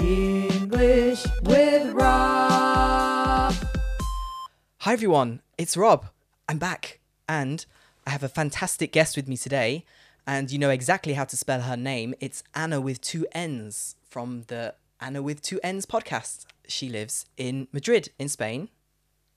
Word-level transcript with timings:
English 0.00 1.26
with 1.42 1.92
Rob. 1.92 3.54
Hi 4.78 4.92
everyone, 4.92 5.42
it's 5.58 5.76
Rob. 5.76 6.06
I'm 6.48 6.58
back 6.58 7.00
and 7.28 7.64
I 8.06 8.10
have 8.10 8.22
a 8.22 8.28
fantastic 8.28 8.92
guest 8.92 9.16
with 9.16 9.28
me 9.28 9.36
today. 9.36 9.84
And 10.26 10.50
you 10.50 10.58
know 10.58 10.70
exactly 10.70 11.14
how 11.14 11.24
to 11.24 11.36
spell 11.36 11.62
her 11.62 11.76
name. 11.76 12.14
It's 12.20 12.42
Anna 12.54 12.80
with 12.80 13.00
two 13.00 13.26
N's 13.32 13.96
from 14.08 14.44
the 14.46 14.74
Anna 15.00 15.22
with 15.22 15.42
two 15.42 15.60
N's 15.62 15.86
podcast. 15.86 16.46
She 16.66 16.88
lives 16.88 17.26
in 17.36 17.68
Madrid, 17.72 18.10
in 18.18 18.28
Spain, 18.28 18.68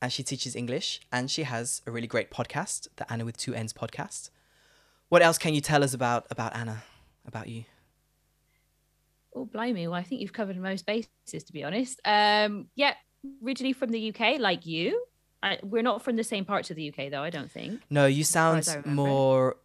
and 0.02 0.14
she 0.14 0.23
teaches 0.23 0.55
English. 0.55 1.02
And 1.11 1.30
she 1.32 1.43
has 1.43 1.82
a 1.88 1.91
really 1.91 2.07
great 2.07 2.32
podcast, 2.32 2.88
the 2.95 3.11
Anna 3.11 3.25
with 3.25 3.38
two 3.38 3.54
N's 3.54 3.73
podcast. 3.73 4.30
What 5.09 5.21
else 5.21 5.38
can 5.38 5.54
you 5.54 5.61
tell 5.61 5.84
us 5.84 5.93
about 5.93 6.25
about 6.30 6.55
Anna, 6.55 6.84
about 7.25 7.48
you? 7.48 7.66
Oh, 9.36 9.45
blimey. 9.45 9.88
Well, 9.88 10.00
I 10.00 10.04
think 10.04 10.21
you've 10.21 10.34
covered 10.34 10.57
most 10.57 10.86
bases, 10.86 11.10
to 11.46 11.54
be 11.54 11.64
honest. 11.64 12.00
Um, 12.05 12.68
yeah, 12.75 12.93
originally 13.43 13.74
from 13.74 13.89
the 13.89 14.14
UK, 14.14 14.39
like 14.39 14.65
you. 14.65 15.05
I, 15.41 15.60
we're 15.61 15.83
not 15.83 16.01
from 16.01 16.15
the 16.15 16.24
same 16.24 16.46
parts 16.46 16.69
of 16.71 16.78
the 16.78 16.89
UK, 16.89 17.11
though, 17.11 17.21
I 17.21 17.29
don't 17.29 17.51
think. 17.51 17.82
No, 17.89 18.05
you 18.05 18.24
sound 18.24 18.65
more 18.86 19.57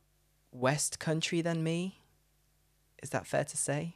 West 0.51 0.99
Country 0.99 1.41
than 1.41 1.63
me. 1.63 2.01
Is 3.03 3.11
that 3.11 3.27
fair 3.27 3.45
to 3.45 3.57
say? 3.57 3.95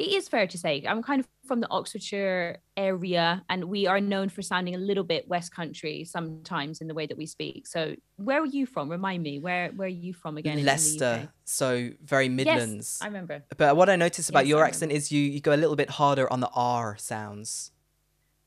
It 0.00 0.14
is 0.14 0.28
fair 0.28 0.46
to 0.46 0.56
say. 0.56 0.82
I'm 0.88 1.02
kind 1.02 1.20
of 1.20 1.28
from 1.46 1.60
the 1.60 1.68
Oxfordshire 1.68 2.62
area, 2.74 3.44
and 3.50 3.64
we 3.64 3.86
are 3.86 4.00
known 4.00 4.30
for 4.30 4.40
sounding 4.40 4.74
a 4.74 4.78
little 4.78 5.04
bit 5.04 5.28
West 5.28 5.54
Country 5.54 6.04
sometimes 6.04 6.80
in 6.80 6.88
the 6.88 6.94
way 6.94 7.04
that 7.04 7.18
we 7.18 7.26
speak. 7.26 7.66
So, 7.66 7.94
where 8.16 8.40
are 8.40 8.46
you 8.46 8.64
from? 8.64 8.88
Remind 8.88 9.22
me, 9.22 9.40
where 9.40 9.68
where 9.72 9.84
are 9.84 9.88
you 10.06 10.14
from 10.14 10.38
again? 10.38 10.64
Leicester, 10.64 11.28
so 11.44 11.90
very 12.02 12.30
Midlands. 12.30 12.98
Yes, 12.98 13.02
I 13.02 13.08
remember. 13.08 13.44
But 13.58 13.76
what 13.76 13.90
I 13.90 13.96
noticed 13.96 14.30
about 14.30 14.46
Yes, 14.46 14.50
your 14.50 14.64
I 14.64 14.68
accent 14.68 14.90
is 14.90 15.12
you, 15.12 15.20
you 15.20 15.40
go 15.40 15.52
a 15.52 15.60
little 15.60 15.76
bit 15.76 15.90
harder 15.90 16.32
on 16.32 16.40
the 16.40 16.50
R 16.54 16.96
sounds. 16.96 17.72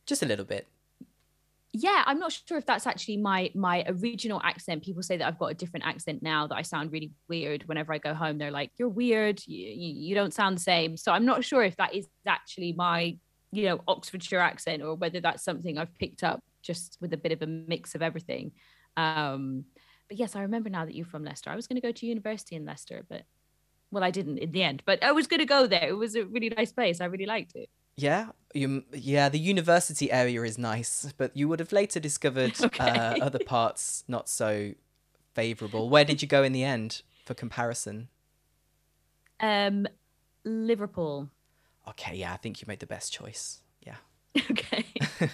Just 0.07 0.23
a 0.23 0.25
little 0.25 0.45
bit. 0.45 0.67
Yeah 1.73 2.03
i'm 2.05 2.19
not 2.19 2.31
sure 2.31 2.57
if 2.57 2.65
that's 2.67 2.85
actually 2.85 3.17
my 3.17 3.51
my 3.55 3.83
original 3.87 4.39
accent. 4.43 4.83
People 4.83 5.01
say 5.01 5.17
that 5.17 5.27
i've 5.27 5.39
got 5.39 5.47
a 5.47 5.55
different 5.55 5.85
accent 5.85 6.21
now 6.21 6.45
that 6.47 6.55
i 6.55 6.61
sound 6.61 6.91
really 6.91 7.11
weird 7.27 7.67
whenever 7.67 7.91
i 7.91 7.97
go 7.97 8.13
home. 8.13 8.37
They're 8.37 8.51
like 8.51 8.71
you're 8.77 8.89
weird. 8.89 9.41
You, 9.47 9.67
you, 9.67 10.15
don't 10.15 10.33
sound 10.33 10.57
the 10.57 10.61
same. 10.61 10.95
So 10.97 11.11
i'm 11.11 11.25
not 11.25 11.43
sure 11.43 11.63
if 11.63 11.75
that 11.77 11.95
is 11.95 12.07
actually 12.27 12.73
my 12.73 13.17
you 13.51 13.65
know 13.65 13.81
oxfordshire 13.87 14.39
accent 14.39 14.83
or 14.83 14.95
whether 14.95 15.19
that's 15.19 15.43
something 15.43 15.77
i've 15.77 15.93
picked 15.97 16.23
up 16.23 16.43
just 16.61 16.97
with 17.01 17.11
a 17.13 17.17
bit 17.17 17.31
of 17.31 17.41
a 17.41 17.47
mix 17.47 17.95
of 17.95 18.01
everything. 18.03 18.51
Um 18.95 19.65
but 20.07 20.17
yes 20.17 20.35
i 20.35 20.41
remember 20.43 20.69
now 20.69 20.85
that 20.85 20.95
you're 20.95 21.07
from 21.07 21.23
leicester. 21.23 21.49
I 21.49 21.55
was 21.55 21.65
going 21.65 21.81
to 21.81 21.87
go 21.87 21.91
to 21.91 22.05
university 22.05 22.55
in 22.55 22.65
leicester 22.65 23.03
but 23.09 23.23
well 23.89 24.03
i 24.03 24.11
didn't 24.11 24.37
in 24.37 24.51
the 24.51 24.63
end 24.63 24.83
but 24.85 25.03
i 25.03 25.11
was 25.11 25.25
going 25.25 25.39
to 25.39 25.47
go 25.47 25.65
there. 25.65 25.89
It 25.89 25.97
was 25.97 26.15
a 26.15 26.25
really 26.25 26.49
nice 26.49 26.71
place. 26.71 27.01
I 27.01 27.05
really 27.05 27.25
liked 27.25 27.55
it 27.55 27.69
Yeah, 27.95 28.29
you. 28.53 28.83
Yeah, 28.91 29.29
the 29.29 29.39
university 29.39 30.11
area 30.11 30.41
is 30.43 30.57
nice, 30.57 31.13
but 31.17 31.35
you 31.35 31.47
would 31.47 31.59
have 31.59 31.71
later 31.71 31.99
discovered 31.99 32.53
uh, 32.79 33.15
other 33.21 33.39
parts 33.39 34.03
not 34.07 34.27
so 34.27 34.73
favourable. 35.33 35.89
Where 35.89 36.05
did 36.05 36.21
you 36.21 36.27
go 36.27 36.43
in 36.43 36.53
the 36.53 36.63
end, 36.63 37.01
for 37.25 37.33
comparison? 37.33 38.09
um 39.39 39.85
liverpool 40.45 41.29
Okay, 41.87 42.15
yeah, 42.15 42.33
I 42.33 42.37
think 42.37 42.61
you 42.61 42.65
made 42.67 42.79
the 42.79 42.85
best 42.85 43.11
choice. 43.11 43.61
Yeah. 43.85 43.95
okay. 44.51 44.85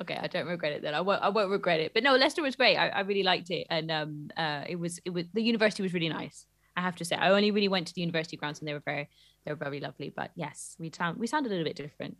okay, 0.00 0.18
I 0.20 0.26
don't 0.26 0.46
regret 0.46 0.72
it 0.72 0.82
then. 0.82 0.94
I 0.94 1.00
won't. 1.00 1.22
I 1.22 1.28
won't 1.28 1.50
regret 1.50 1.80
it. 1.80 1.94
But 1.94 2.02
no, 2.02 2.16
Leicester 2.16 2.42
was 2.42 2.56
great. 2.56 2.76
I, 2.76 2.88
I 2.88 3.00
really 3.00 3.22
liked 3.22 3.50
it, 3.50 3.66
and 3.70 3.90
um, 3.90 4.30
uh, 4.36 4.64
it 4.68 4.76
was 4.76 5.00
it 5.04 5.10
was 5.10 5.26
the 5.32 5.42
university 5.42 5.82
was 5.82 5.94
really 5.94 6.08
nice. 6.08 6.46
I 6.76 6.80
have 6.80 6.96
to 6.96 7.04
say, 7.04 7.16
I 7.16 7.30
only 7.30 7.50
really 7.50 7.68
went 7.68 7.86
to 7.88 7.94
the 7.94 8.00
university 8.00 8.36
grounds, 8.36 8.58
and 8.58 8.68
they 8.68 8.72
were 8.74 8.82
very 8.84 9.08
they 9.44 9.52
were 9.52 9.56
very 9.56 9.80
lovely. 9.80 10.12
But 10.14 10.30
yes, 10.34 10.76
we 10.78 10.90
sound 10.90 11.18
we 11.18 11.26
sound 11.26 11.46
a 11.46 11.48
little 11.48 11.64
bit 11.64 11.76
different. 11.76 12.16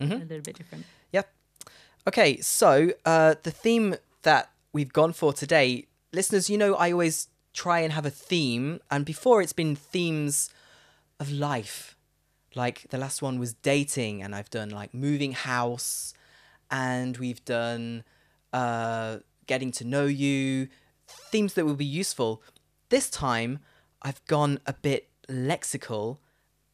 Mhm. 0.00 0.22
A 0.22 0.24
little 0.24 0.42
bit 0.42 0.56
different. 0.56 0.84
Yep. 1.12 1.32
Okay, 2.08 2.40
so 2.40 2.90
uh, 3.04 3.36
the 3.42 3.52
theme 3.52 3.96
that 4.22 4.50
we've 4.72 4.92
gone 4.92 5.12
for 5.12 5.32
today, 5.32 5.86
listeners, 6.12 6.50
you 6.50 6.58
know, 6.58 6.74
I 6.74 6.90
always 6.90 7.28
try 7.52 7.80
and 7.80 7.92
have 7.92 8.06
a 8.06 8.10
theme, 8.10 8.80
and 8.90 9.04
before 9.04 9.40
it's 9.42 9.52
been 9.52 9.76
themes 9.76 10.50
of 11.20 11.30
life. 11.30 11.96
Like 12.54 12.86
the 12.90 12.98
last 12.98 13.22
one 13.22 13.38
was 13.38 13.54
dating, 13.54 14.22
and 14.22 14.34
I've 14.34 14.50
done 14.50 14.68
like 14.68 14.92
moving 14.92 15.32
house, 15.32 16.12
and 16.70 17.16
we've 17.16 17.42
done 17.46 18.04
uh, 18.52 19.18
getting 19.46 19.72
to 19.72 19.84
know 19.84 20.04
you, 20.04 20.68
themes 21.06 21.54
that 21.54 21.64
will 21.64 21.76
be 21.76 21.86
useful. 21.86 22.42
This 22.90 23.08
time, 23.08 23.60
I've 24.02 24.24
gone 24.26 24.58
a 24.66 24.72
bit 24.72 25.08
lexical, 25.28 26.18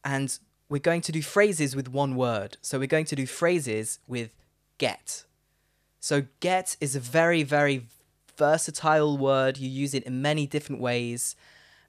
and 0.03 0.37
we're 0.67 0.79
going 0.79 1.01
to 1.01 1.11
do 1.11 1.21
phrases 1.21 1.75
with 1.75 1.87
one 1.87 2.15
word. 2.15 2.57
So 2.61 2.79
we're 2.79 2.87
going 2.87 3.05
to 3.05 3.15
do 3.15 3.25
phrases 3.25 3.99
with 4.07 4.33
get. 4.77 5.25
So 5.99 6.25
get 6.39 6.75
is 6.79 6.95
a 6.95 6.99
very, 6.99 7.43
very 7.43 7.85
versatile 8.37 9.17
word. 9.17 9.57
You 9.57 9.69
use 9.69 9.93
it 9.93 10.03
in 10.03 10.21
many 10.21 10.47
different 10.47 10.81
ways, 10.81 11.35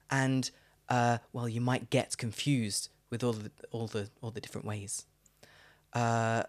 and 0.09 0.49
uh, 0.89 1.19
well, 1.33 1.47
you 1.47 1.61
might 1.61 1.89
get 1.89 2.17
confused 2.17 2.89
with 3.09 3.23
all 3.23 3.33
the 3.33 3.51
all 3.71 3.87
the 3.87 4.09
all 4.21 4.31
the 4.31 4.41
different 4.41 4.67
ways. 4.67 5.05
Uh, 5.93 6.43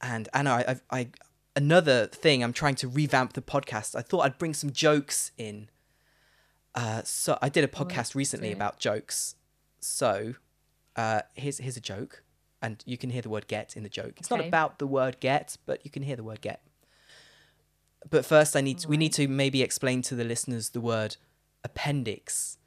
and 0.00 0.28
Anna, 0.32 0.50
I, 0.50 0.80
I, 0.90 1.00
I 1.00 1.08
another 1.56 2.06
thing 2.06 2.42
I'm 2.42 2.52
trying 2.52 2.76
to 2.76 2.88
revamp 2.88 3.32
the 3.32 3.42
podcast. 3.42 3.96
I 3.96 4.02
thought 4.02 4.20
I'd 4.20 4.38
bring 4.38 4.54
some 4.54 4.72
jokes 4.72 5.32
in. 5.36 5.68
Uh, 6.78 7.02
so 7.02 7.36
I 7.42 7.48
did 7.48 7.64
a 7.64 7.68
podcast 7.68 8.14
recently 8.14 8.52
about 8.52 8.78
jokes. 8.78 9.34
So 9.80 10.34
uh, 10.94 11.22
here's 11.34 11.58
here's 11.58 11.76
a 11.76 11.80
joke, 11.80 12.22
and 12.62 12.84
you 12.86 12.96
can 12.96 13.10
hear 13.10 13.20
the 13.20 13.28
word 13.28 13.48
"get" 13.48 13.76
in 13.76 13.82
the 13.82 13.88
joke. 13.88 14.14
It's 14.18 14.30
not 14.30 14.38
about 14.46 14.78
the 14.78 14.86
word 14.86 15.18
"get," 15.18 15.56
but 15.66 15.84
you 15.84 15.90
can 15.90 16.04
hear 16.04 16.14
the 16.14 16.22
word 16.22 16.40
"get." 16.40 16.62
But 18.08 18.24
first, 18.24 18.54
I 18.54 18.60
need 18.60 18.78
to, 18.78 18.88
we 18.88 18.96
need 18.96 19.12
to 19.14 19.26
maybe 19.26 19.60
explain 19.60 20.02
to 20.02 20.14
the 20.14 20.22
listeners 20.22 20.68
the 20.68 20.80
word 20.80 21.16
appendix. 21.64 22.58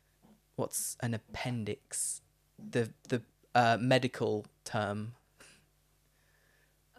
What's 0.58 0.98
an 1.00 1.14
appendix? 1.14 2.22
The 2.60 2.90
the 3.08 3.22
uh, 3.56 3.78
medical 3.80 4.46
term. 4.66 5.14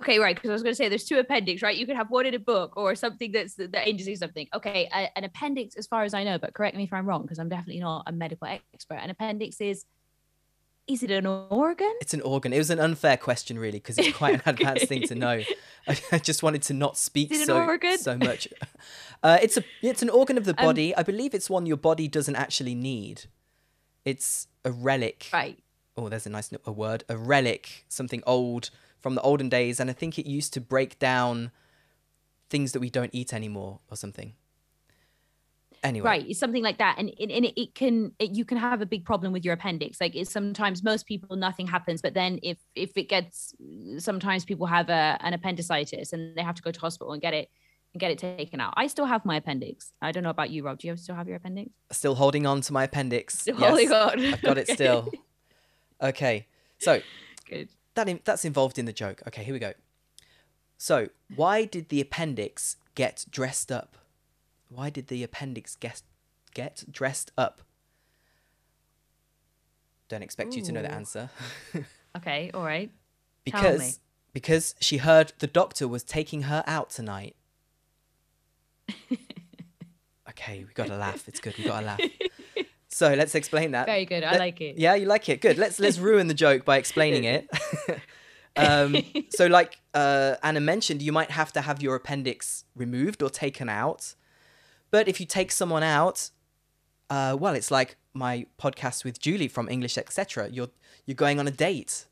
Okay, 0.03 0.19
right. 0.19 0.35
Because 0.35 0.51
I 0.51 0.53
was 0.53 0.63
going 0.65 0.73
to 0.73 0.77
say 0.77 0.89
there's 0.89 1.05
two 1.05 1.19
appendix, 1.19 1.63
right? 1.63 1.77
You 1.77 1.87
could 1.87 1.95
have 1.95 2.11
one 2.11 2.27
in 2.27 2.35
a 2.35 2.39
book 2.41 2.77
or 2.77 2.95
something 2.97 3.31
that's 3.31 3.55
that 3.55 3.87
aims 3.87 4.05
to 4.05 4.17
something. 4.17 4.49
Okay, 4.53 4.89
a, 4.93 5.17
an 5.17 5.23
appendix, 5.23 5.77
as 5.77 5.87
far 5.87 6.03
as 6.03 6.13
I 6.13 6.25
know, 6.25 6.39
but 6.39 6.55
correct 6.55 6.77
me 6.77 6.83
if 6.83 6.93
I'm 6.93 7.07
wrong, 7.07 7.23
because 7.23 7.39
I'm 7.39 7.49
definitely 7.49 7.81
not 7.81 8.03
a 8.09 8.13
medical 8.13 8.49
expert. 8.49 8.97
An 8.97 9.11
appendix 9.11 9.61
is, 9.61 9.85
is 10.89 11.05
it 11.05 11.13
an 11.13 11.27
organ? 11.27 11.93
It's 12.01 12.15
an 12.15 12.21
organ. 12.23 12.53
It 12.53 12.59
was 12.59 12.71
an 12.71 12.81
unfair 12.81 13.17
question, 13.17 13.59
really, 13.61 13.79
because 13.79 13.97
it's 13.97 14.17
quite 14.17 14.35
an 14.35 14.43
advanced 14.47 14.89
thing 14.89 15.03
to 15.03 15.15
know. 15.15 15.41
I, 15.87 15.99
I 16.11 16.19
just 16.19 16.43
wanted 16.43 16.63
to 16.63 16.75
not 16.75 16.97
speak 16.99 17.31
Is 17.31 17.39
it 17.39 17.43
an 17.43 17.47
so 17.47 17.63
organ? 17.65 17.99
so 17.99 18.17
much. 18.19 18.49
Uh, 19.25 19.39
it's 19.41 19.57
a 19.57 19.63
it's 19.83 20.03
an 20.03 20.11
organ 20.11 20.37
of 20.37 20.45
the 20.45 20.51
Um, 20.59 20.67
body. 20.67 20.97
I 20.97 21.05
believe 21.05 21.33
it's 21.33 21.49
one 21.49 21.65
your 21.65 21.77
body 21.77 22.09
doesn't 22.09 22.35
actually 22.35 22.75
need. 22.75 23.27
It's 24.05 24.49
a 24.65 24.73
relic. 24.73 25.29
Right. 25.33 25.61
Oh, 25.97 26.09
there's 26.09 26.27
a 26.27 26.31
nice 26.31 26.51
a 26.65 26.73
word. 26.73 27.05
A 27.09 27.17
relic, 27.17 27.85
something 27.89 28.21
old 28.27 28.71
from 29.03 29.15
the 29.15 29.21
olden 29.21 29.49
days, 29.49 29.81
and 29.81 29.91
I 29.91 29.93
think 29.93 30.19
it 30.19 30.27
used 30.27 30.55
to 30.55 30.61
break 30.61 30.99
down 30.99 31.51
things 32.49 32.73
that 32.73 32.81
we 32.81 32.89
don't 32.89 33.11
eat 33.13 33.35
anymore, 33.35 33.81
or 33.91 33.97
something. 33.97 34.35
Anyway, 35.85 36.09
right 36.09 36.27
it's 36.29 36.39
something 36.39 36.63
like 36.63 36.79
that 36.79 36.95
and, 36.97 37.13
and, 37.19 37.33
and 37.33 37.45
it, 37.45 37.61
it 37.61 37.75
can 37.75 38.13
it, 38.21 38.31
you 38.37 38.45
can 38.45 38.57
have 38.57 38.81
a 38.81 38.87
big 38.87 39.05
problem 39.05 39.33
with 39.33 39.45
your 39.45 39.55
appendix 39.55 40.01
like 40.01 40.15
it's 40.15 40.31
sometimes 40.31 40.85
most 40.85 41.07
people 41.07 41.35
nothing 41.35 41.67
happens 41.67 42.01
but 42.01 42.15
then 42.15 42.39
if 42.41 42.57
if 42.77 42.97
it 42.97 43.09
gets 43.09 43.53
sometimes 43.99 44.45
people 44.45 44.65
have 44.65 44.89
a, 44.91 45.19
an 45.23 45.33
appendicitis 45.33 46.13
and 46.13 46.37
they 46.37 46.43
have 46.43 46.55
to 46.55 46.63
go 46.63 46.71
to 46.71 46.79
hospital 46.79 47.13
and 47.13 47.21
get 47.21 47.35
it 47.35 47.51
and 47.95 48.01
get 48.01 48.13
it 48.13 48.19
taken 48.19 48.61
out 48.61 48.73
i 48.77 48.87
still 48.87 49.07
have 49.07 49.25
my 49.25 49.35
appendix 49.35 49.93
i 50.01 50.13
don't 50.13 50.23
know 50.23 50.31
about 50.31 50.51
you 50.51 50.63
rob 50.63 50.79
do 50.79 50.87
you 50.87 50.97
still 50.97 51.17
have 51.17 51.27
your 51.27 51.37
appendix 51.37 51.73
still 51.91 52.15
holding 52.15 52.47
on 52.47 52.61
to 52.61 52.73
my 52.73 52.85
appendix. 52.85 53.41
Still 53.41 53.59
Yes, 53.59 53.71
holding 53.71 53.93
on. 53.93 54.35
I've 54.35 54.43
got 54.43 54.59
it 54.59 54.69
still. 54.69 55.13
Okay, 56.01 56.49
so 56.81 57.01
good 57.49 57.69
that 57.95 58.09
in, 58.09 58.21
that's 58.25 58.45
involved 58.45 58.79
in 58.79 58.85
the 58.85 58.93
joke. 58.93 59.23
Okay, 59.27 59.43
here 59.43 59.53
we 59.55 59.59
go. 59.59 59.73
So, 60.79 61.09
why 61.35 61.65
did 61.65 61.89
the 61.89 62.01
appendix 62.01 62.77
get 62.95 63.25
dressed 63.31 63.71
up? 63.71 63.97
Why 64.69 64.91
did 64.91 65.09
the 65.09 65.23
appendix 65.23 65.77
get 65.77 66.03
get 66.55 66.85
dressed 66.91 67.31
up? 67.37 67.63
Don't 70.09 70.23
expect 70.23 70.55
you 70.57 70.63
to 70.63 70.73
know 70.73 70.83
the 70.83 70.93
answer. 70.93 71.31
okay 72.17 72.51
all 72.53 72.65
right 72.65 72.91
because 73.45 74.01
because 74.33 74.75
she 74.81 74.99
heard 74.99 75.33
the 75.39 75.47
doctor 75.47 75.87
was 75.87 76.03
taking 76.03 76.43
her 76.43 76.63
out 76.67 76.91
tonight. 76.91 77.37
okay, 80.29 80.65
we 80.67 80.73
got 80.75 80.89
to 80.89 80.97
laugh. 80.97 81.29
It's 81.29 81.41
good. 81.41 81.57
We 81.59 81.65
got 81.65 81.81
to 81.81 81.87
laugh. 81.87 82.01
So 82.93 83.15
let's 83.15 83.35
explain 83.35 83.71
that. 83.73 83.87
very 83.87 84.05
good 84.05 84.23
i 84.23 84.33
Let- 84.33 84.39
like 84.39 84.61
it 84.61 84.77
Yeah, 84.77 84.95
you 84.95 85.07
like 85.07 85.29
it. 85.29 85.41
Good. 85.41 85.57
Let's 85.59 85.81
let's 85.81 85.99
ruin 85.99 86.27
the 86.29 86.35
joke 86.35 86.65
by 86.65 86.77
explaining 86.77 87.25
it. 87.25 87.49
um, 88.57 88.97
so, 89.31 89.47
like 89.47 89.81
uh, 89.95 90.37
Anna 90.43 90.61
mentioned, 90.61 91.01
you 91.03 91.13
might 91.13 91.31
have 91.31 91.53
to 91.55 91.61
have 91.63 91.83
your 91.83 91.95
appendix 91.97 92.65
removed 92.77 93.23
or 93.23 93.31
taken 93.31 93.69
out. 93.69 94.15
But 94.91 95.09
if 95.09 95.21
you 95.21 95.27
take 95.27 95.51
someone 95.53 95.83
out, 95.83 96.31
uh, 97.09 97.35
well, 97.41 97.55
it's 97.55 97.71
like 97.71 97.97
my 98.13 98.47
podcast 98.59 99.05
with 99.05 99.19
Julie 99.19 99.49
from 99.49 99.69
English 99.71 99.97
Etc. 99.97 100.49
You're 100.51 100.69
you're 101.07 101.15
going 101.15 101.41
on 101.41 101.49
a 101.49 101.51
date, 101.51 102.07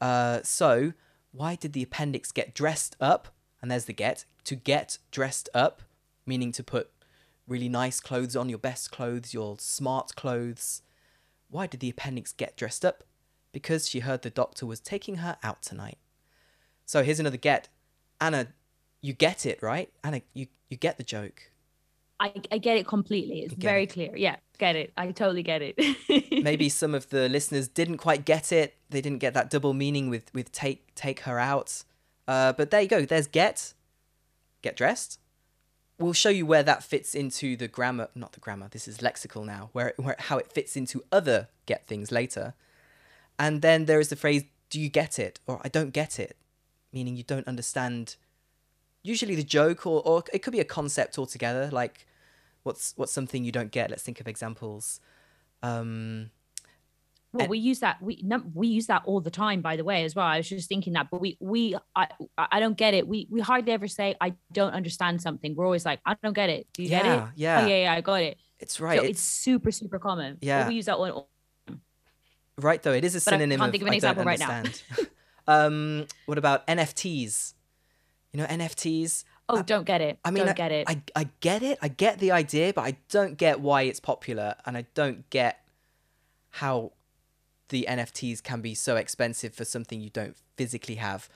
Uh, 0.00 0.40
so, 0.42 0.92
why 1.32 1.54
did 1.54 1.72
the 1.74 1.82
appendix 1.82 2.32
get 2.32 2.54
dressed 2.54 2.96
up? 3.00 3.28
And 3.60 3.70
there's 3.70 3.84
the 3.84 3.92
get. 3.92 4.24
To 4.44 4.54
get 4.56 4.98
dressed 5.10 5.48
up, 5.52 5.82
meaning 6.24 6.52
to 6.52 6.62
put 6.64 6.90
really 7.48 7.68
nice 7.68 8.00
clothes 8.00 8.36
on, 8.36 8.48
your 8.48 8.58
best 8.58 8.90
clothes, 8.90 9.34
your 9.34 9.56
smart 9.58 10.14
clothes. 10.14 10.82
Why 11.50 11.66
did 11.66 11.80
the 11.80 11.90
appendix 11.90 12.32
get 12.32 12.56
dressed 12.56 12.84
up? 12.84 13.04
Because 13.52 13.88
she 13.88 14.00
heard 14.00 14.22
the 14.22 14.30
doctor 14.30 14.66
was 14.66 14.80
taking 14.80 15.16
her 15.16 15.38
out 15.42 15.62
tonight. 15.62 15.98
So 16.84 17.02
here's 17.02 17.18
another 17.20 17.36
get. 17.36 17.68
Anna, 18.20 18.48
you 19.00 19.12
get 19.12 19.46
it, 19.46 19.62
right? 19.62 19.90
Anna, 20.04 20.22
you, 20.34 20.46
you 20.68 20.76
get 20.76 20.98
the 20.98 21.04
joke. 21.04 21.50
I, 22.20 22.32
I 22.50 22.58
get 22.58 22.76
it 22.76 22.86
completely. 22.86 23.40
It's 23.40 23.54
very 23.54 23.84
it. 23.84 23.92
clear. 23.92 24.16
Yeah, 24.16 24.36
get 24.58 24.74
it. 24.76 24.92
I 24.96 25.12
totally 25.12 25.42
get 25.42 25.62
it. 25.62 25.78
Maybe 26.42 26.68
some 26.68 26.94
of 26.94 27.08
the 27.10 27.28
listeners 27.28 27.68
didn't 27.68 27.98
quite 27.98 28.24
get 28.24 28.50
it. 28.52 28.74
They 28.90 29.00
didn't 29.00 29.18
get 29.18 29.34
that 29.34 29.50
double 29.50 29.72
meaning 29.72 30.10
with, 30.10 30.32
with 30.34 30.50
take 30.50 30.94
take 30.94 31.20
her 31.20 31.38
out. 31.38 31.84
Uh, 32.26 32.52
but 32.52 32.70
there 32.70 32.80
you 32.80 32.88
go. 32.88 33.04
There's 33.04 33.28
get. 33.28 33.72
Get 34.62 34.76
dressed. 34.76 35.20
We'll 35.98 36.12
show 36.12 36.28
you 36.28 36.46
where 36.46 36.62
that 36.62 36.84
fits 36.84 37.14
into 37.14 37.56
the 37.56 37.66
grammar. 37.66 38.08
Not 38.14 38.32
the 38.32 38.40
grammar. 38.40 38.68
This 38.70 38.86
is 38.86 38.98
lexical 38.98 39.44
now. 39.44 39.70
Where, 39.72 39.94
where 39.96 40.16
how 40.18 40.38
it 40.38 40.52
fits 40.52 40.76
into 40.76 41.02
other 41.10 41.48
get 41.66 41.86
things 41.86 42.12
later. 42.12 42.54
And 43.38 43.62
then 43.62 43.86
there 43.86 44.00
is 44.00 44.08
the 44.08 44.16
phrase 44.16 44.44
"Do 44.70 44.80
you 44.80 44.88
get 44.88 45.18
it?" 45.18 45.40
or 45.46 45.60
"I 45.64 45.68
don't 45.68 45.92
get 45.92 46.18
it," 46.20 46.36
meaning 46.92 47.16
you 47.16 47.24
don't 47.24 47.48
understand. 47.48 48.16
Usually 49.02 49.34
the 49.34 49.44
joke, 49.44 49.86
or 49.86 50.02
or 50.04 50.22
it 50.32 50.40
could 50.42 50.52
be 50.52 50.60
a 50.60 50.64
concept 50.64 51.18
altogether. 51.18 51.68
Like, 51.70 52.06
what's 52.62 52.94
what's 52.96 53.12
something 53.12 53.44
you 53.44 53.52
don't 53.52 53.72
get? 53.72 53.90
Let's 53.90 54.02
think 54.02 54.20
of 54.20 54.28
examples. 54.28 55.00
Um, 55.62 56.30
well, 57.32 57.42
And- 57.42 57.50
we 57.50 57.58
use 57.58 57.80
that. 57.80 58.00
We 58.00 58.20
no, 58.24 58.42
we 58.54 58.68
use 58.68 58.86
that 58.86 59.02
all 59.04 59.20
the 59.20 59.30
time. 59.30 59.60
By 59.60 59.76
the 59.76 59.84
way, 59.84 60.04
as 60.04 60.14
well. 60.14 60.26
I 60.26 60.38
was 60.38 60.48
just 60.48 60.68
thinking 60.68 60.94
that, 60.94 61.08
but 61.10 61.20
we 61.20 61.36
we 61.40 61.76
I 61.94 62.08
I 62.38 62.58
don't 62.58 62.76
get 62.76 62.94
it. 62.94 63.06
We 63.06 63.28
we 63.30 63.40
hardly 63.40 63.72
ever 63.72 63.86
say 63.86 64.14
I 64.20 64.34
don't 64.52 64.72
understand 64.72 65.20
something. 65.20 65.54
We're 65.54 65.66
always 65.66 65.84
like 65.84 66.00
I 66.06 66.16
don't 66.22 66.32
get 66.32 66.48
it. 66.48 66.66
Do 66.72 66.82
you 66.82 66.88
get 66.88 67.04
it? 67.04 67.08
Yeah, 67.08 67.30
yeah. 67.36 67.60
Oh, 67.62 67.66
yeah, 67.66 67.76
yeah, 67.76 67.92
I 67.92 68.00
got 68.00 68.22
it. 68.22 68.38
It's 68.60 68.80
right. 68.80 68.98
So 68.98 69.04
it's, 69.04 69.10
it's 69.18 69.22
super 69.22 69.70
super 69.70 69.98
common. 69.98 70.34
But 70.40 70.46
Yeah. 70.46 70.68
we 70.68 70.74
use 70.74 70.86
that 70.86 70.98
one. 70.98 71.10
All 71.10 71.28
the 71.66 71.72
time. 71.72 71.80
Right 72.56 72.82
though. 72.82 72.92
It 72.94 73.04
is 73.04 73.14
a 73.14 73.18
but 73.18 73.34
I 73.34 73.36
synonym 73.36 73.58
can't 73.58 73.68
of 73.68 73.72
think 73.72 73.82
of 73.82 73.88
an 73.88 73.92
I 73.92 73.96
example 73.96 74.24
right 74.24 74.38
now. 74.38 74.62
um, 75.46 76.06
what 76.26 76.38
about 76.38 76.66
NFTs? 76.66 77.54
You 78.32 78.40
know 78.40 78.46
NFTs. 78.46 79.24
Oh, 79.50 79.62
don't 79.62 79.84
get 79.84 80.00
it. 80.00 80.18
I 80.24 80.30
mean, 80.30 80.44
don't 80.44 80.50
I, 80.50 80.54
get 80.54 80.72
it. 80.72 80.88
I 80.88 81.02
I 81.14 81.28
get 81.40 81.62
it. 81.62 81.78
I 81.80 81.88
get 81.88 82.18
the 82.18 82.32
idea, 82.32 82.72
but 82.72 82.82
I 82.82 82.96
don't 83.10 83.36
get 83.36 83.60
why 83.60 83.82
it's 83.82 84.00
popular, 84.00 84.54
and 84.66 84.76
I 84.76 84.86
don't 84.94 85.28
get 85.30 85.60
how 86.50 86.92
the 87.68 87.86
NFTs 87.88 88.42
can 88.42 88.60
be 88.60 88.74
so 88.74 88.96
expensive 88.96 89.54
for 89.54 89.64
something 89.64 90.00
you 90.00 90.10
don't 90.10 90.36
physically 90.56 90.96
have. 90.96 91.28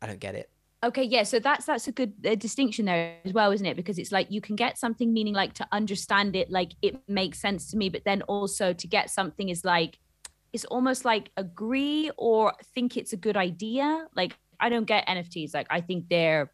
I 0.00 0.06
don't 0.06 0.20
get 0.20 0.34
it. 0.34 0.50
Okay, 0.82 1.02
yeah, 1.02 1.24
so 1.24 1.38
that's 1.38 1.66
that's 1.66 1.88
a 1.88 1.92
good 1.92 2.14
uh, 2.26 2.34
distinction 2.36 2.86
there 2.86 3.16
as 3.26 3.34
well, 3.34 3.52
isn't 3.52 3.66
it? 3.66 3.76
Because 3.76 3.98
it's 3.98 4.10
like 4.10 4.30
you 4.30 4.40
can 4.40 4.56
get 4.56 4.78
something 4.78 5.12
meaning 5.12 5.34
like 5.34 5.52
to 5.54 5.66
understand 5.72 6.34
it, 6.34 6.50
like 6.50 6.72
it 6.80 6.96
makes 7.06 7.38
sense 7.38 7.70
to 7.70 7.76
me, 7.76 7.90
but 7.90 8.02
then 8.04 8.22
also 8.22 8.72
to 8.72 8.86
get 8.86 9.10
something 9.10 9.50
is 9.50 9.62
like 9.62 9.98
it's 10.54 10.64
almost 10.64 11.04
like 11.04 11.30
agree 11.36 12.10
or 12.16 12.54
think 12.74 12.96
it's 12.96 13.12
a 13.12 13.16
good 13.16 13.36
idea. 13.36 14.06
Like 14.16 14.38
I 14.58 14.70
don't 14.70 14.86
get 14.86 15.06
NFTs, 15.06 15.52
like 15.52 15.66
I 15.68 15.82
think 15.82 16.08
they're 16.08 16.50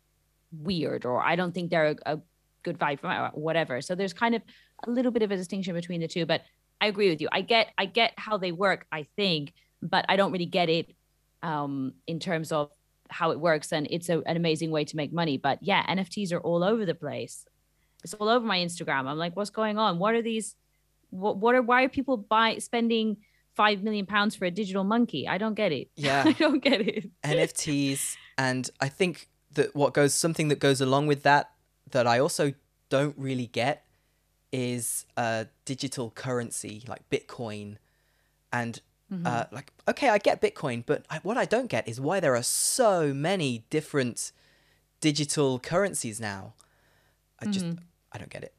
weird 0.51 1.05
or 1.05 1.23
I 1.23 1.37
don't 1.37 1.53
think 1.53 1.71
they're 1.71 1.97
a, 2.05 2.15
a 2.15 2.21
good 2.65 2.79
vibe 2.81 3.05
or 3.05 3.31
whatever. 3.41 3.81
So 3.81 3.95
there's 3.95 4.13
kind 4.13 4.35
of 4.35 4.43
a 4.87 4.91
little 4.91 5.13
bit 5.13 5.23
of 5.23 5.31
a 5.31 5.37
distinction 5.37 5.75
between 5.75 6.01
the 6.01 6.09
two, 6.09 6.27
but 6.27 6.43
I 6.81 6.87
agree 6.87 7.11
with 7.11 7.21
you. 7.21 7.29
I 7.33 7.41
get 7.41 7.69
I 7.79 7.87
get 7.87 8.13
how 8.17 8.37
they 8.37 8.53
work, 8.53 8.87
I 8.93 9.05
think, 9.17 9.53
but 9.83 10.05
I 10.09 10.17
don't 10.17 10.33
really 10.33 10.47
get 10.47 10.69
it 10.69 10.95
um 11.43 11.95
in 12.07 12.19
terms 12.19 12.53
of 12.53 12.71
how 13.09 13.31
it 13.31 13.39
works 13.39 13.73
and 13.73 13.87
it's 13.91 14.09
a, 14.09 14.19
an 14.27 14.37
amazing 14.37 14.71
way 14.71 14.85
to 14.85 14.97
make 14.97 15.13
money 15.13 15.37
but 15.37 15.59
yeah 15.63 15.87
nfts 15.95 16.33
are 16.33 16.41
all 16.41 16.65
over 16.65 16.85
the 16.85 16.95
place. 16.95 17.45
It's 18.03 18.15
all 18.15 18.29
over 18.29 18.45
my 18.45 18.59
instagram. 18.59 19.07
I'm 19.07 19.19
like 19.19 19.37
what's 19.37 19.51
going 19.51 19.79
on? 19.79 19.99
What 19.99 20.15
are 20.15 20.23
these 20.23 20.57
what, 21.11 21.37
what 21.39 21.55
are 21.55 21.63
why 21.63 21.85
are 21.85 21.89
people 21.89 22.17
buy 22.17 22.59
spending 22.59 23.19
five 23.55 23.83
million 23.83 24.07
pounds 24.07 24.37
for 24.37 24.45
a 24.45 24.51
digital 24.51 24.85
monkey? 24.85 25.27
I 25.27 25.39
don't 25.39 25.55
get 25.55 25.73
it. 25.73 25.89
Yeah. 25.97 26.25
i 26.27 26.33
don't 26.33 26.63
get 26.63 26.81
it. 26.83 27.11
NFTs, 27.25 28.17
and 28.37 28.69
I 28.81 28.89
think 28.89 29.29
that 29.55 29.75
what 29.75 29.95
goes 29.95 30.15
something 30.15 30.49
that 30.49 30.59
goes 30.59 30.81
along 30.81 31.07
with 31.07 31.23
that 31.23 31.51
that 31.91 32.07
I 32.07 32.19
also 32.19 32.53
don't 32.89 33.17
really 33.19 33.47
get 33.47 33.86
is 34.53 35.07
a 35.17 35.47
digital 35.65 36.11
currency 36.11 36.83
like 36.87 37.09
Bitcoin, 37.11 37.77
and 38.53 38.81
uh, 39.25 39.45
like 39.53 39.73
okay, 39.89 40.09
I 40.09 40.19
get 40.19 40.43
Bitcoin, 40.43 40.83
but 40.85 41.05
I, 41.09 41.19
what 41.23 41.37
I 41.37 41.45
don't 41.45 41.69
get 41.69 41.89
is 41.89 42.01
why 42.01 42.21
there 42.21 42.35
are 42.35 42.43
so 42.43 43.15
many 43.15 43.65
different 43.71 44.33
digital 45.01 45.59
currencies 45.59 46.21
now. 46.21 46.55
I 47.41 47.47
just 47.47 47.67
I 48.13 48.19
don't 48.19 48.31
get 48.31 48.43
it. 48.43 48.55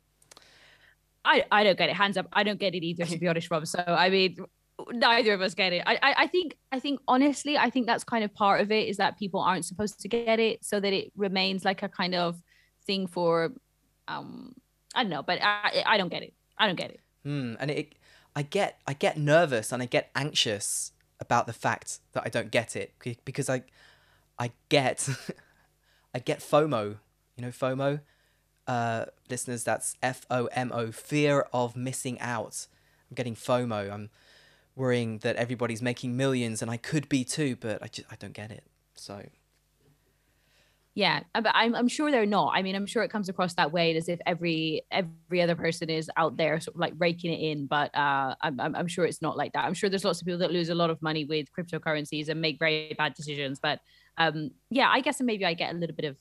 I, 1.25 1.43
I 1.51 1.63
don't 1.63 1.77
get 1.77 1.89
it. 1.89 1.95
Hands 1.95 2.15
up. 2.15 2.27
I 2.31 2.43
don't 2.43 2.59
get 2.59 2.73
it 2.73 2.83
either, 2.83 3.05
to 3.05 3.17
be 3.17 3.27
honest, 3.31 3.51
Rob. 3.51 3.67
So 3.67 3.83
I 3.85 4.09
mean, 4.09 4.37
neither 4.91 5.33
of 5.33 5.41
us 5.41 5.53
get 5.53 5.73
it. 5.73 5.83
I, 5.85 5.95
I 5.95 6.15
I 6.19 6.27
think 6.27 6.55
I 6.71 6.79
think 6.79 7.01
honestly, 7.07 7.57
I 7.57 7.69
think 7.69 7.85
that's 7.85 8.03
kind 8.03 8.23
of 8.23 8.33
part 8.33 8.61
of 8.61 8.71
it 8.71 8.87
is 8.87 8.97
that 8.97 9.17
people 9.19 9.41
aren't 9.41 9.65
supposed 9.65 9.99
to 9.99 10.07
get 10.07 10.39
it, 10.39 10.63
so 10.63 10.79
that 10.79 10.93
it 10.93 11.11
remains 11.17 11.65
like 11.65 11.83
a 11.83 11.89
kind 11.89 12.15
of 12.15 12.41
thing 12.85 13.07
for, 13.07 13.51
um, 14.07 14.55
I 14.97 15.03
don't 15.03 15.11
know, 15.11 15.21
but 15.21 15.39
I 15.41 15.83
I 15.85 15.97
don't 15.97 16.09
get 16.09 16.23
it. 16.23 16.33
I 16.57 16.65
don't 16.65 16.75
get 16.75 16.89
it. 16.91 16.99
Hmm, 17.23 17.53
and 17.59 17.69
it, 17.69 17.93
I 18.35 18.41
get, 18.41 18.79
I 18.87 18.93
get 18.93 19.17
nervous 19.17 19.71
and 19.71 19.81
I 19.81 19.85
get 19.85 20.09
anxious 20.15 20.91
about 21.19 21.45
the 21.45 21.53
fact 21.53 21.99
that 22.13 22.23
I 22.25 22.29
don't 22.29 22.51
get 22.51 22.75
it 22.75 22.93
because 23.25 23.49
I, 23.49 23.63
I 24.39 24.51
get, 24.69 25.09
I 26.15 26.19
get 26.19 26.39
FOMO. 26.39 26.97
You 27.35 27.45
know 27.45 27.49
FOMO, 27.49 28.01
uh, 28.65 29.05
listeners. 29.29 29.63
That's 29.63 29.95
F 30.01 30.25
O 30.31 30.45
M 30.47 30.71
O, 30.73 30.91
fear 30.91 31.47
of 31.53 31.75
missing 31.75 32.19
out. 32.19 32.67
I'm 33.09 33.15
getting 33.15 33.35
FOMO. 33.35 33.91
I'm 33.91 34.09
worrying 34.75 35.19
that 35.19 35.35
everybody's 35.35 35.81
making 35.81 36.17
millions 36.17 36.61
and 36.61 36.71
I 36.71 36.77
could 36.77 37.07
be 37.09 37.23
too, 37.23 37.55
but 37.55 37.83
I 37.83 37.87
just, 37.87 38.07
I 38.11 38.15
don't 38.15 38.33
get 38.33 38.51
it. 38.51 38.63
So 38.95 39.23
Yeah, 40.97 41.21
uh, 41.35 41.41
but 41.41 41.51
I'm 41.53 41.75
I'm 41.75 41.87
sure 41.87 42.09
they're 42.09 42.25
not. 42.25 42.53
I 42.55 42.63
mean, 42.63 42.73
I'm 42.73 42.87
sure 42.87 43.03
it 43.03 43.11
comes 43.11 43.29
across 43.29 43.53
that 43.53 43.71
way 43.71 43.95
as 43.95 44.09
if 44.09 44.19
every 44.25 44.81
every 44.89 45.43
other 45.43 45.55
person 45.55 45.91
is 45.91 46.09
out 46.17 46.37
there 46.37 46.59
sort 46.59 46.73
of 46.73 46.79
like 46.81 46.93
raking 46.97 47.31
it 47.31 47.51
in. 47.51 47.67
But 47.67 47.95
uh, 47.95 48.33
I'm 48.41 48.59
I'm 48.59 48.87
sure 48.87 49.05
it's 49.05 49.21
not 49.21 49.37
like 49.37 49.53
that. 49.53 49.63
I'm 49.63 49.75
sure 49.75 49.91
there's 49.91 50.03
lots 50.03 50.21
of 50.21 50.25
people 50.25 50.39
that 50.39 50.51
lose 50.51 50.69
a 50.69 50.75
lot 50.75 50.89
of 50.89 50.99
money 51.03 51.23
with 51.23 51.49
cryptocurrencies 51.55 52.29
and 52.29 52.41
make 52.41 52.57
very 52.57 52.95
bad 52.97 53.13
decisions. 53.13 53.59
But 53.59 53.79
um, 54.17 54.49
yeah, 54.71 54.89
I 54.89 55.01
guess 55.01 55.21
maybe 55.21 55.45
I 55.45 55.53
get 55.53 55.75
a 55.75 55.77
little 55.77 55.95
bit 55.95 56.05
of 56.05 56.15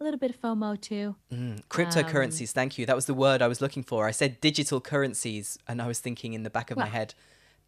a 0.00 0.04
little 0.04 0.18
bit 0.18 0.30
of 0.30 0.40
FOMO 0.40 0.80
too. 0.80 1.14
Mm, 1.30 1.62
cryptocurrencies, 1.66 2.52
thank 2.52 2.78
you. 2.78 2.86
That 2.86 2.96
was 2.96 3.04
the 3.04 3.12
word 3.12 3.42
I 3.42 3.48
was 3.48 3.60
looking 3.60 3.82
for. 3.82 4.06
I 4.06 4.12
said 4.12 4.40
digital 4.40 4.80
currencies, 4.80 5.58
and 5.68 5.82
I 5.82 5.86
was 5.86 6.00
thinking 6.00 6.32
in 6.32 6.42
the 6.42 6.48
back 6.48 6.70
of 6.70 6.78
my 6.78 6.86
head, 6.86 7.12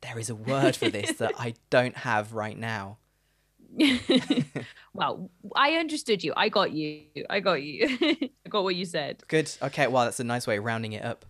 there 0.01 0.19
is 0.19 0.31
a 0.31 0.35
word 0.35 0.77
for 0.77 0.89
this 0.89 1.13
that 1.19 1.35
I 1.39 1.57
don't 1.69 1.99
have 1.99 2.33
right 2.33 2.57
now. 2.57 2.97
well, 4.95 5.31
I 5.55 5.75
understood 5.75 6.23
you. 6.25 6.33
I 6.37 6.49
got 6.49 6.73
you. 6.73 7.05
I 7.29 7.41
got 7.41 7.63
you. 7.63 7.99
I 8.47 8.49
got 8.49 8.65
what 8.65 8.77
you 8.77 8.85
said. 8.85 9.23
Good. 9.29 9.51
Okay. 9.63 9.87
Well, 9.87 10.05
that's 10.05 10.21
a 10.21 10.25
nice 10.25 10.47
way 10.47 10.59
of 10.59 10.65
rounding 10.65 10.93
it 10.93 11.05
up. 11.05 11.25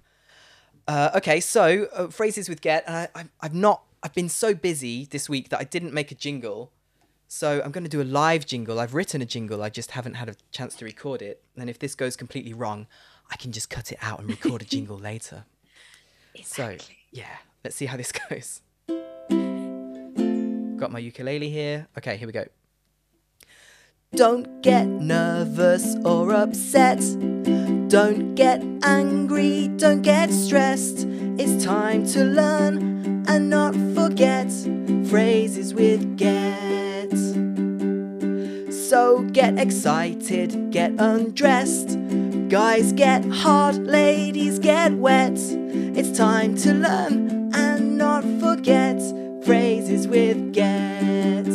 Uh, 0.86 1.10
okay. 1.16 1.40
So 1.40 1.88
uh, 1.94 2.08
phrases 2.08 2.48
with 2.48 2.60
get, 2.60 2.84
and 2.86 2.96
I, 2.96 3.08
I, 3.14 3.24
I've 3.40 3.54
not. 3.54 3.82
I've 4.02 4.14
been 4.14 4.28
so 4.28 4.54
busy 4.54 5.06
this 5.06 5.28
week 5.28 5.48
that 5.48 5.58
I 5.58 5.64
didn't 5.64 5.92
make 5.92 6.12
a 6.12 6.14
jingle. 6.14 6.72
So 7.26 7.60
I'm 7.62 7.72
going 7.72 7.84
to 7.84 7.90
do 7.90 8.00
a 8.00 8.04
live 8.04 8.46
jingle. 8.46 8.80
I've 8.80 8.94
written 8.94 9.20
a 9.20 9.26
jingle. 9.26 9.62
I 9.62 9.68
just 9.68 9.90
haven't 9.90 10.14
had 10.14 10.28
a 10.28 10.34
chance 10.50 10.74
to 10.76 10.84
record 10.84 11.20
it. 11.20 11.42
And 11.56 11.68
if 11.68 11.78
this 11.78 11.94
goes 11.94 12.16
completely 12.16 12.54
wrong, 12.54 12.86
I 13.30 13.36
can 13.36 13.52
just 13.52 13.68
cut 13.68 13.92
it 13.92 13.98
out 14.00 14.20
and 14.20 14.30
record 14.30 14.62
a 14.62 14.64
jingle 14.64 14.96
later. 14.96 15.44
So 16.42 16.76
yeah, 17.10 17.36
let's 17.64 17.76
see 17.76 17.86
how 17.86 17.96
this 17.96 18.12
goes. 18.30 18.62
Got 20.78 20.92
my 20.92 21.00
ukulele 21.00 21.50
here. 21.50 21.88
Okay, 21.98 22.16
here 22.16 22.28
we 22.28 22.32
go. 22.32 22.44
Don't 24.14 24.62
get 24.62 24.86
nervous 24.86 25.96
or 26.04 26.32
upset. 26.32 27.00
Don't 27.88 28.36
get 28.36 28.62
angry, 28.84 29.68
don't 29.76 30.02
get 30.02 30.30
stressed. 30.30 31.04
It's 31.36 31.64
time 31.64 32.06
to 32.08 32.22
learn 32.22 33.24
and 33.26 33.50
not 33.50 33.74
forget 33.96 34.52
phrases 35.10 35.74
with 35.74 36.16
get. 36.16 37.10
So 38.70 39.22
get 39.32 39.58
excited, 39.58 40.70
get 40.70 40.92
undressed. 40.98 41.98
Guys 42.48 42.92
get 42.92 43.24
hot, 43.24 43.74
ladies 43.74 44.60
get 44.60 44.92
wet. 44.92 45.36
It's 45.36 46.16
time 46.16 46.54
to 46.58 46.72
learn 46.72 47.50
and 47.52 47.98
not 47.98 48.22
forget 48.40 49.00
phrases 49.48 50.06
with 50.06 50.52
get. 50.52 51.46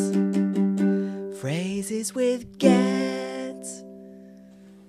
Phrases 1.40 2.16
with 2.16 2.58
get. 2.58 3.68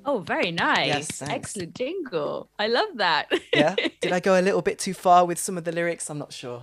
Oh, 0.06 0.20
very 0.20 0.50
nice. 0.50 0.87
Yes, 0.87 1.11
thanks. 1.11 1.34
Excellent 1.34 1.75
jingle. 1.75 2.49
I 2.58 2.68
love 2.68 2.88
that. 2.96 3.30
Yeah? 3.52 3.75
Did 4.00 4.12
I 4.12 4.20
go 4.20 4.40
a 4.40 4.40
little 4.40 4.62
bit 4.62 4.78
too 4.78 4.94
far 4.94 5.26
with 5.26 5.38
some 5.38 5.58
of 5.58 5.64
the 5.64 5.73
lyrics? 5.73 6.08
I'm 6.08 6.16
not 6.16 6.32
sure. 6.32 6.62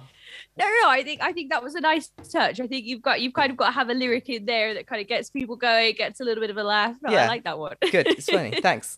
No, 0.57 0.65
no, 0.65 0.71
no. 0.81 0.89
I 0.89 1.03
think 1.03 1.21
I 1.21 1.31
think 1.31 1.51
that 1.51 1.61
was 1.61 1.75
a 1.75 1.79
nice 1.79 2.09
touch. 2.31 2.59
I 2.59 2.65
think 2.65 2.85
you've 2.87 3.03
got 3.03 3.21
you've 3.21 3.33
kind 3.33 3.51
of 3.51 3.57
got 3.57 3.67
to 3.67 3.71
have 3.73 3.89
a 3.89 3.93
lyric 3.93 4.27
in 4.27 4.45
there 4.45 4.73
that 4.73 4.87
kind 4.87 4.99
of 4.99 5.07
gets 5.07 5.29
people 5.29 5.55
going, 5.55 5.93
gets 5.93 6.21
a 6.21 6.23
little 6.23 6.41
bit 6.41 6.49
of 6.49 6.57
a 6.57 6.63
laugh. 6.63 6.95
No, 7.03 7.11
Yeah. 7.11 7.25
I 7.25 7.27
like 7.27 7.43
that 7.43 7.59
one. 7.59 7.75
Good. 7.91 8.07
It's 8.07 8.25
funny. 8.27 8.59
Thanks. 8.63 8.97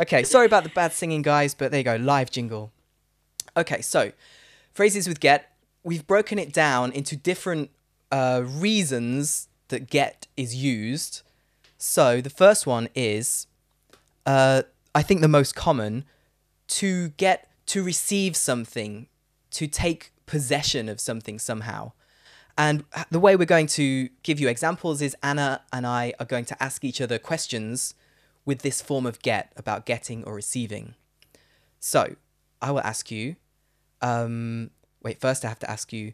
Okay. 0.00 0.22
Sorry 0.22 0.46
about 0.46 0.62
the 0.62 0.70
bad 0.70 0.92
singing, 0.92 1.22
guys, 1.22 1.52
but 1.52 1.72
there 1.72 1.80
you 1.80 1.84
go. 1.84 1.96
Live 1.96 2.30
jingle. 2.30 2.70
Okay. 3.56 3.80
So, 3.82 4.12
phrases 4.72 5.08
with 5.08 5.18
get. 5.18 5.49
We've 5.82 6.06
broken 6.06 6.38
it 6.38 6.52
down 6.52 6.92
into 6.92 7.16
different 7.16 7.70
uh, 8.10 8.42
reasons 8.44 9.48
that 9.68 9.88
get 9.88 10.26
is 10.36 10.54
used. 10.54 11.22
So, 11.78 12.20
the 12.20 12.30
first 12.30 12.66
one 12.66 12.88
is, 12.94 13.46
uh, 14.26 14.62
I 14.94 15.02
think 15.02 15.20
the 15.20 15.28
most 15.28 15.54
common, 15.54 16.04
to 16.68 17.08
get 17.10 17.48
to 17.66 17.82
receive 17.82 18.36
something, 18.36 19.06
to 19.52 19.66
take 19.66 20.12
possession 20.26 20.88
of 20.88 21.00
something 21.00 21.38
somehow. 21.38 21.92
And 22.58 22.84
the 23.10 23.20
way 23.20 23.36
we're 23.36 23.46
going 23.46 23.68
to 23.68 24.10
give 24.22 24.38
you 24.38 24.48
examples 24.48 25.00
is 25.00 25.16
Anna 25.22 25.62
and 25.72 25.86
I 25.86 26.12
are 26.20 26.26
going 26.26 26.44
to 26.46 26.62
ask 26.62 26.84
each 26.84 27.00
other 27.00 27.18
questions 27.18 27.94
with 28.44 28.60
this 28.60 28.82
form 28.82 29.06
of 29.06 29.22
get 29.22 29.52
about 29.56 29.86
getting 29.86 30.24
or 30.24 30.34
receiving. 30.34 30.94
So 31.78 32.16
I 32.60 32.70
will 32.70 32.80
ask 32.80 33.10
you. 33.10 33.36
Um, 34.02 34.70
wait, 35.02 35.20
first 35.20 35.44
I 35.44 35.48
have 35.48 35.58
to 35.60 35.70
ask 35.70 35.92
you. 35.92 36.12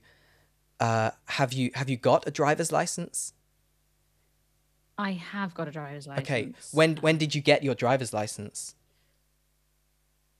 Uh, 0.78 1.11
have 1.25 1.52
you 1.52 1.71
have 1.75 1.88
you 1.88 1.97
got 1.97 2.26
a 2.26 2.31
driver's 2.31 2.71
license? 2.71 3.33
I 4.99 5.12
have 5.12 5.55
got 5.55 5.69
a 5.69 5.71
driver's 5.71 6.07
license. 6.07 6.26
Okay. 6.26 6.52
When 6.73 6.97
when 6.99 7.19
did 7.19 7.35
you 7.35 7.40
get 7.40 7.62
your 7.62 7.75
driver's 7.75 8.12
license? 8.12 8.75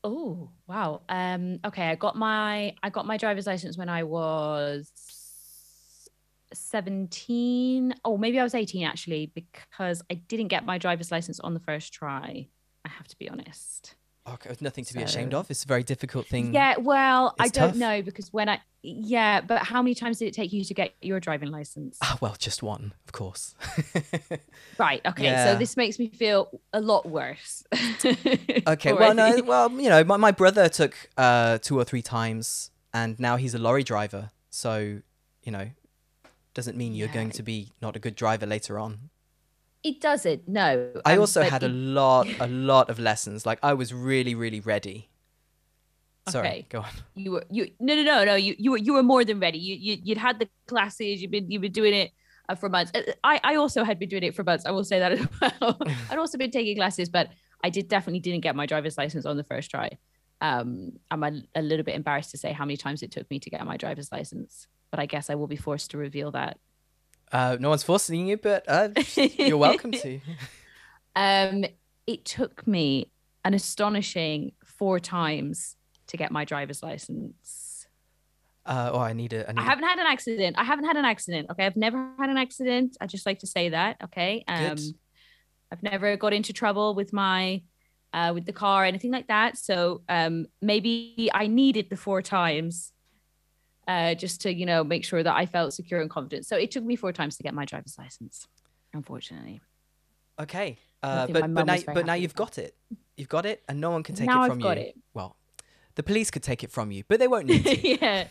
Oh 0.05 0.51
wow. 0.67 1.03
Um. 1.09 1.59
Okay. 1.65 1.89
I 1.89 1.95
got 1.95 2.17
my 2.17 2.75
I 2.83 2.91
got 2.91 3.07
my 3.07 3.17
driver's 3.17 3.47
license 3.47 3.77
when 3.77 3.89
I 3.89 4.03
was 4.03 4.91
seventeen. 6.53 7.95
Oh, 8.05 8.17
maybe 8.17 8.39
I 8.39 8.45
was 8.45 8.55
eighteen 8.55 8.87
actually, 8.87 9.33
because 9.35 10.03
I 10.11 10.15
didn't 10.15 10.49
get 10.49 10.65
my 10.65 10.79
driver's 10.79 11.11
license 11.11 11.41
on 11.41 11.55
the 11.55 11.61
first 11.61 11.93
try. 11.93 12.47
I 12.85 12.89
have 12.89 13.09
to 13.09 13.19
be 13.19 13.29
honest. 13.29 13.96
Okay, 14.29 14.57
nothing 14.61 14.85
to 14.85 14.95
be 14.95 15.03
ashamed 15.03 15.35
of. 15.35 15.51
It's 15.51 15.63
a 15.65 15.69
very 15.69 15.85
difficult 15.85 16.27
thing. 16.27 16.53
Yeah. 16.53 16.77
Well, 16.79 17.35
I 17.39 17.45
It's 17.45 17.53
don't 17.53 17.69
tough. 17.69 17.77
know 17.77 18.03
because 18.03 18.33
when 18.33 18.49
I 18.49 18.61
yeah, 18.83 19.41
but 19.41 19.63
how 19.65 19.83
many 19.83 19.95
times 19.95 20.19
did 20.19 20.27
it 20.29 20.35
take 20.35 20.53
you 20.53 20.65
to 20.65 20.75
get 20.75 20.95
your 21.03 21.19
driving 21.19 21.51
license? 21.51 21.99
Ah, 22.03 22.17
well, 22.21 22.37
just 22.39 22.63
one, 22.63 22.93
of 23.07 23.13
course. 23.13 23.55
Right. 24.79 25.01
Okay. 25.07 25.25
Yeah. 25.25 25.53
So 25.53 25.59
this 25.59 25.77
makes 25.77 25.99
me 25.99 26.09
feel 26.09 26.61
a 26.73 26.81
lot 26.81 27.07
worse. 27.07 27.65
Okay, 28.69 28.93
well, 28.93 29.15
no, 29.15 29.43
well, 29.45 29.71
you 29.71 29.89
know, 29.89 30.03
my, 30.05 30.17
my 30.17 30.33
brother 30.33 30.69
took 30.69 30.95
uh, 31.17 31.59
two 31.59 31.79
or 31.79 31.85
three 31.85 32.03
times, 32.03 32.71
and 32.93 33.19
now 33.21 33.37
he's 33.37 33.55
a 33.55 33.59
lorry 33.59 33.85
driver. 33.85 34.31
So, 34.51 35.01
you 35.45 35.53
know, 35.53 35.71
doesn't 36.53 36.77
mean 36.77 36.95
you're 36.95 37.09
going 37.09 37.31
to 37.31 37.43
be 37.43 37.71
not 37.81 37.95
a 37.97 37.99
good 38.01 38.17
driver 38.17 38.45
later 38.45 38.79
on. 38.79 39.11
It 39.87 40.01
doesn't. 40.01 40.49
No. 40.49 40.91
I 41.05 41.15
um, 41.15 41.21
also 41.21 41.43
had 41.43 41.63
a 41.63 41.69
lot, 41.69 42.27
a 42.41 42.49
lot 42.49 42.91
of 42.91 42.99
lessons. 42.99 43.47
Like 43.47 43.61
I 43.63 43.73
was 43.75 43.95
really, 43.95 44.35
really 44.35 44.59
ready. 44.59 45.11
Sorry, 46.29 46.49
Okay. 46.49 46.67
go 46.71 46.81
on. 46.81 46.91
you 47.15 47.31
were 47.31 47.45
you 47.51 47.71
no 47.79 47.95
no 47.95 48.03
no 48.03 48.25
no 48.25 48.35
you 48.35 48.57
you 48.59 48.73
were 48.73 48.79
you 48.79 48.93
were 48.95 49.05
more 49.05 49.25
than 49.25 49.39
ready. 49.39 49.59
You 49.59 49.77
you 49.77 49.97
you'd 50.03 50.19
had 50.19 50.41
the 50.41 50.49
classes. 50.67 51.23
You've 51.23 51.31
been 51.31 51.49
you've 51.49 51.63
been 51.63 51.71
doing 51.71 51.95
it 51.95 52.11
uh, 52.49 52.57
for 52.57 52.69
months. 52.69 52.91
Uh, 52.97 53.03
I 53.23 53.39
I 53.45 53.55
also 53.55 53.85
had 53.85 54.01
been 54.01 54.09
doing 54.09 54.25
it 54.25 54.35
for 54.35 54.43
months. 54.43 54.67
I 54.67 54.73
will 54.73 54.83
say 54.83 54.99
that 54.99 55.13
as 55.13 55.25
well. 55.41 55.79
I'd 56.11 56.19
also 56.19 56.37
been 56.37 56.51
taking 56.51 56.75
classes, 56.77 57.09
but 57.09 57.31
I 57.63 57.71
did 57.71 57.87
definitely 57.87 58.19
didn't 58.19 58.41
get 58.41 58.57
my 58.57 58.67
driver's 58.67 58.99
license 58.99 59.25
on 59.25 59.37
the 59.37 59.45
first 59.45 59.71
try. 59.71 59.89
Um, 60.41 60.95
I'm 61.13 61.23
a, 61.23 61.31
a 61.55 61.63
little 61.63 61.85
bit 61.85 61.95
embarrassed 61.95 62.33
to 62.33 62.39
say 62.39 62.51
how 62.53 62.65
many 62.65 62.77
times 62.77 63.05
it 63.05 63.13
took 63.13 63.31
me 63.31 63.39
to 63.39 63.49
get 63.49 63.65
my 63.65 63.77
driver's 63.77 64.11
license, 64.11 64.67
but 64.91 64.99
I 64.99 65.07
guess 65.07 65.31
I 65.31 65.37
will 65.37 65.47
be 65.47 65.57
forced 65.57 65.93
to 65.93 65.97
reveal 65.99 66.33
that. 66.33 66.59
Uh, 67.33 67.57
no 67.59 67.69
one's 67.71 67.83
forcing 67.83 68.27
you, 68.27 68.37
but 68.37 68.65
uh, 68.69 68.89
you're 69.17 69.59
welcome 69.59 69.93
to. 69.93 70.21
Um, 71.19 71.65
it 72.07 72.27
took 72.27 72.67
me 72.67 73.11
an 73.43 73.55
astonishing 73.55 74.53
four 74.67 75.01
times 75.01 75.77
to 76.09 76.19
get 76.19 76.31
my 76.31 76.45
driver's 76.45 76.83
license. 76.83 77.87
Uh, 78.67 78.91
oh, 78.93 78.99
I 78.99 79.13
need 79.13 79.33
a. 79.33 79.49
I 79.49 79.53
need 79.53 79.61
I 79.61 79.63
haven't 79.63 79.85
had 79.85 79.99
an 79.99 80.07
accident. 80.07 80.59
I 80.59 80.65
haven't 80.65 80.85
had 80.85 80.97
an 80.97 81.05
accident. 81.05 81.51
Okay. 81.51 81.65
I've 81.65 81.77
never 81.77 82.11
had 82.19 82.29
an 82.29 82.37
accident. 82.37 82.97
I 83.01 83.07
just 83.07 83.25
like 83.25 83.39
to 83.39 83.47
say 83.47 83.71
that. 83.71 83.97
Okay. 84.05 84.45
Um 84.49 84.75
Good. 84.75 84.81
I've 85.73 85.83
never 85.83 86.17
got 86.17 86.33
into 86.33 86.53
trouble 86.53 86.95
with 86.95 87.13
my 87.13 87.63
uh 88.13 88.33
with 88.35 88.45
the 88.45 88.53
car 88.53 88.83
or 88.83 88.85
anything 88.85 89.13
like 89.13 89.29
that. 89.29 89.57
So 89.57 90.03
um 90.09 90.47
maybe 90.61 91.31
I 91.33 91.47
needed 91.47 91.91
the 91.91 91.97
four 91.97 92.23
times 92.23 92.93
uh 93.87 94.15
just 94.15 94.41
to, 94.43 94.53
you 94.53 94.67
know, 94.67 94.85
make 94.85 95.05
sure 95.05 95.23
that 95.23 95.35
I 95.35 95.47
felt 95.47 95.75
secure 95.75 96.01
and 96.01 96.11
confident. 96.11 96.47
So 96.47 96.57
it 96.57 96.71
took 96.71 96.85
me 96.85 96.97
four 96.97 97.13
times 97.13 97.37
to 97.37 97.43
get 97.43 97.55
my 97.55 97.65
driver's 97.65 97.97
license, 97.99 98.47
unfortunately. 98.93 99.61
okay, 100.39 100.79
uh, 101.03 101.27
but 101.27 101.53
but 101.55 101.67
now 101.67 101.79
but 101.95 102.07
now 102.07 102.15
you've 102.15 102.35
got 102.35 102.59
it. 102.59 102.75
You've 103.17 103.29
got 103.29 103.47
it, 103.47 103.63
and 103.69 103.81
no 103.81 103.91
one 103.91 104.03
can 104.03 104.15
take 104.15 104.27
Now 104.27 104.43
it 104.43 104.45
I've 104.45 104.51
from 104.51 104.59
got 104.59 104.77
you. 104.77 104.85
it. 104.85 104.97
Well, 105.15 105.37
the 105.95 106.03
police 106.03 106.31
could 106.31 106.43
take 106.43 106.63
it 106.63 106.71
from 106.71 106.91
you, 106.91 107.05
but 107.09 107.19
they 107.19 107.29
won't 107.29 107.47
need 107.47 107.65
to. 107.65 107.89
yeah. 108.01 108.27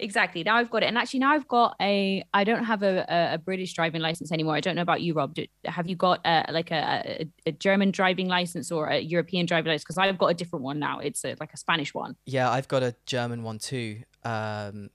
Exactly. 0.00 0.42
Now 0.42 0.56
I've 0.56 0.70
got 0.70 0.82
it. 0.82 0.86
And 0.86 0.96
actually 0.96 1.20
now 1.20 1.32
I've 1.32 1.46
got 1.46 1.76
a 1.80 2.24
I 2.32 2.44
don't 2.44 2.64
have 2.64 2.82
a, 2.82 3.04
a, 3.08 3.34
a 3.34 3.38
British 3.38 3.74
driving 3.74 4.00
license 4.00 4.32
anymore. 4.32 4.56
I 4.56 4.60
don't 4.60 4.74
know 4.74 4.82
about 4.82 5.02
you, 5.02 5.14
Rob. 5.14 5.34
Do, 5.34 5.46
have 5.66 5.88
you 5.88 5.96
got 5.96 6.20
a, 6.24 6.46
like 6.50 6.70
a, 6.70 7.26
a, 7.46 7.52
German 7.52 7.90
driving 7.90 8.26
license 8.26 8.72
or 8.72 8.86
a 8.86 8.98
European 8.98 9.46
driving 9.46 9.70
license? 9.70 9.84
Because 9.84 9.98
I've 9.98 10.18
got 10.18 10.28
a 10.28 10.34
different 10.34 10.64
one 10.64 10.78
now. 10.78 11.00
It's 11.00 11.24
a, 11.24 11.36
like 11.38 11.52
a 11.52 11.56
Spanish 11.56 11.92
one. 11.92 12.16
Yeah, 12.24 12.50
I've 12.50 12.68
got 12.68 12.82
a 12.82 12.94
German 13.04 13.42
one 13.42 13.58
too. 13.58 14.00
Um, 14.24 14.90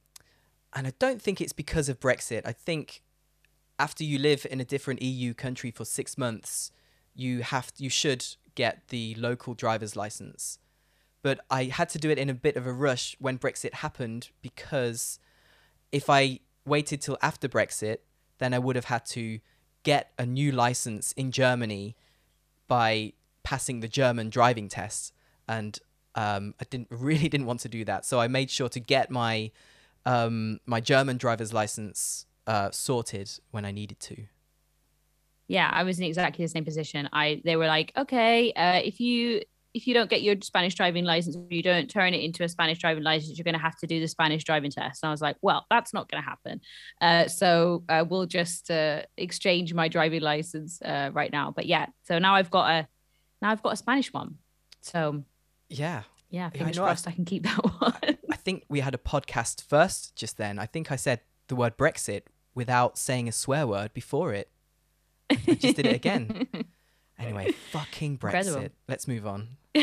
and 0.73 0.87
I 0.87 0.93
don't 0.99 1.21
think 1.21 1.41
it's 1.41 1.53
because 1.53 1.89
of 1.89 1.99
Brexit. 1.99 2.41
I 2.45 2.51
think 2.51 3.01
after 3.79 4.03
you 4.03 4.17
live 4.17 4.45
in 4.49 4.59
a 4.59 4.65
different 4.65 5.01
EU 5.01 5.33
country 5.33 5.71
for 5.71 5.85
six 5.85 6.17
months, 6.17 6.71
you 7.13 7.43
have 7.43 7.71
you 7.77 7.89
should 7.89 8.25
get 8.55 8.87
the 8.89 9.15
local 9.15 9.53
driver's 9.53 9.95
license. 9.95 10.59
But 11.21 11.39
I 11.49 11.65
had 11.65 11.89
to 11.89 11.97
do 11.97 12.09
it 12.09 12.19
in 12.19 12.29
a 12.29 12.33
bit 12.33 12.55
of 12.55 12.67
a 12.67 12.73
rush 12.73 13.15
when 13.19 13.39
Brexit 13.39 13.75
happened 13.75 14.29
because 14.41 15.19
if 15.91 16.09
I 16.09 16.39
waited 16.65 17.01
till 17.01 17.17
after 17.21 17.47
Brexit, 17.47 17.97
then 18.37 18.53
I 18.53 18.59
would 18.59 18.75
have 18.75 18.85
had 18.85 19.05
to 19.07 19.39
get 19.83 20.11
a 20.17 20.25
new 20.25 20.51
license 20.51 21.11
in 21.13 21.31
Germany 21.31 21.95
by 22.67 23.13
passing 23.43 23.79
the 23.79 23.87
German 23.87 24.29
driving 24.29 24.67
test, 24.67 25.13
and 25.47 25.79
um, 26.15 26.53
I 26.59 26.65
didn't 26.69 26.87
really 26.91 27.29
didn't 27.29 27.45
want 27.45 27.59
to 27.61 27.69
do 27.69 27.85
that. 27.85 28.05
So 28.05 28.19
I 28.19 28.27
made 28.27 28.49
sure 28.49 28.69
to 28.69 28.79
get 28.79 29.11
my 29.11 29.51
um, 30.05 30.59
my 30.65 30.79
German 30.79 31.17
driver's 31.17 31.53
license 31.53 32.25
uh, 32.47 32.71
sorted 32.71 33.31
when 33.51 33.65
I 33.65 33.71
needed 33.71 33.99
to. 34.01 34.25
Yeah, 35.47 35.69
I 35.71 35.83
was 35.83 35.99
in 35.99 36.05
exactly 36.05 36.43
the 36.43 36.49
same 36.49 36.65
position. 36.65 37.09
I 37.13 37.41
they 37.43 37.55
were 37.55 37.67
like, 37.67 37.91
okay, 37.97 38.51
uh, 38.53 38.81
if 38.83 38.99
you 38.99 39.41
if 39.75 39.85
you 39.87 39.93
don't 39.93 40.09
get 40.09 40.23
your 40.23 40.37
Spanish 40.41 40.73
driving 40.73 41.03
license, 41.03 41.35
you 41.49 41.61
don't 41.61 41.89
turn 41.89 42.13
it 42.13 42.23
into 42.23 42.45
a 42.45 42.49
Spanish 42.49 42.79
driving 42.79 43.03
license, 43.03 43.37
you're 43.37 43.43
going 43.43 43.55
to 43.55 43.59
have 43.59 43.77
to 43.79 43.85
do 43.85 43.99
the 43.99 44.07
Spanish 44.07 44.45
driving 44.45 44.71
test. 44.71 45.03
And 45.03 45.09
I 45.09 45.11
was 45.11 45.19
like, 45.19 45.35
well, 45.41 45.65
that's 45.69 45.93
not 45.93 46.09
going 46.09 46.23
to 46.23 46.29
happen. 46.29 46.61
Uh, 47.01 47.27
so 47.27 47.83
uh, 47.89 48.05
we'll 48.07 48.25
just 48.25 48.71
uh, 48.71 49.01
exchange 49.17 49.73
my 49.73 49.89
driving 49.89 50.21
license 50.21 50.81
uh, 50.81 51.09
right 51.11 51.29
now. 51.29 51.51
But 51.53 51.65
yeah, 51.65 51.87
so 52.05 52.19
now 52.19 52.35
I've 52.35 52.49
got 52.49 52.71
a 52.71 52.87
now 53.41 53.51
I've 53.51 53.61
got 53.61 53.73
a 53.73 53.75
Spanish 53.75 54.13
one. 54.13 54.35
So 54.79 55.25
Yeah, 55.79 56.03
yeah, 56.29 56.47
I 56.53 56.57
fingers 56.57 56.77
know, 56.77 56.83
I- 56.83 56.87
crossed 56.87 57.07
I 57.07 57.11
can 57.11 57.25
keep 57.25 57.43
that 57.43 57.57
one. 57.79 58.17
I 58.31 58.35
think 58.35 58.65
we 58.69 58.79
had 58.81 58.93
a 58.93 58.97
podcast 58.99 59.63
first 59.63 60.15
just 60.15 60.37
then. 60.37 60.59
I 60.59 60.65
think 60.65 60.91
I 60.91 60.95
said 60.95 61.21
the 61.47 61.55
word 61.55 61.77
Brexit 61.77 62.23
without 62.53 62.97
saying 62.97 63.27
a 63.27 63.31
swear 63.31 63.67
word 63.67 63.93
before 63.93 64.33
it. 64.33 64.49
I 65.29 65.35
just 65.35 65.75
did 65.75 65.85
it 65.85 65.95
again. 65.95 66.47
Anyway, 67.17 67.51
fucking 67.71 68.17
Brexit. 68.17 68.47
Incredible. 68.47 68.67
Let's 68.89 69.07
move 69.07 69.25
on. 69.25 69.47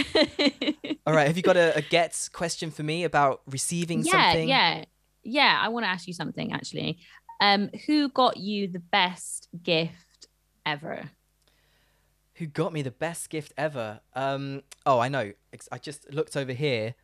All 1.06 1.14
right, 1.14 1.26
have 1.26 1.36
you 1.38 1.42
got 1.42 1.56
a, 1.56 1.74
a 1.76 1.80
get 1.80 2.28
question 2.32 2.70
for 2.70 2.82
me 2.82 3.04
about 3.04 3.40
receiving 3.46 4.02
yeah, 4.02 4.10
something? 4.12 4.48
yeah, 4.48 4.84
yeah. 5.24 5.58
I 5.58 5.68
want 5.68 5.84
to 5.84 5.88
ask 5.88 6.06
you 6.06 6.12
something 6.12 6.52
actually. 6.52 6.98
Um, 7.40 7.70
who 7.86 8.10
got 8.10 8.36
you 8.36 8.68
the 8.68 8.80
best 8.80 9.48
gift 9.62 10.26
ever? 10.66 11.10
Who 12.42 12.48
got 12.48 12.72
me 12.72 12.82
the 12.82 12.90
best 12.90 13.30
gift 13.30 13.52
ever? 13.56 14.00
Um, 14.16 14.64
oh, 14.84 14.98
I 14.98 15.06
know. 15.06 15.32
I 15.70 15.78
just 15.78 16.12
looked 16.12 16.36
over 16.36 16.52
here, 16.52 16.96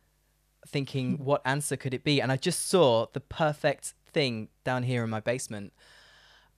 thinking 0.67 1.23
what 1.23 1.41
answer 1.45 1.77
could 1.77 1.93
it 1.93 2.03
be, 2.03 2.21
and 2.21 2.29
I 2.29 2.35
just 2.35 2.67
saw 2.67 3.05
the 3.13 3.21
perfect 3.21 3.93
thing 4.05 4.49
down 4.65 4.83
here 4.83 5.01
in 5.01 5.09
my 5.09 5.21
basement. 5.21 5.71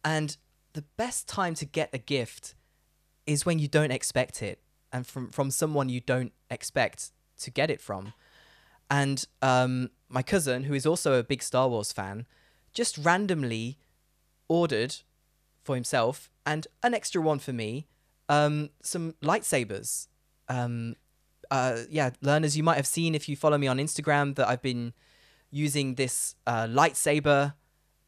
And 0.04 0.36
the 0.74 0.82
best 0.98 1.28
time 1.28 1.54
to 1.56 1.66
get 1.68 1.92
a 1.94 2.00
gift 2.00 2.56
is 3.28 3.46
when 3.46 3.60
you 3.60 3.68
don't 3.68 3.92
expect 3.92 4.42
it, 4.42 4.64
and 4.92 5.06
from 5.06 5.30
from 5.30 5.52
someone 5.52 5.88
you 5.88 6.00
don't 6.00 6.34
expect 6.50 7.12
to 7.42 7.52
get 7.52 7.70
it 7.70 7.82
from. 7.82 8.14
And 8.90 9.24
um, 9.44 9.92
my 10.10 10.24
cousin, 10.24 10.64
who 10.64 10.74
is 10.74 10.88
also 10.88 11.20
a 11.20 11.24
big 11.24 11.44
Star 11.44 11.70
Wars 11.70 11.92
fan, 11.92 12.26
just 12.74 12.98
randomly 12.98 13.78
ordered 14.48 14.96
for 15.62 15.76
himself 15.76 16.32
and 16.48 16.66
an 16.82 16.96
extra 16.96 17.22
one 17.22 17.38
for 17.38 17.54
me 17.54 17.86
um, 18.32 18.70
some 18.82 19.14
lightsabers. 19.22 20.08
Um, 20.48 20.96
uh, 21.50 21.80
yeah, 21.90 22.12
learners, 22.22 22.56
you 22.56 22.64
might 22.64 22.78
have 22.78 22.88
seen 22.88 23.14
if 23.14 23.28
you 23.28 23.36
follow 23.36 23.58
me 23.58 23.68
on 23.68 23.78
Instagram 23.78 24.36
that 24.36 24.48
I've 24.48 24.62
been 24.62 24.94
using 25.50 25.96
this 25.96 26.36
uh, 26.48 26.64
lightsaber 26.66 27.54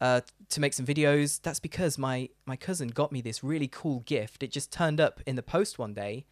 uh, 0.00 0.22
to 0.48 0.60
make 0.60 0.72
some 0.72 0.86
videos. 0.86 1.40
That's 1.42 1.60
because 1.60 1.98
my 1.98 2.30
my 2.46 2.56
cousin 2.56 2.88
got 2.88 3.12
me 3.12 3.20
this 3.20 3.44
really 3.44 3.68
cool 3.68 4.00
gift. 4.00 4.42
It 4.42 4.50
just 4.50 4.72
turned 4.72 4.98
up 5.00 5.20
in 5.26 5.36
the 5.36 5.42
post 5.42 5.78
one 5.78 5.92
day, 5.92 6.24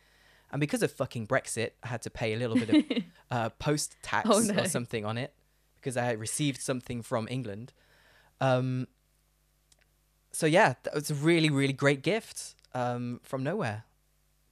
and 0.51 0.59
because 0.59 0.83
of 0.83 0.91
fucking 0.91 1.27
Brexit, 1.27 1.73
I 1.83 1.89
had 1.89 2.01
to 2.03 2.11
pay 2.11 2.33
a 2.33 2.39
little 2.39 2.57
bit 2.57 2.71
of 2.71 3.03
uh, 3.31 3.49
post 3.51 3.97
tax 4.03 4.29
Oh, 4.31 4.39
no. 4.41 4.63
or 4.63 4.67
something 4.69 5.05
on 5.05 5.19
it 5.19 5.35
because 5.77 5.99
I 5.99 6.05
had 6.05 6.19
received 6.19 6.63
something 6.63 7.03
from 7.03 7.29
England. 7.31 7.75
Um, 8.41 8.89
so 10.33 10.47
yeah, 10.47 10.75
that 10.85 10.95
was 10.95 11.11
a 11.11 11.15
really 11.15 11.51
really 11.51 11.75
great 11.75 12.03
gift 12.03 12.55
um, 12.75 13.21
from 13.23 13.43
nowhere. 13.43 13.85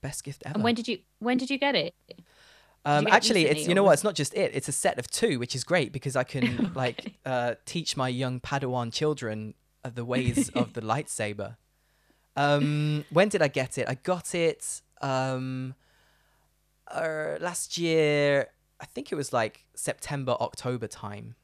Best 0.01 0.25
gift 0.25 0.43
ever. 0.47 0.55
And 0.55 0.65
when 0.65 0.75
did 0.75 0.89
you 0.89 0.99
when 1.19 1.37
did 1.37 1.51
you 1.51 1.59
get 1.59 1.75
it? 1.75 1.95
Um, 2.87 3.07
you 3.07 3.13
actually, 3.13 3.45
it's 3.45 3.69
you 3.69 3.75
know 3.75 3.83
what? 3.83 3.93
It's 3.93 4.05
not 4.05 4.15
just 4.15 4.33
it. 4.35 4.53
It's 4.55 4.69
a 4.69 4.73
set 4.73 4.99
of 4.99 5.11
two, 5.11 5.39
which 5.39 5.55
is 5.55 5.65
great 5.65 5.93
because 5.93 6.17
I 6.17 6.25
can 6.25 6.71
like 6.75 7.15
uh, 7.27 7.57
teach 7.67 7.97
my 7.97 8.09
young 8.09 8.41
Padawan 8.41 8.91
children 8.93 9.53
uh, 9.85 9.91
the 9.95 10.05
ways 10.05 10.49
of 10.51 10.73
the 10.73 10.81
lightsaber. 10.93 11.57
Um, 12.37 13.05
when 13.11 13.29
did 13.29 13.43
I 13.43 13.49
get 13.49 13.77
it? 13.77 13.87
I 13.89 13.95
got 13.97 14.35
it 14.35 14.81
um, 15.03 15.75
uh, 16.91 17.37
last 17.41 17.77
year. 17.77 18.49
I 18.81 18.87
think 18.87 19.13
it 19.13 19.15
was 19.15 19.33
like 19.33 19.65
September, 19.75 20.33
October 20.41 20.87
time. 20.87 21.35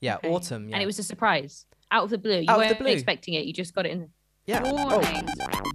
Yeah, 0.00 0.16
Okay. 0.16 0.28
autumn. 0.28 0.68
Yeah, 0.68 0.74
And 0.76 0.82
it 0.82 0.86
was 0.86 0.98
a 0.98 1.04
surprise. 1.04 1.66
Out 1.92 2.04
of 2.04 2.10
the 2.10 2.18
blue. 2.18 2.40
You 2.40 2.46
Out 2.48 2.56
of 2.60 2.62
the 2.62 2.74
weren't 2.74 2.78
blue. 2.80 2.92
expecting 2.92 3.34
it. 3.34 3.44
You 3.44 3.52
just 3.52 3.72
got 3.74 3.86
it 3.86 3.92
in 3.92 4.10
yeah. 4.46 4.62
Oh, 4.64 4.98
Warning. 5.00 5.28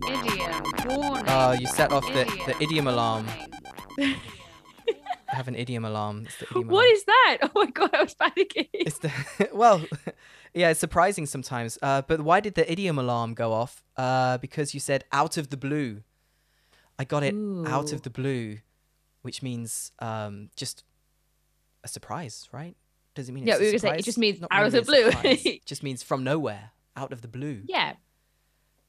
Idiom. 0.08 0.64
Warning. 0.86 1.28
uh, 1.28 1.58
you 1.60 1.68
set 1.68 1.92
off 1.92 2.06
the, 2.08 2.26
the 2.46 2.56
Idiom. 2.56 2.62
idiom 2.62 2.88
alarm. 2.88 3.28
I 4.00 5.36
have 5.36 5.48
an 5.48 5.56
idiom 5.56 5.86
alarm. 5.86 6.24
It's 6.26 6.38
the 6.38 6.46
idiom 6.52 6.68
What 6.68 6.84
alarm. 6.86 6.94
is 6.94 7.04
that? 7.06 7.38
Oh 7.44 7.50
my 7.54 7.66
god, 7.72 7.90
I 7.94 8.04
was 8.04 8.16
panicking. 8.16 8.70
It's 8.74 9.00
the 9.00 9.12
well, 9.54 9.82
yeah, 10.54 10.70
it's 10.70 10.80
surprising 10.80 11.26
sometimes. 11.26 11.78
Uh, 11.82 12.02
but 12.02 12.22
why 12.22 12.40
did 12.40 12.56
the 12.56 12.70
idiom 12.72 12.98
alarm 13.00 13.34
go 13.34 13.54
off? 13.54 13.84
Uh, 13.96 14.38
because 14.40 14.74
you 14.74 14.80
said 14.80 15.04
out 15.12 15.38
of 15.38 15.50
the 15.50 15.58
blue. 15.58 16.02
I 16.98 17.06
got 17.06 17.24
it 17.24 17.34
out 17.68 17.94
of 17.94 18.02
the 18.02 18.10
blue, 18.10 18.58
which 19.22 19.42
means 19.42 19.94
um, 20.00 20.50
just 20.58 20.84
a 21.82 21.88
surprise, 21.88 22.50
right? 22.52 22.76
Does 23.16 23.30
it 23.30 23.32
mean 23.32 23.48
Yeah, 23.48 23.54
it's 23.54 23.60
we 23.62 23.66
were 23.68 23.72
gonna 23.80 23.80
say, 23.96 24.00
it 24.00 24.04
just 24.06 24.18
means 24.18 24.42
Not 24.42 24.50
out 24.52 24.66
of 24.66 24.74
the 24.74 24.82
blue. 24.82 25.10
It 25.24 25.66
just 25.66 25.82
means 25.82 26.04
from 26.04 26.26
nowhere, 26.26 26.72
out 26.98 27.14
of 27.14 27.22
the 27.22 27.30
blue. 27.30 27.62
yeah. 27.68 27.94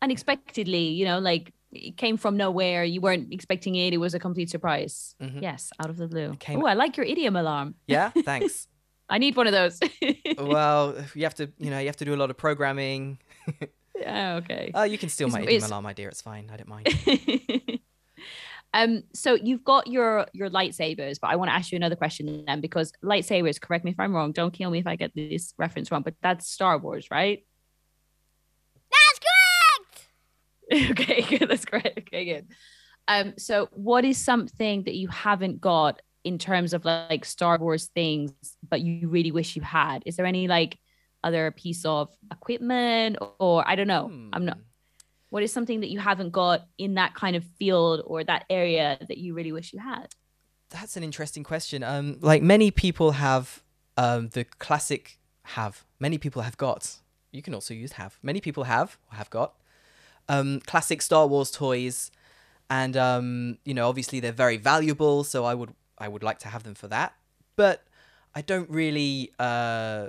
Unexpectedly, 0.02 0.88
you 0.88 1.04
know, 1.04 1.18
like 1.18 1.52
it 1.72 1.96
came 1.96 2.16
from 2.16 2.36
nowhere. 2.36 2.84
You 2.84 3.00
weren't 3.00 3.32
expecting 3.32 3.74
it. 3.76 3.92
It 3.92 3.98
was 3.98 4.14
a 4.14 4.18
complete 4.18 4.50
surprise. 4.50 5.14
Mhm. 5.22 5.40
Yes, 5.42 5.70
out 5.78 5.90
of 5.90 5.96
the 5.96 6.08
blue. 6.08 6.36
Oh, 6.48 6.66
I 6.66 6.74
like 6.74 6.96
your 6.96 7.06
idiom 7.06 7.36
alarm. 7.36 7.74
Yeah, 7.86 8.10
thanks. 8.24 8.66
I 9.08 9.18
need 9.18 9.36
one 9.36 9.46
of 9.46 9.52
those. 9.52 9.78
well, 10.38 10.94
you 11.14 11.24
have 11.24 11.34
to, 11.36 11.50
you 11.58 11.70
know, 11.70 11.78
you 11.78 11.86
have 11.86 11.96
to 11.98 12.04
do 12.04 12.14
a 12.14 12.16
lot 12.16 12.30
of 12.30 12.36
programming. 12.36 13.18
yeah, 13.98 14.36
okay. 14.36 14.70
Oh, 14.74 14.84
you 14.84 14.98
can 14.98 15.08
steal 15.08 15.26
It's- 15.28 15.38
my 15.38 15.42
idiom 15.44 15.56
it's- 15.58 15.70
alarm 15.70 15.86
idea. 15.86 16.08
It's 16.08 16.22
fine. 16.22 16.48
I 16.52 16.56
don't 16.56 16.68
mind. 16.68 16.88
um 18.72 19.02
so 19.12 19.34
you've 19.34 19.64
got 19.64 19.88
your 19.88 20.26
your 20.32 20.48
lightsabers 20.48 21.18
but 21.20 21.28
i 21.28 21.34
want 21.34 21.48
to 21.48 21.52
ask 21.54 21.72
you 21.72 21.76
another 21.76 21.96
question 21.96 22.44
then 22.46 22.60
because 22.60 22.92
lightsabers 23.02 23.60
correct 23.60 23.84
me 23.84 23.90
if 23.90 23.98
i'm 23.98 24.14
wrong 24.14 24.30
don't 24.30 24.52
kill 24.52 24.70
me 24.70 24.78
if 24.78 24.86
i 24.86 24.94
get 24.94 25.12
this 25.16 25.52
reference 25.58 25.90
wrong 25.90 26.02
but 26.02 26.14
that's 26.22 26.46
star 26.46 26.78
wars 26.78 27.10
right 27.10 27.44
That's 28.92 29.18
correct. 29.18 30.08
okay 30.90 31.22
good 31.22 31.48
that's 31.48 31.64
great 31.64 31.92
okay 31.98 32.24
good 32.24 32.46
um 33.08 33.34
so 33.38 33.68
what 33.72 34.04
is 34.04 34.16
something 34.18 34.84
that 34.84 34.94
you 34.94 35.08
haven't 35.08 35.60
got 35.60 36.00
in 36.24 36.38
terms 36.38 36.72
of 36.74 36.84
like 36.84 37.24
star 37.24 37.58
wars 37.58 37.86
things 37.94 38.32
but 38.68 38.80
you 38.80 39.08
really 39.08 39.32
wish 39.32 39.56
you 39.56 39.62
had 39.62 40.02
is 40.06 40.16
there 40.16 40.26
any 40.26 40.48
like 40.48 40.78
other 41.24 41.50
piece 41.50 41.84
of 41.84 42.08
equipment 42.30 43.16
or 43.38 43.66
i 43.68 43.74
don't 43.74 43.88
know 43.88 44.10
i'm 44.32 44.44
not 44.44 44.56
Hmm. 44.56 44.62
what 45.30 45.42
is 45.42 45.52
something 45.52 45.80
that 45.80 45.90
you 45.90 45.98
haven't 45.98 46.30
got 46.30 46.66
in 46.78 46.94
that 46.94 47.14
kind 47.14 47.36
of 47.36 47.44
field 47.58 48.02
or 48.06 48.24
that 48.24 48.44
area 48.50 48.98
that 49.08 49.18
you 49.18 49.34
really 49.34 49.52
wish 49.52 49.72
you 49.72 49.78
had 49.80 50.08
That's 50.70 50.96
an 50.96 51.02
interesting 51.02 51.42
question. 51.42 51.82
Um, 51.82 52.18
like 52.20 52.42
many 52.42 52.70
people 52.70 53.10
have, 53.26 53.62
um, 53.96 54.28
the 54.36 54.44
classic 54.44 55.18
have. 55.42 55.84
Many 55.98 56.16
people 56.18 56.42
have 56.42 56.56
got. 56.56 57.00
You 57.32 57.42
can 57.42 57.54
also 57.54 57.74
use 57.74 57.92
have. 57.98 58.18
Many 58.22 58.40
people 58.40 58.64
have 58.64 58.96
or 59.10 59.16
have 59.16 59.30
got. 59.30 59.50
Um, 60.34 60.60
classic 60.60 61.02
Star 61.02 61.26
Wars 61.26 61.50
toys, 61.50 62.10
and 62.68 62.96
um, 62.96 63.58
you 63.64 63.74
know, 63.74 63.88
obviously 63.88 64.20
they're 64.20 64.30
very 64.46 64.56
valuable. 64.56 65.24
So 65.24 65.44
I 65.44 65.54
would, 65.54 65.74
I 65.98 66.06
would 66.08 66.22
like 66.22 66.38
to 66.40 66.48
have 66.48 66.62
them 66.62 66.74
for 66.74 66.88
that. 66.88 67.14
But 67.56 67.82
I 68.34 68.40
don't 68.42 68.70
really 68.70 69.32
uh, 69.38 70.08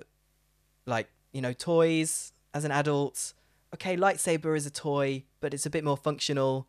like, 0.86 1.10
you 1.32 1.42
know, 1.42 1.54
toys 1.54 2.34
as 2.54 2.64
an 2.66 2.72
adult. 2.72 3.34
Okay, 3.74 3.98
lightsaber 3.98 4.56
is 4.56 4.66
a 4.66 4.70
toy, 4.70 5.24
but 5.40 5.54
it's 5.56 5.66
a 5.66 5.70
bit 5.70 5.84
more 5.84 5.98
functional. 5.98 6.68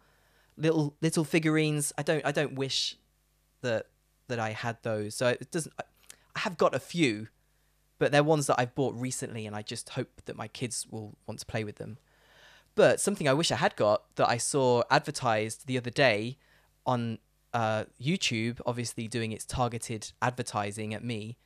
Little 0.56 0.94
little 1.02 1.24
figurines. 1.24 1.92
I 1.98 2.02
don't 2.02 2.24
I 2.24 2.32
don't 2.32 2.54
wish 2.54 2.96
that 3.60 3.86
that 4.28 4.38
I 4.38 4.50
had 4.50 4.76
those. 4.82 5.14
So 5.14 5.28
it 5.28 5.50
doesn't. 5.50 5.74
I- 5.78 5.84
I 6.34 6.40
have 6.40 6.56
got 6.56 6.74
a 6.74 6.78
few, 6.78 7.28
but 7.98 8.10
they're 8.10 8.24
ones 8.24 8.46
that 8.46 8.58
I've 8.58 8.74
bought 8.74 8.94
recently, 8.94 9.46
and 9.46 9.54
I 9.54 9.60
just 9.60 9.90
hope 9.90 10.22
that 10.24 10.34
my 10.34 10.48
kids 10.48 10.86
will 10.90 11.18
want 11.26 11.40
to 11.40 11.44
play 11.46 11.62
with 11.62 11.76
them. 11.76 11.98
But 12.74 13.00
something 13.00 13.28
I 13.28 13.34
wish 13.34 13.50
I 13.52 13.56
had 13.56 13.76
got 13.76 14.14
that 14.16 14.28
I 14.28 14.38
saw 14.38 14.82
advertised 14.90 15.66
the 15.66 15.76
other 15.76 15.90
day 15.90 16.38
on 16.86 17.18
uh, 17.52 17.84
YouTube, 18.00 18.60
obviously 18.64 19.08
doing 19.08 19.32
its 19.32 19.44
targeted 19.44 20.12
advertising 20.22 20.94
at 20.94 21.04
me, 21.04 21.36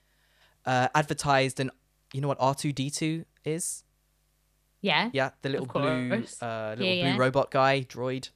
uh, 0.65 0.89
advertised 0.95 1.59
an. 1.61 1.71
You 2.13 2.21
know 2.21 2.29
what 2.29 2.39
R 2.41 2.55
two 2.55 2.73
D 2.73 2.91
two 2.91 3.25
is? 3.45 3.83
yeah 4.81 5.11
Yeah, 5.13 5.31
the 5.43 5.49
little 5.49 5.67
blue, 5.67 6.13
uh, 6.41 6.75
little 6.79 6.87
Yeah, 6.87 7.03
blue 7.03 7.11
yeah. 7.11 7.17
robot 7.17 7.51
guy 7.51 7.81
droid. 7.83 8.31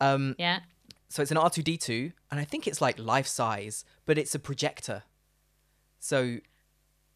Um, 0.00 0.34
yeah 0.38 0.60
so 1.14 1.22
it's 1.22 1.30
an 1.30 1.36
R2D2, 1.36 2.12
and 2.32 2.40
I 2.40 2.44
think 2.44 2.66
it's 2.66 2.80
like 2.80 2.98
life 2.98 3.28
size, 3.28 3.84
but 4.04 4.18
it's 4.18 4.34
a 4.34 4.40
projector. 4.40 5.04
So, 6.00 6.38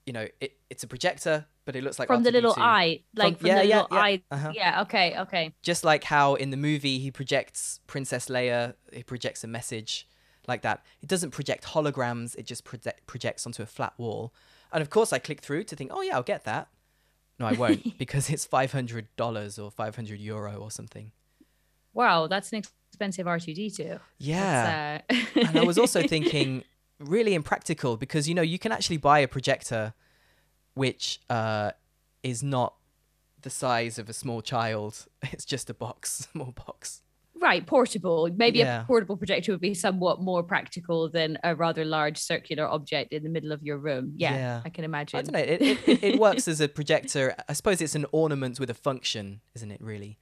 you 0.06 0.12
know, 0.12 0.28
it, 0.40 0.52
it's 0.70 0.84
a 0.84 0.86
projector, 0.86 1.46
but 1.68 1.76
it 1.76 1.84
looks 1.84 1.98
like 1.98 2.08
from 2.08 2.22
the 2.22 2.30
little 2.32 2.54
R2D2. 2.54 2.62
eye 2.62 3.00
like 3.14 3.36
from, 3.36 3.46
yeah, 3.46 3.58
the 3.58 3.66
yeah, 3.66 3.76
little 3.82 3.88
yeah, 3.98 4.02
eye 4.02 4.22
uh-huh. 4.30 4.52
yeah 4.54 4.80
okay 4.80 5.18
okay 5.18 5.52
Just 5.60 5.84
like 5.84 6.02
how 6.04 6.34
in 6.34 6.48
the 6.48 6.56
movie 6.56 6.98
he 6.98 7.10
projects 7.10 7.80
Princess 7.86 8.30
Leia, 8.30 8.72
he 8.90 9.02
projects 9.02 9.44
a 9.44 9.46
message 9.46 10.08
like 10.46 10.62
that. 10.62 10.82
It 11.02 11.10
doesn't 11.10 11.32
project 11.32 11.64
holograms, 11.64 12.34
it 12.36 12.46
just 12.46 12.64
project, 12.64 13.06
projects 13.06 13.44
onto 13.44 13.62
a 13.62 13.66
flat 13.66 13.92
wall. 13.98 14.32
And 14.72 14.80
of 14.80 14.88
course, 14.88 15.12
I 15.12 15.18
click 15.18 15.42
through 15.42 15.64
to 15.64 15.76
think, 15.76 15.90
oh, 15.92 16.00
yeah, 16.00 16.14
I'll 16.16 16.22
get 16.22 16.44
that. 16.44 16.68
No, 17.38 17.44
I 17.44 17.52
won't, 17.52 17.98
because 18.04 18.30
it's 18.30 18.46
$500 18.46 19.62
or 19.62 19.70
500 19.70 20.20
euro 20.20 20.54
or 20.56 20.70
something. 20.70 21.12
wow 21.92 22.26
that's 22.28 22.50
an 22.52 22.62
expensive 22.88 23.26
r2d2 23.26 24.00
Yeah. 24.16 25.00
Uh... 25.10 25.14
and 25.46 25.58
I 25.58 25.64
was 25.64 25.76
also 25.76 26.00
thinking 26.14 26.64
really 26.98 27.34
impractical 27.34 27.98
because 27.98 28.26
you 28.26 28.34
know 28.34 28.42
you 28.54 28.58
can 28.58 28.72
actually 28.72 28.96
buy 28.96 29.18
a 29.18 29.28
projector 29.28 29.92
which 30.74 31.20
uh, 31.30 31.72
is 32.22 32.42
not 32.42 32.74
the 33.42 33.50
size 33.50 33.98
of 33.98 34.08
a 34.08 34.12
small 34.12 34.42
child. 34.42 35.06
It's 35.32 35.44
just 35.44 35.70
a 35.70 35.74
box, 35.74 36.28
small 36.32 36.52
box. 36.66 37.02
right 37.40 37.64
portable 37.66 38.28
maybe 38.36 38.58
Yeah. 38.58 38.82
a 38.82 38.84
portable 38.84 39.16
projector 39.16 39.52
would 39.52 39.60
be 39.60 39.74
somewhat 39.74 40.20
more 40.20 40.42
practical 40.42 41.08
than 41.08 41.38
a 41.44 41.54
rather 41.54 41.84
large 41.84 42.18
circular 42.18 42.66
object 42.66 43.12
in 43.12 43.22
the 43.22 43.28
middle 43.36 43.52
of 43.52 43.62
your 43.62 43.78
room 43.78 44.04
yeah, 44.16 44.34
Yeah. 44.34 44.62
i 44.64 44.70
can 44.76 44.84
imagine 44.84 45.18
I 45.18 45.22
don't 45.22 45.32
know. 45.38 45.46
It, 45.54 45.60
it, 45.62 46.04
it- 46.08 46.18
works 46.26 46.48
as 46.48 46.60
a 46.60 46.68
projector. 46.68 47.24
I 47.48 47.52
suppose 47.52 47.80
it's 47.80 47.94
an 47.94 48.06
ornament 48.12 48.58
with 48.60 48.70
a 48.70 48.74
function, 48.88 49.40
isn't 49.56 49.70
it? 49.76 49.80
Really, 49.92 50.18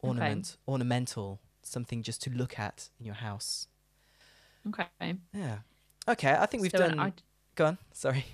ornament, 0.00 0.56
ornamental, 0.66 1.40
something 1.62 2.02
just 2.02 2.22
to 2.22 2.30
look 2.30 2.58
at 2.58 2.88
in 2.98 3.04
your 3.06 3.16
house. 3.28 3.68
okay 4.68 5.14
Yeah. 5.32 5.58
Okay, 6.08 6.32
I 6.44 6.46
think 6.46 6.62
we've 6.62 6.70
So 6.78 6.78
done. 6.88 6.98
R- 6.98 7.12
Go 7.54 7.64
on. 7.66 7.78
Sorry. 7.92 8.24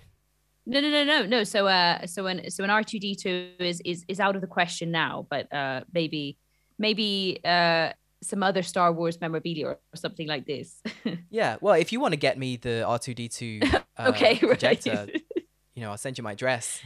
No, 0.70 0.80
no, 0.80 0.88
no, 0.88 1.02
no, 1.02 1.26
no. 1.26 1.42
So, 1.42 1.66
uh, 1.66 2.06
so 2.06 2.26
an 2.26 2.48
so 2.48 2.62
an 2.62 2.70
R 2.70 2.84
two 2.84 3.00
D 3.00 3.16
two 3.16 3.50
is 3.58 3.80
is 3.84 4.04
is 4.06 4.20
out 4.20 4.36
of 4.36 4.40
the 4.40 4.46
question 4.46 4.92
now. 4.92 5.26
But 5.28 5.52
uh, 5.52 5.80
maybe 5.92 6.38
maybe 6.78 7.40
uh 7.44 7.92
some 8.22 8.42
other 8.44 8.62
Star 8.62 8.92
Wars 8.92 9.20
memorabilia 9.20 9.66
or 9.66 9.78
something 9.94 10.28
like 10.28 10.46
this. 10.46 10.80
Yeah. 11.30 11.56
Well, 11.60 11.74
if 11.74 11.90
you 11.92 12.00
want 12.00 12.12
to 12.12 12.18
get 12.18 12.38
me 12.38 12.56
the 12.56 12.84
R 12.86 13.00
two 13.00 13.14
D 13.14 13.28
two 13.28 13.60
okay, 13.98 14.36
projector, 14.38 15.08
right. 15.08 15.22
you 15.74 15.82
know, 15.82 15.90
I'll 15.90 15.98
send 15.98 16.18
you 16.18 16.22
my 16.22 16.32
address. 16.32 16.80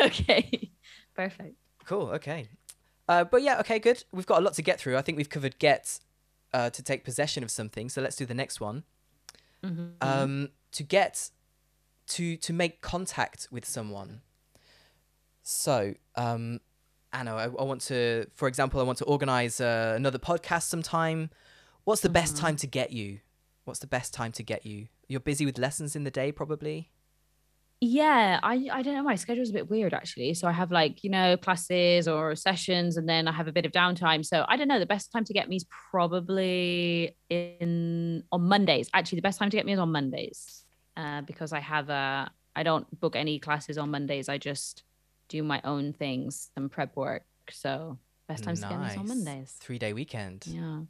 okay, 0.00 0.70
perfect. 1.16 1.56
Cool. 1.84 2.10
Okay. 2.10 2.48
Uh, 3.08 3.24
but 3.24 3.42
yeah. 3.42 3.58
Okay. 3.60 3.80
Good. 3.80 4.04
We've 4.12 4.26
got 4.26 4.38
a 4.38 4.44
lot 4.44 4.54
to 4.54 4.62
get 4.62 4.78
through. 4.78 4.96
I 4.96 5.02
think 5.02 5.18
we've 5.18 5.28
covered 5.28 5.58
get 5.58 5.98
uh, 6.52 6.70
to 6.70 6.82
take 6.82 7.02
possession 7.02 7.42
of 7.42 7.50
something. 7.50 7.88
So 7.88 8.00
let's 8.00 8.14
do 8.14 8.24
the 8.24 8.34
next 8.34 8.60
one. 8.60 8.84
Mhm. 9.64 9.94
Um, 10.00 10.50
to 10.72 10.82
get 10.84 11.30
to 12.08 12.36
to 12.36 12.52
make 12.52 12.80
contact 12.80 13.48
with 13.50 13.64
someone. 13.64 14.20
So, 15.42 15.94
um, 16.16 16.60
Anna, 17.12 17.36
I, 17.36 17.44
I 17.44 17.48
want 17.48 17.82
to, 17.82 18.26
for 18.34 18.48
example, 18.48 18.80
I 18.80 18.82
want 18.82 18.98
to 18.98 19.04
organize 19.04 19.60
uh, 19.60 19.92
another 19.96 20.18
podcast 20.18 20.62
sometime. 20.62 21.30
What's 21.84 22.00
the 22.00 22.08
best 22.08 22.36
time 22.36 22.56
to 22.56 22.66
get 22.66 22.92
you? 22.92 23.20
What's 23.64 23.80
the 23.80 23.86
best 23.86 24.14
time 24.14 24.32
to 24.32 24.42
get 24.42 24.64
you? 24.64 24.88
You're 25.06 25.20
busy 25.20 25.44
with 25.44 25.58
lessons 25.58 25.94
in 25.94 26.04
the 26.04 26.10
day, 26.10 26.32
probably. 26.32 26.90
Yeah, 27.80 28.40
I 28.42 28.68
I 28.72 28.82
don't 28.82 28.94
know. 28.94 29.02
My 29.02 29.16
schedule's 29.16 29.50
a 29.50 29.52
bit 29.52 29.68
weird 29.68 29.92
actually. 29.92 30.32
So 30.32 30.48
I 30.48 30.52
have 30.52 30.70
like, 30.70 31.04
you 31.04 31.10
know, 31.10 31.36
classes 31.36 32.08
or 32.08 32.34
sessions 32.34 32.96
and 32.96 33.06
then 33.06 33.28
I 33.28 33.32
have 33.32 33.48
a 33.48 33.52
bit 33.52 33.66
of 33.66 33.72
downtime. 33.72 34.24
So 34.24 34.44
I 34.48 34.56
don't 34.56 34.68
know. 34.68 34.78
The 34.78 34.86
best 34.86 35.12
time 35.12 35.24
to 35.24 35.34
get 35.34 35.48
me 35.50 35.56
is 35.56 35.66
probably 35.90 37.14
in 37.28 38.22
on 38.32 38.42
Mondays. 38.42 38.88
Actually, 38.94 39.16
the 39.16 39.22
best 39.22 39.38
time 39.38 39.50
to 39.50 39.56
get 39.56 39.66
me 39.66 39.74
is 39.74 39.78
on 39.78 39.92
Mondays. 39.92 40.63
Uh, 40.96 41.22
because 41.22 41.52
I 41.52 41.60
have 41.60 41.90
a 41.90 42.30
I 42.56 42.62
don't 42.62 42.86
book 43.00 43.16
any 43.16 43.38
classes 43.38 43.78
on 43.78 43.90
Mondays. 43.90 44.28
I 44.28 44.38
just 44.38 44.84
do 45.28 45.42
my 45.42 45.60
own 45.64 45.92
things 45.92 46.50
and 46.56 46.70
prep 46.70 46.94
work. 46.96 47.24
So 47.50 47.98
best 48.28 48.44
times 48.44 48.60
to 48.60 48.68
get 48.68 48.78
me 48.80 48.86
is 48.86 48.96
on 48.96 49.08
Mondays. 49.08 49.56
Three 49.60 49.78
day 49.78 49.92
weekend. 49.92 50.46
Yeah. 50.46 50.80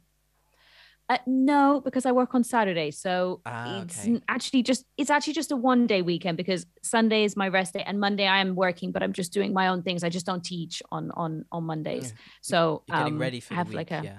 Uh, 1.07 1.17
no, 1.27 1.81
because 1.85 2.07
I 2.07 2.11
work 2.11 2.33
on 2.33 2.43
Saturday, 2.43 2.89
so 2.89 3.39
Ah, 3.45 3.83
it's 3.83 4.07
okay. 4.07 4.19
actually 4.27 4.63
just 4.63 4.85
it's 4.97 5.11
actually 5.11 5.33
just 5.33 5.51
a 5.51 5.55
one 5.55 5.85
day 5.85 6.01
weekend 6.01 6.35
because 6.35 6.65
Sunday 6.81 7.23
is 7.25 7.35
my 7.37 7.47
rest 7.47 7.73
day 7.73 7.83
and 7.85 7.99
Monday 7.99 8.25
I 8.25 8.39
am 8.39 8.55
working, 8.55 8.91
but 8.91 9.03
I'm 9.03 9.13
just 9.13 9.31
doing 9.31 9.53
my 9.53 9.67
own 9.67 9.83
things. 9.83 10.03
I 10.03 10.09
just 10.09 10.25
don't 10.25 10.43
teach 10.43 10.81
on 10.91 11.11
on 11.11 11.45
on 11.51 11.63
Mondays. 11.65 12.05
Yeah. 12.11 12.21
So 12.41 12.83
You're 12.87 12.97
getting 12.97 13.13
um, 13.13 13.19
ready 13.19 13.39
for 13.39 13.53
I 13.53 13.57
have 13.57 13.67
week. 13.67 13.75
like 13.77 13.91
a 13.91 14.01
yeah. 14.03 14.17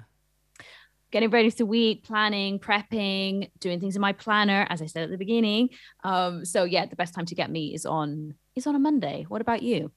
Getting 1.17 1.31
ready 1.31 1.49
for 1.49 1.57
the 1.57 1.65
week, 1.65 2.03
planning, 2.03 2.59
prepping, 2.59 3.49
doing 3.59 3.79
things 3.79 3.95
in 3.95 4.01
my 4.01 4.13
planner, 4.13 4.67
as 4.69 4.83
I 4.83 4.85
said 4.85 5.01
at 5.01 5.09
the 5.09 5.17
beginning. 5.17 5.69
Um, 6.03 6.45
so 6.45 6.63
yeah, 6.63 6.85
the 6.85 6.95
best 6.95 7.15
time 7.15 7.25
to 7.25 7.33
get 7.33 7.49
me 7.49 7.73
is 7.73 7.87
on 7.87 8.35
is 8.55 8.67
on 8.67 8.75
a 8.75 8.79
Monday. 8.79 9.25
What 9.27 9.41
about 9.41 9.63
you? 9.63 9.91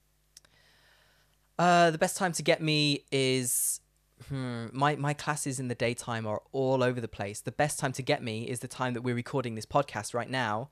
Uh, 1.59 1.91
the 1.91 1.99
best 1.99 2.17
time 2.17 2.33
to 2.33 2.43
get 2.43 2.63
me 2.63 3.05
is 3.13 3.83
hmm, 4.29 4.69
my 4.73 4.97
my 4.97 5.13
classes 5.13 5.61
in 5.61 5.69
the 5.69 5.75
daytime 5.75 6.27
are 6.27 6.41
all 6.53 6.83
over 6.83 7.03
the 7.03 7.09
place. 7.09 7.43
The 7.43 7.53
best 7.53 7.79
time 7.79 7.93
to 7.93 8.03
get 8.03 8.23
me 8.23 8.49
is 8.49 8.61
the 8.61 8.69
time 8.69 8.95
that 8.95 9.03
we're 9.03 9.15
recording 9.15 9.57
this 9.57 9.67
podcast 9.67 10.15
right 10.15 10.31
now. 10.31 10.71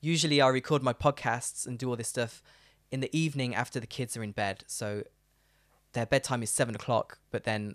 Usually, 0.00 0.40
I 0.40 0.46
record 0.50 0.84
my 0.84 0.92
podcasts 0.92 1.66
and 1.66 1.76
do 1.76 1.90
all 1.90 1.96
this 1.96 2.06
stuff 2.06 2.44
in 2.92 3.00
the 3.00 3.10
evening 3.16 3.56
after 3.56 3.80
the 3.80 3.88
kids 3.88 4.16
are 4.16 4.22
in 4.22 4.30
bed. 4.30 4.62
So 4.68 5.02
their 5.94 6.06
bedtime 6.06 6.44
is 6.44 6.50
seven 6.50 6.76
o'clock, 6.76 7.18
but 7.32 7.42
then 7.42 7.74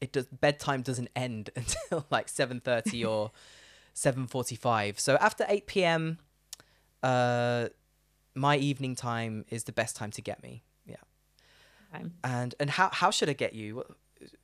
it 0.00 0.12
does 0.12 0.26
bedtime 0.26 0.82
doesn't 0.82 1.08
end 1.16 1.50
until 1.56 2.06
like 2.10 2.28
seven 2.28 2.60
thirty 2.60 3.04
or 3.04 3.30
seven 3.94 4.26
forty 4.26 4.56
five. 4.56 4.98
So 5.00 5.16
after 5.20 5.44
eight 5.48 5.66
p.m., 5.66 6.18
uh, 7.02 7.68
my 8.34 8.56
evening 8.56 8.94
time 8.94 9.44
is 9.48 9.64
the 9.64 9.72
best 9.72 9.96
time 9.96 10.10
to 10.12 10.22
get 10.22 10.42
me. 10.42 10.62
Yeah. 10.86 10.96
Okay. 11.94 12.04
And 12.24 12.54
and 12.60 12.70
how 12.70 12.90
how 12.92 13.10
should 13.10 13.28
I 13.28 13.34
get 13.34 13.54
you? 13.54 13.84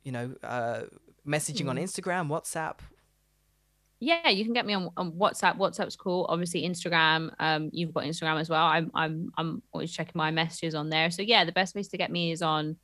You 0.03 0.11
know, 0.11 0.35
uh, 0.43 0.81
messaging 1.27 1.69
on 1.69 1.77
Hmm. 1.77 1.83
Instagram, 1.83 2.27
WhatsApp. 2.27 2.77
Yeah, 3.99 4.27
you 4.29 4.43
can 4.43 4.53
get 4.53 4.65
me 4.65 4.73
on, 4.73 4.89
on 4.97 5.13
WhatsApp. 5.13 5.57
WhatsApp's 5.57 5.95
cool. 5.95 6.25
Obviously, 6.27 6.63
Instagram. 6.63 7.33
Um, 7.39 7.69
you've 7.71 7.93
got 7.93 8.03
Instagram 8.03 8.39
as 8.39 8.49
well. 8.49 8.65
I'm 8.65 8.91
I'm 8.93 9.31
I'm 9.37 9.63
always 9.71 9.93
checking 9.93 10.13
my 10.15 10.29
messages 10.29 10.75
on 10.75 10.89
there. 10.89 11.09
So 11.09 11.21
yeah, 11.21 11.45
the 11.45 11.53
best 11.53 11.73
place 11.73 11.87
to 11.89 11.97
get 11.97 12.11
me 12.11 12.31
is 12.31 12.41
on 12.41 12.75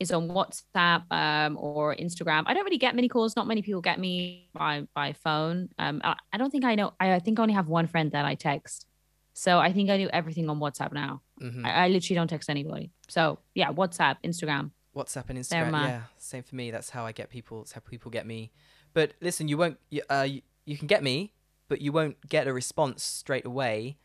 is 0.00 0.10
on 0.12 0.28
WhatsApp 0.28 1.04
um 1.10 1.56
or 1.60 1.94
Instagram. 1.96 2.42
I 2.46 2.54
don't 2.54 2.64
really 2.64 2.78
get 2.78 2.94
many 2.94 3.08
calls. 3.08 3.36
Not 3.36 3.46
many 3.46 3.62
people 3.62 3.80
get 3.80 3.98
me 3.98 4.48
by 4.52 4.86
by 4.94 5.12
phone. 5.12 5.68
Um, 5.78 6.00
I, 6.04 6.16
I 6.32 6.36
don't 6.38 6.50
think 6.50 6.64
I 6.64 6.74
know. 6.74 6.92
I, 7.00 7.14
I 7.14 7.18
think 7.20 7.38
I 7.38 7.42
only 7.42 7.54
have 7.54 7.68
one 7.68 7.86
friend 7.86 8.10
that 8.12 8.24
I 8.24 8.34
text. 8.34 8.86
So 9.34 9.58
I 9.58 9.72
think 9.72 9.90
I 9.90 9.96
do 9.98 10.08
everything 10.12 10.48
on 10.48 10.58
WhatsApp 10.60 10.92
now. 10.92 11.22
hmm 11.40 11.64
I, 11.66 11.84
I 11.84 11.88
literally 11.88 12.14
don't 12.16 12.28
text 12.28 12.48
anybody. 12.50 12.90
So 13.08 13.38
yeah, 13.54 13.70
WhatsApp, 13.72 14.16
Instagram. 14.24 14.70
WhatsApp 14.96 15.28
and 15.30 15.38
Instagram. 15.40 15.70
my- 15.72 15.88
Yeah, 15.88 16.02
same 16.18 16.42
for 16.44 16.54
me. 16.54 16.70
That's 16.70 16.90
how 16.90 17.04
I 17.04 17.12
get 17.12 17.30
people. 17.30 17.62
It's 17.62 17.72
how 17.72 17.80
people 17.80 18.10
get 18.12 18.26
me. 18.26 18.52
But 18.92 19.12
listen, 19.20 19.48
you 19.48 19.58
won't. 19.58 19.78
You, 19.90 20.02
uh, 20.08 20.26
you, 20.28 20.42
you 20.66 20.76
can 20.78 20.86
get 20.86 21.02
me, 21.02 21.32
but 21.68 21.80
you 21.80 21.90
won't 21.90 22.16
get 22.28 22.46
a 22.46 22.52
response 22.52 23.02
straight 23.02 23.44
away. 23.44 23.96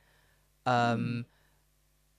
Um, 0.65 1.25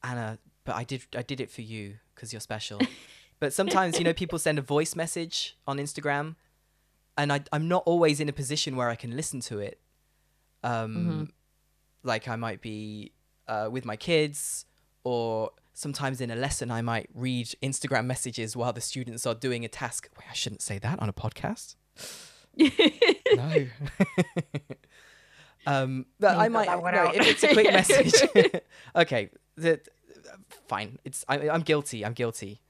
Anna, 0.02 0.38
but 0.64 0.76
I 0.76 0.84
did. 0.84 1.02
I 1.16 1.22
did 1.22 1.40
it 1.40 1.50
for 1.50 1.62
you 1.62 1.96
because 2.14 2.32
you're 2.32 2.40
special. 2.40 2.80
but 3.40 3.52
sometimes, 3.52 3.98
you 3.98 4.04
know, 4.04 4.12
people 4.12 4.38
send 4.38 4.58
a 4.58 4.62
voice 4.62 4.94
message 4.94 5.56
on 5.66 5.78
Instagram, 5.78 6.36
and 7.18 7.32
I, 7.32 7.40
I'm 7.52 7.66
not 7.68 7.82
always 7.86 8.20
in 8.20 8.28
a 8.28 8.32
position 8.32 8.76
where 8.76 8.88
I 8.88 8.94
can 8.94 9.16
listen 9.16 9.40
to 9.40 9.58
it. 9.58 9.80
Um, 10.62 11.30
like 12.02 12.28
I 12.28 12.36
might 12.36 12.60
be 12.60 13.12
uh, 13.48 13.68
with 13.70 13.84
my 13.84 13.96
kids, 13.96 14.66
or 15.04 15.50
sometimes 15.72 16.20
in 16.20 16.30
a 16.30 16.36
lesson 16.36 16.70
I 16.70 16.82
might 16.82 17.08
read 17.14 17.48
Instagram 17.62 18.04
messages 18.06 18.56
while 18.56 18.72
the 18.72 18.80
students 18.80 19.26
are 19.26 19.34
doing 19.34 19.64
a 19.64 19.68
task. 19.68 20.08
Wait, 20.18 20.26
I 20.30 20.34
shouldn't 20.34 20.62
say 20.62 20.78
that 20.78 21.00
on 21.00 21.08
a 21.08 21.12
podcast. 21.12 21.76
No. 23.32 23.66
um, 25.66 26.06
but 26.18 26.34
You 26.34 26.40
I 26.40 26.48
might. 26.48 26.66
no, 26.66 27.12
if 27.14 27.26
it's 27.26 27.44
a 27.44 27.52
quick 27.52 27.66
message. 27.72 28.12
okay, 28.96 29.30
the, 29.56 29.80
fine. 30.66 30.98
It's 31.04 31.24
I, 31.28 31.48
I'm 31.48 31.60
guilty. 31.60 32.04
I'm 32.04 32.12
guilty. 32.12 32.60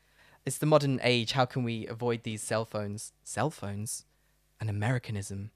It's 0.46 0.58
the 0.58 0.66
modern 0.66 1.00
age. 1.02 1.32
How 1.32 1.44
can 1.44 1.62
we 1.62 1.86
avoid 1.86 2.22
these 2.22 2.42
cell 2.42 2.64
phones? 2.64 3.12
Cell 3.24 3.50
phones, 3.50 4.04
an 4.60 4.68
Americanism. 4.68 5.50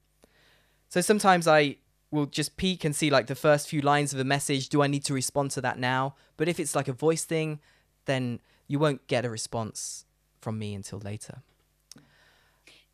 So 0.88 1.01
sometimes 1.01 1.49
I 1.49 1.77
will 2.11 2.27
just 2.27 2.57
peek 2.57 2.85
and 2.85 2.94
see 2.94 3.11
like 3.11 3.27
the 3.27 3.35
first 3.35 3.68
few 3.68 3.81
lines 3.81 4.12
of 4.12 4.20
a 4.20 4.25
message. 4.25 4.68
Do 4.68 4.83
I 4.83 4.87
need 4.87 5.05
to 5.07 5.14
respond 5.14 5.51
to 5.53 5.61
that 5.62 5.79
now? 5.79 6.14
But 6.37 6.49
if 6.49 6.61
it's 6.61 6.75
like 6.75 6.88
a 6.88 6.92
voice 6.92 7.25
thing, 7.25 7.61
then 8.05 8.40
you 8.68 8.79
won't 8.79 9.07
get 9.07 9.25
a 9.25 9.31
response 9.31 10.05
from 10.40 10.59
me 10.59 10.75
until 10.75 10.99
later. 10.99 11.42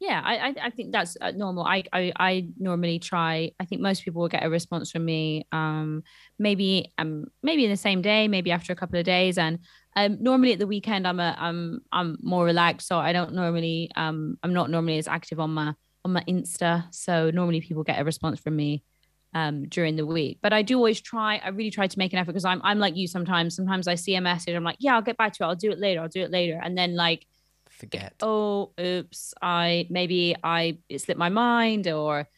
Yeah, 0.00 0.22
I 0.24 0.54
I, 0.62 0.70
think 0.70 0.92
that's 0.92 1.18
uh, 1.20 1.32
normal. 1.32 1.64
I, 1.64 1.84
I 1.92 2.10
I 2.16 2.48
normally 2.58 2.98
try. 2.98 3.52
I 3.60 3.66
think 3.66 3.82
most 3.82 4.02
people 4.02 4.22
will 4.22 4.30
get 4.30 4.42
a 4.42 4.48
response 4.48 4.90
from 4.90 5.04
me. 5.04 5.46
Um, 5.52 6.04
maybe 6.38 6.90
um 6.96 7.26
maybe 7.42 7.64
in 7.66 7.70
the 7.70 7.76
same 7.76 8.00
day, 8.00 8.26
maybe 8.26 8.50
after 8.50 8.72
a 8.72 8.76
couple 8.76 8.98
of 8.98 9.04
days, 9.04 9.36
and 9.36 9.58
um 9.96 10.18
normally 10.20 10.52
at 10.52 10.58
the 10.58 10.66
weekend 10.66 11.06
I'm 11.06 11.20
a 11.20 11.36
I'm 11.38 11.80
I'm 11.92 12.18
more 12.22 12.44
relaxed, 12.44 12.86
so 12.88 12.98
I 12.98 13.12
don't 13.12 13.34
normally 13.34 13.90
um 13.96 14.38
I'm 14.42 14.52
not 14.52 14.70
normally 14.70 14.98
as 14.98 15.08
active 15.08 15.40
on 15.40 15.50
my 15.50 15.74
on 16.04 16.12
my 16.12 16.24
Insta. 16.28 16.92
So 16.94 17.30
normally 17.30 17.60
people 17.60 17.82
get 17.82 18.00
a 18.00 18.04
response 18.04 18.40
from 18.40 18.56
me 18.56 18.82
um 19.34 19.68
during 19.68 19.96
the 19.96 20.06
week. 20.06 20.38
But 20.42 20.52
I 20.52 20.62
do 20.62 20.76
always 20.76 21.00
try. 21.00 21.40
I 21.44 21.48
really 21.48 21.70
try 21.70 21.86
to 21.86 21.98
make 21.98 22.12
an 22.12 22.18
effort 22.18 22.32
because 22.32 22.44
I'm 22.44 22.60
I'm 22.64 22.78
like 22.78 22.96
you 22.96 23.06
sometimes. 23.06 23.54
Sometimes 23.54 23.88
I 23.88 23.94
see 23.94 24.14
a 24.14 24.20
message, 24.20 24.54
I'm 24.54 24.64
like, 24.64 24.76
yeah, 24.80 24.94
I'll 24.94 25.02
get 25.02 25.16
back 25.16 25.32
to 25.34 25.44
it. 25.44 25.46
I'll 25.46 25.56
do 25.56 25.70
it 25.70 25.78
later. 25.78 26.00
I'll 26.00 26.08
do 26.08 26.22
it 26.22 26.30
later, 26.30 26.60
and 26.62 26.76
then 26.76 26.94
like 26.96 27.26
Forget. 27.70 28.14
oh 28.20 28.72
oops 28.78 29.32
i 29.40 29.86
maybe 29.88 30.36
i 30.44 30.76
it 30.90 31.00
slipped 31.00 31.18
my 31.18 31.30
mind 31.30 31.88
or 31.88 32.28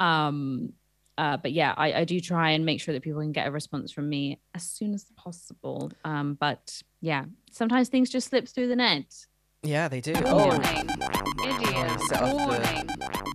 um 0.00 0.72
uh 1.18 1.36
but 1.36 1.52
yeah 1.52 1.74
I, 1.76 1.92
I 1.92 2.04
do 2.04 2.18
try 2.18 2.52
and 2.52 2.64
make 2.64 2.80
sure 2.80 2.94
that 2.94 3.02
people 3.02 3.20
can 3.20 3.32
get 3.32 3.46
a 3.46 3.50
response 3.50 3.92
from 3.92 4.08
me 4.08 4.40
as 4.54 4.62
soon 4.62 4.94
as 4.94 5.04
possible 5.16 5.92
um 6.04 6.34
but 6.40 6.80
yeah 7.00 7.24
sometimes 7.50 7.88
things 7.88 8.08
just 8.10 8.28
slip 8.28 8.48
through 8.48 8.68
the 8.68 8.76
net 8.76 9.26
Yeah, 9.62 9.88
they 9.88 10.00
do. 10.00 10.12
Warning. 10.12 10.90
Oh, 11.02 11.44
Idiom. 11.44 11.98
set 12.08 12.22
off 12.22 12.30
the- 12.30 12.36
Warning. 12.36 12.88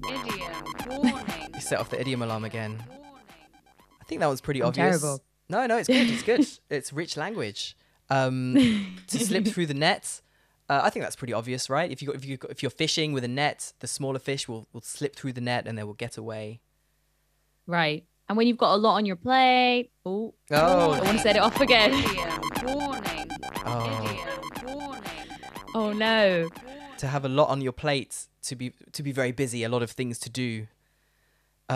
Idiom. 0.10 1.04
Warning. 1.04 1.60
set 1.60 1.80
off 1.80 1.90
the 1.90 2.00
idiom 2.00 2.22
alarm 2.22 2.44
again. 2.46 2.82
I 4.00 4.04
think 4.06 4.22
that 4.22 4.28
was 4.28 4.40
pretty 4.42 4.62
I'm 4.62 4.68
obvious. 4.70 5.02
terrible. 5.02 5.24
No, 5.50 5.66
no, 5.68 5.78
it's 5.78 5.88
good. 5.88 6.10
It's 6.10 6.24
good. 6.24 6.48
it's 6.70 6.94
rich 6.94 7.18
language. 7.18 7.76
Um, 8.10 8.56
to 9.08 9.20
slip 9.20 9.46
through 9.48 9.66
the 9.68 9.74
net, 9.74 10.22
uh, 10.70 10.82
I 10.84 10.90
think 10.90 11.04
that's 11.04 11.16
pretty 11.18 11.34
obvious, 11.34 11.70
right? 11.70 11.90
If 11.92 12.02
you 12.02 12.12
if 12.12 12.24
you 12.26 12.38
if 12.50 12.62
you're 12.64 12.70
fishing 12.70 13.12
with 13.14 13.24
a 13.24 13.28
net, 13.30 13.74
the 13.80 13.88
smaller 13.88 14.20
fish 14.20 14.48
will, 14.48 14.68
will 14.74 14.82
slip 14.82 15.16
through 15.16 15.34
the 15.34 15.42
net 15.42 15.68
and 15.68 15.78
they 15.78 15.84
will 15.84 15.94
get 16.06 16.18
away. 16.18 16.62
right 17.68 18.06
and 18.28 18.38
when 18.38 18.48
you've 18.48 18.58
got 18.58 18.74
a 18.76 18.78
lot 18.78 18.96
on 18.96 19.06
your 19.06 19.18
plate 19.18 19.92
oh 20.06 20.34
Oh. 20.52 20.92
i 20.92 21.00
want 21.02 21.18
to 21.18 21.20
set 21.20 21.36
it 21.36 21.40
off 21.42 21.60
again 21.60 21.92
Warning. 22.64 23.11
Oh, 23.66 24.24
oh 25.76 25.94
no 25.94 26.50
to 26.98 27.08
have 27.08 27.26
a 27.26 27.30
lot 27.30 27.50
on 27.50 27.62
your 27.62 27.72
plate, 27.72 28.28
to 28.44 28.56
be 28.56 28.74
to 28.92 29.02
be 29.04 29.12
very 29.12 29.32
busy, 29.32 29.64
a 29.64 29.70
lot 29.70 29.82
of 29.82 29.90
things 29.92 30.20
to 30.20 30.30
do. 30.30 30.62
to 30.62 30.68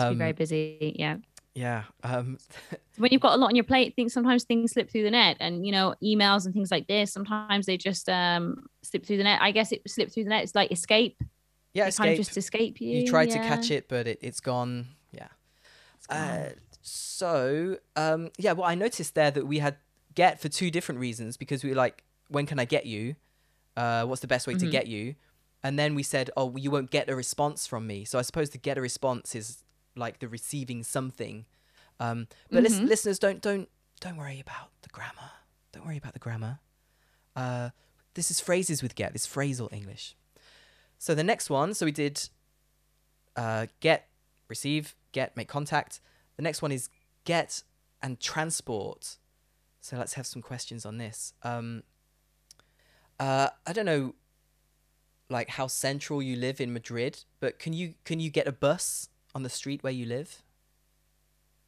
Um, 0.00 0.18
very 0.18 0.32
busy 0.32 0.94
yeah 0.98 1.16
yeah. 1.54 1.84
Um, 2.02 2.36
when 2.98 3.10
you've 3.12 3.22
got 3.22 3.32
a 3.32 3.38
lot 3.38 3.46
on 3.48 3.56
your 3.56 3.64
plate, 3.64 3.96
things 3.96 4.12
sometimes 4.12 4.44
things 4.44 4.72
slip 4.72 4.90
through 4.90 5.04
the 5.04 5.10
net, 5.10 5.38
and 5.40 5.64
you 5.64 5.72
know 5.72 5.94
emails 6.02 6.44
and 6.44 6.52
things 6.52 6.70
like 6.70 6.86
this. 6.86 7.10
Sometimes 7.12 7.64
they 7.66 7.78
just 7.78 8.08
um 8.10 8.66
slip 8.82 9.06
through 9.06 9.16
the 9.16 9.24
net. 9.24 9.40
I 9.40 9.52
guess 9.52 9.72
it 9.72 9.80
slipped 9.88 10.12
through 10.12 10.24
the 10.24 10.30
net. 10.30 10.42
It's 10.44 10.54
like 10.54 10.70
escape. 10.70 11.16
yeah, 11.72 11.86
It 11.88 11.96
kind 11.96 12.10
of 12.12 12.18
escape. 12.20 12.26
just 12.26 12.36
escape 12.36 12.80
you. 12.80 12.98
you 12.98 13.06
tried 13.06 13.30
to 13.30 13.38
catch 13.38 13.70
it, 13.70 13.88
but 13.88 14.06
it, 14.06 14.18
it's 14.20 14.40
gone. 14.40 14.88
Yeah. 15.12 15.28
It's 15.96 16.06
gone. 16.06 16.18
Uh, 16.18 16.48
so 16.82 17.78
um, 17.96 18.30
yeah, 18.36 18.52
well, 18.52 18.68
I 18.68 18.74
noticed 18.74 19.14
there 19.14 19.30
that 19.30 19.46
we 19.46 19.58
had 19.58 19.76
get 20.16 20.40
for 20.40 20.48
two 20.48 20.70
different 20.72 21.00
reasons 21.00 21.36
because 21.36 21.62
we 21.62 21.70
were 21.70 21.76
like, 21.76 22.02
when 22.28 22.44
can 22.46 22.58
I 22.58 22.64
get 22.64 22.86
you? 22.86 23.14
Uh, 23.76 24.04
what's 24.06 24.20
the 24.22 24.26
best 24.26 24.46
way 24.48 24.54
to 24.54 24.66
Mhm. 24.66 24.70
get 24.72 24.86
you? 24.88 25.14
And 25.62 25.78
then 25.78 25.94
we 25.94 26.02
said, 26.02 26.30
oh, 26.36 26.56
you 26.56 26.70
won't 26.72 26.90
get 26.90 27.08
a 27.08 27.14
response 27.14 27.66
from 27.66 27.86
me. 27.86 28.04
So 28.04 28.18
I 28.18 28.22
suppose 28.22 28.50
to 28.50 28.58
get 28.58 28.76
a 28.76 28.80
response 28.80 29.34
is 29.34 29.62
like 29.94 30.18
the 30.18 30.28
receiving 30.28 30.82
something. 30.82 31.46
Um, 32.00 32.26
but 32.50 32.62
lis- 32.64 32.74
Mhm. 32.80 32.88
listeners, 32.88 33.18
don't 33.18 33.40
don't 33.40 33.68
don't 34.00 34.16
worry 34.16 34.40
about 34.40 34.70
the 34.82 34.88
grammar. 34.90 35.30
Don't 35.72 35.86
worry 35.86 35.96
about 35.96 36.12
the 36.12 36.18
grammar. 36.18 36.58
Uh, 37.34 37.70
this 38.14 38.30
is 38.30 38.40
phrases 38.40 38.82
with 38.82 38.94
get. 38.94 39.12
This 39.12 39.26
phrasal 39.26 39.72
English. 39.72 40.14
So 40.98 41.14
the 41.14 41.24
next 41.24 41.48
one, 41.50 41.72
so 41.74 41.86
we 41.86 41.92
did 41.92 42.28
uh, 43.36 43.66
get, 43.80 44.08
receive, 44.48 44.94
get, 45.12 45.36
make 45.36 45.48
contact. 45.48 46.00
The 46.36 46.42
next 46.42 46.62
one 46.62 46.72
is 46.72 46.88
get 47.24 47.62
and 48.02 48.18
transport. 48.20 49.18
So 49.86 49.96
let's 49.96 50.14
have 50.14 50.26
some 50.26 50.42
questions 50.42 50.84
on 50.84 50.98
this. 50.98 51.32
Um, 51.44 51.84
uh, 53.20 53.50
I 53.64 53.72
don't 53.72 53.86
know, 53.86 54.16
like 55.30 55.48
how 55.48 55.68
central 55.68 56.20
you 56.20 56.34
live 56.34 56.60
in 56.60 56.72
Madrid, 56.72 57.22
but 57.38 57.60
can 57.60 57.72
you 57.72 57.94
can 58.04 58.18
you 58.18 58.28
get 58.28 58.48
a 58.48 58.52
bus 58.52 59.10
on 59.32 59.44
the 59.44 59.48
street 59.48 59.84
where 59.84 59.92
you 59.92 60.04
live? 60.04 60.42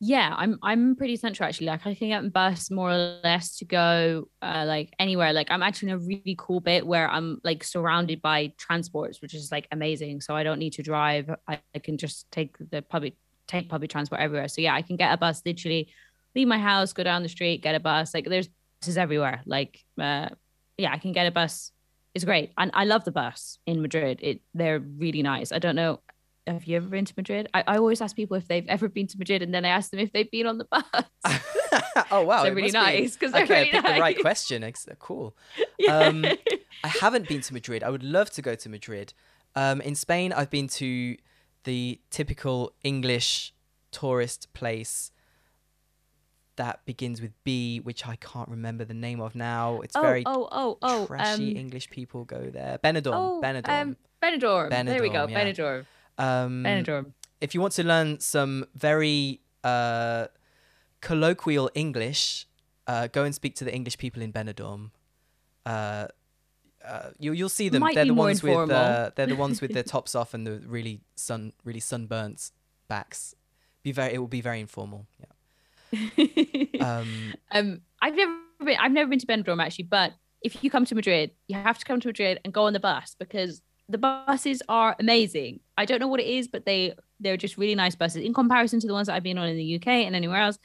Yeah, 0.00 0.34
I'm 0.36 0.58
I'm 0.64 0.96
pretty 0.96 1.14
central 1.14 1.48
actually. 1.48 1.68
Like 1.68 1.86
I 1.86 1.94
can 1.94 2.08
get 2.08 2.24
a 2.24 2.28
bus 2.28 2.72
more 2.72 2.90
or 2.90 3.20
less 3.22 3.56
to 3.58 3.64
go 3.64 4.28
uh, 4.42 4.64
like 4.66 4.92
anywhere. 4.98 5.32
Like 5.32 5.52
I'm 5.52 5.62
actually 5.62 5.90
in 5.92 5.94
a 5.94 5.98
really 5.98 6.34
cool 6.36 6.58
bit 6.58 6.84
where 6.84 7.08
I'm 7.08 7.40
like 7.44 7.62
surrounded 7.62 8.20
by 8.20 8.52
transports, 8.58 9.22
which 9.22 9.32
is 9.32 9.52
like 9.52 9.68
amazing. 9.70 10.22
So 10.22 10.34
I 10.34 10.42
don't 10.42 10.58
need 10.58 10.72
to 10.72 10.82
drive. 10.82 11.30
I, 11.46 11.60
I 11.72 11.78
can 11.78 11.96
just 11.96 12.28
take 12.32 12.56
the 12.58 12.82
public 12.82 13.14
take 13.46 13.68
public 13.68 13.90
transport 13.90 14.20
everywhere. 14.20 14.48
So 14.48 14.60
yeah, 14.60 14.74
I 14.74 14.82
can 14.82 14.96
get 14.96 15.12
a 15.12 15.16
bus 15.16 15.40
literally 15.46 15.88
leave 16.34 16.48
my 16.48 16.58
house, 16.58 16.92
go 16.92 17.02
down 17.02 17.22
the 17.22 17.28
street, 17.28 17.62
get 17.62 17.74
a 17.74 17.80
bus. 17.80 18.14
Like 18.14 18.26
there's 18.28 18.48
buses 18.80 18.98
everywhere. 18.98 19.42
Like 19.46 19.84
uh 20.00 20.28
yeah, 20.76 20.92
I 20.92 20.98
can 20.98 21.12
get 21.12 21.26
a 21.26 21.30
bus. 21.30 21.72
It's 22.14 22.24
great. 22.24 22.52
And 22.56 22.70
I 22.74 22.84
love 22.84 23.04
the 23.04 23.12
bus 23.12 23.58
in 23.66 23.82
Madrid. 23.82 24.20
It 24.22 24.40
they're 24.54 24.80
really 24.80 25.22
nice. 25.22 25.52
I 25.52 25.58
don't 25.58 25.76
know 25.76 26.00
have 26.48 26.64
you 26.64 26.76
ever 26.76 26.88
been 26.88 27.04
to 27.04 27.14
Madrid? 27.16 27.48
I, 27.54 27.64
I 27.66 27.76
always 27.76 28.00
ask 28.00 28.16
people 28.16 28.36
if 28.36 28.48
they've 28.48 28.66
ever 28.68 28.88
been 28.88 29.06
to 29.08 29.18
Madrid, 29.18 29.42
and 29.42 29.52
then 29.52 29.64
I 29.64 29.68
ask 29.68 29.90
them 29.90 30.00
if 30.00 30.12
they've 30.12 30.30
been 30.30 30.46
on 30.46 30.58
the 30.58 30.64
bus. 30.64 30.84
oh 32.10 32.22
wow, 32.22 32.42
they're 32.42 32.54
really 32.54 32.68
be- 32.68 32.72
nice 32.72 33.14
because 33.14 33.32
they're 33.32 33.44
okay, 33.44 33.54
I 33.54 33.58
really 33.58 33.70
picked 33.70 33.84
nice. 33.84 33.94
the 33.94 34.00
right 34.00 34.20
question. 34.20 34.64
Ex- 34.64 34.88
Cool. 34.98 35.36
Yeah. 35.78 35.98
Um, 35.98 36.24
I 36.82 36.88
haven't 36.88 37.28
been 37.28 37.40
to 37.42 37.52
Madrid. 37.52 37.84
I 37.84 37.90
would 37.90 38.02
love 38.02 38.30
to 38.30 38.42
go 38.42 38.56
to 38.56 38.68
Madrid. 38.68 39.14
Um, 39.54 39.80
in 39.80 39.94
Spain, 39.94 40.32
I've 40.32 40.50
been 40.50 40.66
to 40.68 41.16
the 41.62 42.00
typical 42.10 42.72
English 42.82 43.54
tourist 43.92 44.52
place 44.54 45.12
that 46.58 46.84
begins 46.84 47.22
with 47.22 47.32
B, 47.44 47.80
which 47.80 48.06
I 48.06 48.16
can't 48.16 48.48
remember 48.48 48.84
the 48.84 48.94
name 48.94 49.20
of 49.20 49.34
now. 49.34 49.80
It's 49.80 49.96
oh, 49.96 50.02
very 50.02 50.22
oh, 50.26 50.48
oh, 50.52 50.78
oh, 50.82 51.06
trashy 51.06 51.52
um, 51.52 51.56
English 51.56 51.88
people 51.88 52.24
go 52.24 52.50
there. 52.50 52.78
Benidorm. 52.84 53.14
oh, 53.14 53.40
Benidorm. 53.42 53.68
Um, 53.68 53.96
Benidorm. 54.22 54.70
There 54.86 55.02
we 55.02 55.08
go. 55.08 55.26
Benidorm, 55.26 55.30
yeah. 55.30 55.44
Benidorm. 55.44 55.86
Um, 56.18 56.64
Benidorm. 56.64 57.12
if 57.40 57.54
you 57.54 57.60
want 57.60 57.72
to 57.74 57.84
learn 57.84 58.20
some 58.20 58.66
very 58.74 59.40
uh, 59.64 60.26
colloquial 61.00 61.70
English, 61.74 62.46
uh, 62.86 63.06
go 63.06 63.24
and 63.24 63.34
speak 63.34 63.54
to 63.56 63.64
the 63.64 63.74
English 63.74 63.96
people 63.96 64.20
in 64.20 64.32
Benidorm. 64.32 64.90
Uh, 65.64 66.08
uh, 66.84 67.10
you, 67.18 67.32
you'll 67.32 67.48
see 67.48 67.68
them. 67.68 67.80
Might 67.80 67.94
they're 67.94 68.04
the 68.04 68.14
ones 68.14 68.42
with 68.42 68.52
informal. 68.52 68.76
uh, 68.76 69.10
they're 69.14 69.26
the 69.26 69.36
ones 69.36 69.60
with 69.60 69.72
their 69.72 69.82
tops 69.94 70.14
off 70.14 70.34
and 70.34 70.46
the 70.46 70.60
really 70.66 71.00
sun 71.14 71.52
really 71.64 71.80
sunburnt 71.80 72.50
backs. 72.88 73.34
Be 73.82 73.92
very. 73.92 74.14
It 74.14 74.18
will 74.18 74.26
be 74.26 74.40
very 74.40 74.60
informal. 74.60 75.06
Yeah. 75.20 75.26
Um, 76.80 77.34
um, 77.50 77.80
I've 78.00 78.14
never 78.14 78.32
been. 78.64 78.76
I've 78.78 78.92
never 78.92 79.10
been 79.10 79.18
to 79.18 79.26
Benidorm 79.26 79.62
actually, 79.62 79.84
but 79.84 80.12
if 80.42 80.62
you 80.62 80.70
come 80.70 80.84
to 80.84 80.94
Madrid, 80.94 81.32
you 81.48 81.56
have 81.56 81.78
to 81.78 81.84
come 81.84 82.00
to 82.00 82.08
Madrid 82.08 82.40
and 82.44 82.52
go 82.52 82.64
on 82.64 82.72
the 82.72 82.80
bus 82.80 83.16
because 83.18 83.62
the 83.88 83.98
buses 83.98 84.62
are 84.68 84.94
amazing. 85.00 85.60
I 85.76 85.84
don't 85.84 86.00
know 86.00 86.08
what 86.08 86.20
it 86.20 86.26
is, 86.26 86.48
but 86.48 86.66
they 86.66 86.94
they're 87.20 87.36
just 87.36 87.56
really 87.56 87.74
nice 87.74 87.94
buses 87.94 88.22
in 88.22 88.34
comparison 88.34 88.80
to 88.80 88.86
the 88.86 88.92
ones 88.92 89.08
that 89.08 89.14
I've 89.14 89.22
been 89.22 89.38
on 89.38 89.48
in 89.48 89.56
the 89.56 89.76
UK 89.76 89.88
and 89.88 90.14
anywhere 90.14 90.40
else. 90.40 90.58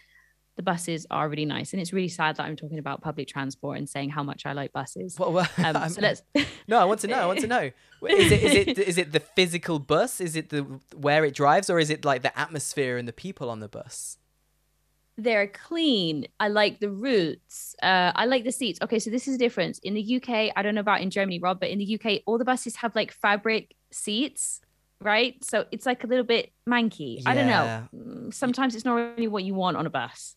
The 0.56 0.62
buses 0.62 1.08
are 1.10 1.28
really 1.30 1.46
nice, 1.46 1.74
and 1.74 1.82
it's 1.82 1.94
really 1.94 2.10
sad 2.10 2.36
that 2.36 2.44
I'm 2.44 2.56
talking 2.56 2.78
about 2.78 3.02
public 3.02 3.28
transport 3.28 3.80
and 3.80 3.90
saying 3.90 4.12
how 4.12 4.22
much 4.22 4.46
I 4.46 4.54
like 4.54 4.72
buses. 4.72 5.18
what, 5.18 5.34
what, 5.34 5.50
Um, 5.58 5.90
so 5.90 6.00
let's. 6.00 6.22
no, 6.68 6.78
I 6.78 6.86
want 6.86 7.00
to 7.00 7.08
know. 7.08 7.20
I 7.20 7.26
want 7.26 7.40
to 7.40 7.48
know. 7.48 7.72
Is 8.08 8.32
it 8.32 8.44
is 8.44 8.54
it 8.54 8.80
is 8.80 8.98
it 9.00 9.12
the 9.14 9.20
physical 9.20 9.80
bus? 9.80 10.22
Is 10.22 10.36
it 10.36 10.50
the 10.50 10.62
where 10.96 11.26
it 11.26 11.34
drives, 11.34 11.72
or 11.72 11.80
is 11.80 11.90
it 11.90 12.06
like 12.06 12.22
the 12.22 12.38
atmosphere 12.38 12.98
and 12.98 13.08
the 13.08 13.14
people 13.14 13.50
on 13.50 13.62
the 13.62 13.68
bus? 13.68 14.18
They're 15.17 15.47
clean. 15.47 16.28
I 16.39 16.47
like 16.47 16.80
the 16.80 16.89
routes. 16.89 17.76
Uh, 17.82 18.12
I 18.15 18.26
like 18.26 18.43
the 18.43 18.52
seats. 18.52 18.80
Okay, 18.82 18.99
so 18.99 19.10
this 19.10 19.28
is 19.28 19.36
a 19.36 19.38
difference. 19.38 19.80
In 19.80 19.93
the 19.93 20.15
UK, 20.15 20.52
I 20.56 20.62
don't 20.62 20.76
know 20.76 20.82
about 20.82 21.02
in 21.02 21.10
Germany, 21.10 21.39
Rob, 21.39 21.60
but 21.60 21.69
in 21.69 21.80
the 21.80 21.99
UK, 21.99 22.21
all 22.26 22.38
the 22.38 22.45
buses 22.45 22.76
have 22.78 22.95
like 22.95 23.12
fabric 23.12 23.76
seats, 23.91 24.60
right? 24.99 25.43
So 25.43 25.65
it's 25.71 25.86
like 25.86 26.04
a 26.04 26.08
little 26.08 26.26
bit 26.26 26.52
manky. 26.67 27.21
I 27.26 27.36
don't 27.36 27.47
know. 27.47 27.88
Mm, 27.95 28.34
Sometimes 28.34 28.76
it's 28.76 28.86
not 28.86 28.95
really 28.95 29.28
what 29.28 29.43
you 29.43 29.54
want 29.54 29.78
on 29.78 29.86
a 29.86 29.91
bus. 29.91 30.36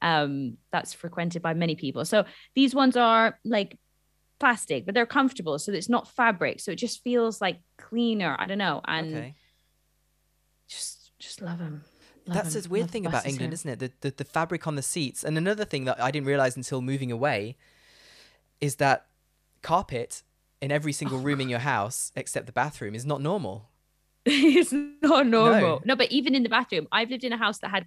Um, 0.00 0.58
that's 0.72 0.92
frequented 0.92 1.42
by 1.42 1.54
many 1.54 1.74
people. 1.76 2.04
So 2.04 2.24
these 2.54 2.74
ones 2.74 2.96
are 2.96 3.38
like 3.44 3.78
plastic, 4.40 4.84
but 4.84 4.94
they're 4.94 5.06
comfortable. 5.06 5.58
So 5.58 5.72
it's 5.72 5.88
not 5.88 6.08
fabric. 6.08 6.60
So 6.60 6.72
it 6.72 6.76
just 6.76 7.02
feels 7.02 7.40
like 7.40 7.60
cleaner. 7.78 8.34
I 8.38 8.46
don't 8.46 8.58
know. 8.58 8.80
And 8.86 9.14
okay. 9.14 9.34
just 10.68 11.12
just 11.18 11.42
love 11.42 11.58
them. 11.58 11.84
That's 12.28 12.54
the 12.54 12.68
weird 12.68 12.90
thing 12.90 13.06
about 13.06 13.26
England, 13.26 13.52
isn't 13.52 13.70
it? 13.70 13.78
The, 13.78 13.92
the 14.00 14.14
the 14.16 14.24
fabric 14.24 14.66
on 14.66 14.76
the 14.76 14.82
seats. 14.82 15.24
And 15.24 15.36
another 15.38 15.64
thing 15.64 15.84
that 15.84 16.00
I 16.00 16.10
didn't 16.10 16.26
realize 16.26 16.56
until 16.56 16.80
moving 16.80 17.10
away 17.12 17.56
is 18.60 18.76
that 18.76 19.06
carpet 19.62 20.22
in 20.60 20.70
every 20.72 20.92
single 20.92 21.18
room 21.18 21.40
in 21.40 21.48
your 21.48 21.58
house 21.74 22.12
except 22.16 22.46
the 22.46 22.52
bathroom 22.52 22.94
is 22.94 23.04
not 23.04 23.20
normal. 23.20 23.70
it's 24.26 24.72
not 24.72 25.26
normal. 25.26 25.80
No. 25.84 25.96
but 25.96 26.10
even 26.10 26.34
in 26.34 26.42
the 26.42 26.48
bathroom, 26.48 26.86
I've 26.92 27.10
lived 27.10 27.24
in 27.24 27.32
a 27.32 27.38
house 27.38 27.58
that 27.58 27.70
had 27.70 27.86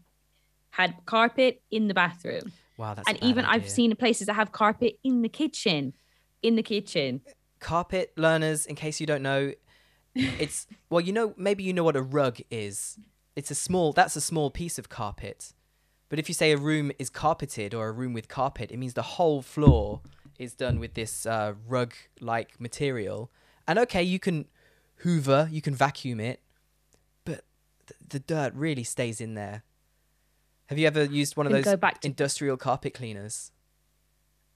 had 0.72 0.96
carpet 1.06 1.62
in 1.70 1.88
the 1.90 1.94
bathroom, 1.94 2.54
Wow, 2.78 2.94
that's 2.94 3.08
and 3.08 3.22
even 3.22 3.46
I've 3.46 3.70
seen 3.70 3.96
places 3.96 4.28
that 4.28 4.34
have 4.34 4.52
carpet 4.54 4.98
in 5.04 5.22
the 5.22 5.30
kitchen, 5.30 5.94
in 6.42 6.56
the 6.56 6.64
kitchen. 6.64 7.22
carpet 7.60 8.14
learners. 8.18 8.66
In 8.66 8.76
case 8.76 9.00
you 9.00 9.06
don't 9.06 9.22
know, 9.22 9.52
it's 10.16 10.66
well, 10.90 11.02
you 11.02 11.14
know, 11.14 11.34
maybe 11.38 11.64
you 11.64 11.74
know 11.74 11.84
what 11.84 11.96
a 11.96 12.02
rug 12.02 12.40
is. 12.50 12.98
It's 13.36 13.52
a 13.52 13.56
small. 13.56 13.94
That's 13.94 14.16
a 14.16 14.22
small 14.22 14.50
piece 14.50 14.78
of 14.78 14.90
carpet. 14.90 15.54
But 16.10 16.20
if 16.20 16.28
you 16.28 16.34
say 16.34 16.52
a 16.52 16.58
room 16.58 16.92
is 17.00 17.10
carpeted 17.10 17.74
or 17.74 17.88
a 17.88 17.92
room 17.92 18.14
with 18.14 18.28
carpet, 18.28 18.72
it 18.72 18.78
means 18.78 18.94
the 18.96 19.02
whole 19.02 19.42
floor 19.42 20.02
is 20.38 20.54
done 20.54 20.80
with 20.80 20.94
this 20.94 21.26
uh, 21.26 21.54
rug-like 21.68 22.60
material. 22.60 23.32
And 23.68 23.80
okay, 23.80 24.04
you 24.04 24.20
can 24.20 24.48
hoover, 24.98 25.48
you 25.50 25.62
can 25.62 25.74
vacuum 25.74 26.20
it, 26.20 26.42
but 27.24 27.46
th- 27.88 28.00
the 28.10 28.20
dirt 28.20 28.54
really 28.54 28.84
stays 28.84 29.22
in 29.22 29.36
there. 29.36 29.64
Have 30.66 30.78
you 30.78 30.88
ever 30.88 31.06
used 31.06 31.38
one 31.38 31.46
of 31.46 31.54
those 31.54 31.64
go 31.64 31.78
back 31.78 32.02
to- 32.02 32.08
industrial 32.08 32.58
carpet 32.58 32.94
cleaners? 32.94 33.52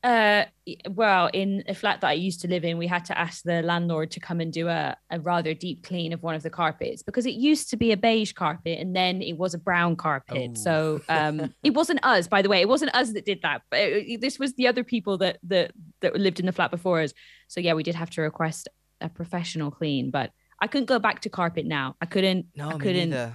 Uh, 0.06 0.46
well, 0.92 1.32
in 1.34 1.64
a 1.68 1.74
flat 1.74 2.02
that 2.02 2.08
I 2.10 2.14
used 2.14 2.42
to 2.42 2.48
live 2.48 2.64
in, 2.64 2.78
we 2.78 2.86
had 2.86 3.06
to 3.06 3.18
ask 3.18 3.42
the 3.44 3.64
landlord 3.64 4.12
to 4.12 4.20
come 4.20 4.40
and 4.40 4.54
do 4.54 4.68
a, 4.68 4.96
a 5.10 5.20
rather 5.20 5.56
deep 5.56 5.84
clean 5.84 6.14
of 6.14 6.22
one 6.22 6.36
of 6.36 6.44
the 6.44 6.50
carpets 6.52 7.02
because 7.02 7.26
it 7.26 7.34
used 7.34 7.72
to 7.72 7.78
be 7.78 7.92
a 7.92 7.98
beige 7.98 8.32
carpet 8.34 8.78
and 8.80 8.96
then 8.96 9.24
it 9.24 9.36
was 9.38 9.56
a 9.56 9.58
brown 9.58 9.96
carpet. 9.96 10.52
Oh. 10.52 10.60
So 10.60 11.02
um, 11.10 11.52
it 11.64 11.74
wasn't 11.74 12.02
us, 12.04 12.28
by 12.28 12.44
the 12.44 12.50
way. 12.50 12.62
It 12.62 12.70
wasn't 12.70 12.94
us 12.94 13.14
that 13.14 13.26
did 13.26 13.42
that, 13.42 13.64
but 13.72 13.80
it- 13.80 14.06
it- 14.08 14.22
this 14.22 14.38
was 14.38 14.54
the 14.54 14.68
other 14.68 14.84
people 14.84 15.18
that 15.18 15.40
that 15.44 15.72
that 16.02 16.16
lived 16.16 16.40
in 16.40 16.46
the 16.46 16.52
flat 16.52 16.70
before 16.70 17.02
us. 17.02 17.12
So 17.48 17.60
yeah, 17.60 17.74
we 17.74 17.82
did 17.82 17.96
have 17.96 18.12
to 18.12 18.22
request 18.22 18.70
a 19.02 19.10
professional 19.10 19.72
clean, 19.72 20.12
but 20.12 20.32
I 20.62 20.68
couldn't 20.68 20.86
go 20.86 21.00
back 21.00 21.22
to 21.22 21.30
carpet 21.30 21.66
now. 21.66 21.96
I 22.00 22.06
couldn't. 22.06 22.46
No, 22.56 22.70
I 22.70 22.78
couldn't. 22.78 23.10
neither. 23.10 23.34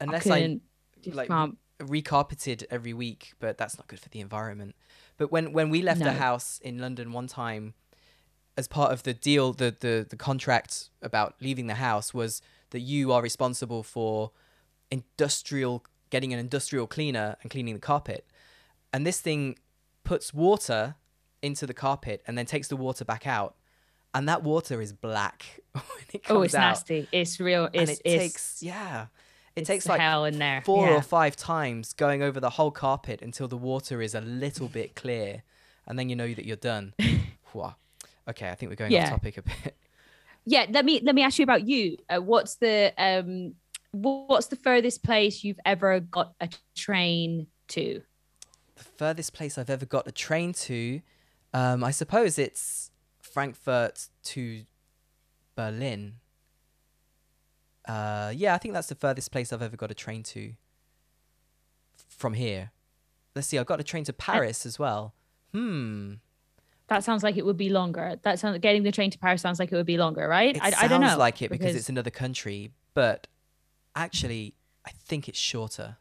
I 0.00 0.04
Unless 0.04 0.26
I 0.28 0.40
couldn't. 0.40 0.62
just 1.02 1.16
like, 1.16 1.28
can't. 1.28 1.58
recarpeted 1.80 2.64
every 2.70 2.92
week, 2.94 3.32
but 3.40 3.58
that's 3.58 3.76
not 3.76 3.88
good 3.88 3.98
for 4.00 4.08
the 4.10 4.20
environment. 4.20 4.74
But 5.20 5.30
when 5.30 5.52
when 5.52 5.68
we 5.68 5.82
left 5.82 6.00
a 6.00 6.04
No. 6.04 6.12
house 6.12 6.58
in 6.64 6.78
London 6.78 7.12
one 7.12 7.26
time, 7.26 7.74
as 8.56 8.66
part 8.66 8.90
of 8.90 9.02
the 9.02 9.12
deal, 9.12 9.52
the 9.52 9.76
the 9.78 10.06
the 10.08 10.16
contract 10.16 10.88
about 11.02 11.34
leaving 11.42 11.66
the 11.66 11.74
house 11.74 12.14
was 12.14 12.40
that 12.70 12.80
you 12.80 13.12
are 13.12 13.20
responsible 13.20 13.82
for 13.82 14.30
industrial 14.90 15.84
getting 16.08 16.32
an 16.32 16.38
industrial 16.38 16.86
cleaner 16.86 17.36
and 17.42 17.50
cleaning 17.50 17.74
the 17.74 17.80
carpet, 17.80 18.24
and 18.94 19.06
this 19.06 19.20
thing 19.20 19.58
puts 20.04 20.32
water 20.32 20.94
into 21.42 21.66
the 21.66 21.74
carpet 21.74 22.22
and 22.26 22.38
then 22.38 22.46
takes 22.46 22.68
the 22.68 22.76
water 22.76 23.04
back 23.04 23.26
out, 23.26 23.56
and 24.14 24.26
that 24.26 24.42
water 24.42 24.80
is 24.80 24.94
black 24.94 25.60
when 25.72 25.82
it 26.14 26.22
oh, 26.24 26.28
comes 26.28 26.38
Oh, 26.38 26.42
it's 26.44 26.54
out. 26.54 26.60
nasty. 26.60 27.08
It's 27.12 27.38
real. 27.38 27.66
And 27.74 27.90
it 27.90 28.00
it's, 28.06 28.22
takes 28.22 28.62
yeah, 28.62 29.08
it 29.60 29.62
it's 29.62 29.68
takes 29.68 29.86
like 29.88 30.00
hell 30.00 30.24
in 30.24 30.38
there. 30.38 30.62
four 30.64 30.86
yeah. 30.88 30.96
or 30.96 31.02
five 31.02 31.36
times 31.36 31.92
going 31.92 32.22
over 32.22 32.40
the 32.40 32.50
whole 32.50 32.70
carpet 32.70 33.22
until 33.22 33.48
the 33.48 33.56
water 33.56 34.02
is 34.02 34.14
a 34.14 34.20
little 34.20 34.68
bit 34.68 34.94
clear, 34.94 35.42
and 35.86 35.98
then 35.98 36.08
you 36.08 36.16
know 36.16 36.32
that 36.34 36.44
you're 36.44 36.56
done. 36.56 36.94
Okay, 38.28 38.48
I 38.48 38.54
think 38.54 38.70
we're 38.70 38.76
going 38.76 38.92
Yeah. 38.92 39.04
off 39.04 39.10
topic 39.10 39.38
a 39.38 39.42
bit. 39.42 39.76
yeah 40.46 40.64
let 40.70 40.84
me 40.84 41.00
let 41.02 41.14
me 41.14 41.22
ask 41.22 41.38
you 41.38 41.42
about 41.42 41.66
you 41.68 41.98
uh, 42.08 42.18
what's 42.18 42.54
the 42.56 42.92
um 42.96 43.54
what's 43.92 44.46
the 44.46 44.56
furthest 44.56 45.02
place 45.02 45.44
you've 45.44 45.60
ever 45.66 46.00
got 46.00 46.32
a 46.40 46.48
train 46.74 47.46
to 47.68 48.00
The 48.76 48.84
furthest 48.84 49.34
place 49.34 49.58
I've 49.58 49.68
ever 49.68 49.84
got 49.84 50.06
a 50.06 50.12
train 50.12 50.52
to, 50.54 51.00
um, 51.52 51.84
I 51.84 51.90
suppose 51.90 52.38
it's 52.38 52.90
Frankfurt 53.20 54.08
to 54.24 54.64
Berlin. 55.56 56.14
Uh, 57.86 58.32
yeah, 58.34 58.54
I 58.54 58.58
think 58.58 58.74
that's 58.74 58.88
the 58.88 58.94
furthest 58.94 59.32
place 59.32 59.52
I've 59.52 59.62
ever 59.62 59.76
got 59.76 59.90
a 59.90 59.94
train 59.94 60.22
to 60.24 60.52
from 62.08 62.34
here. 62.34 62.72
Let's 63.34 63.48
see, 63.48 63.58
I've 63.58 63.66
got 63.66 63.80
a 63.80 63.84
train 63.84 64.04
to 64.04 64.12
Paris 64.12 64.66
as 64.66 64.78
well. 64.78 65.14
Hmm. 65.52 66.14
that 66.86 67.02
sounds 67.02 67.22
like 67.24 67.36
it 67.36 67.44
would 67.44 67.56
be 67.56 67.70
longer 67.70 68.16
that 68.22 68.38
sounds 68.38 68.56
getting 68.60 68.84
the 68.84 68.92
train 68.92 69.10
to 69.10 69.18
paris 69.18 69.42
sounds 69.42 69.58
like 69.58 69.72
it 69.72 69.74
would 69.74 69.84
be 69.84 69.96
longer 69.98 70.28
right 70.28 70.54
It 70.54 70.62
I, 70.62 70.70
sounds 70.70 70.84
I 70.84 70.86
don't 70.86 71.00
know 71.00 71.16
like 71.18 71.42
it 71.42 71.50
because, 71.50 71.74
it's 71.74 71.88
another 71.88 72.10
country, 72.10 72.70
but 72.94 73.26
actually, 73.96 74.54
I 74.86 74.90
think 74.90 75.28
it's 75.28 75.38
shorter. 75.38 75.96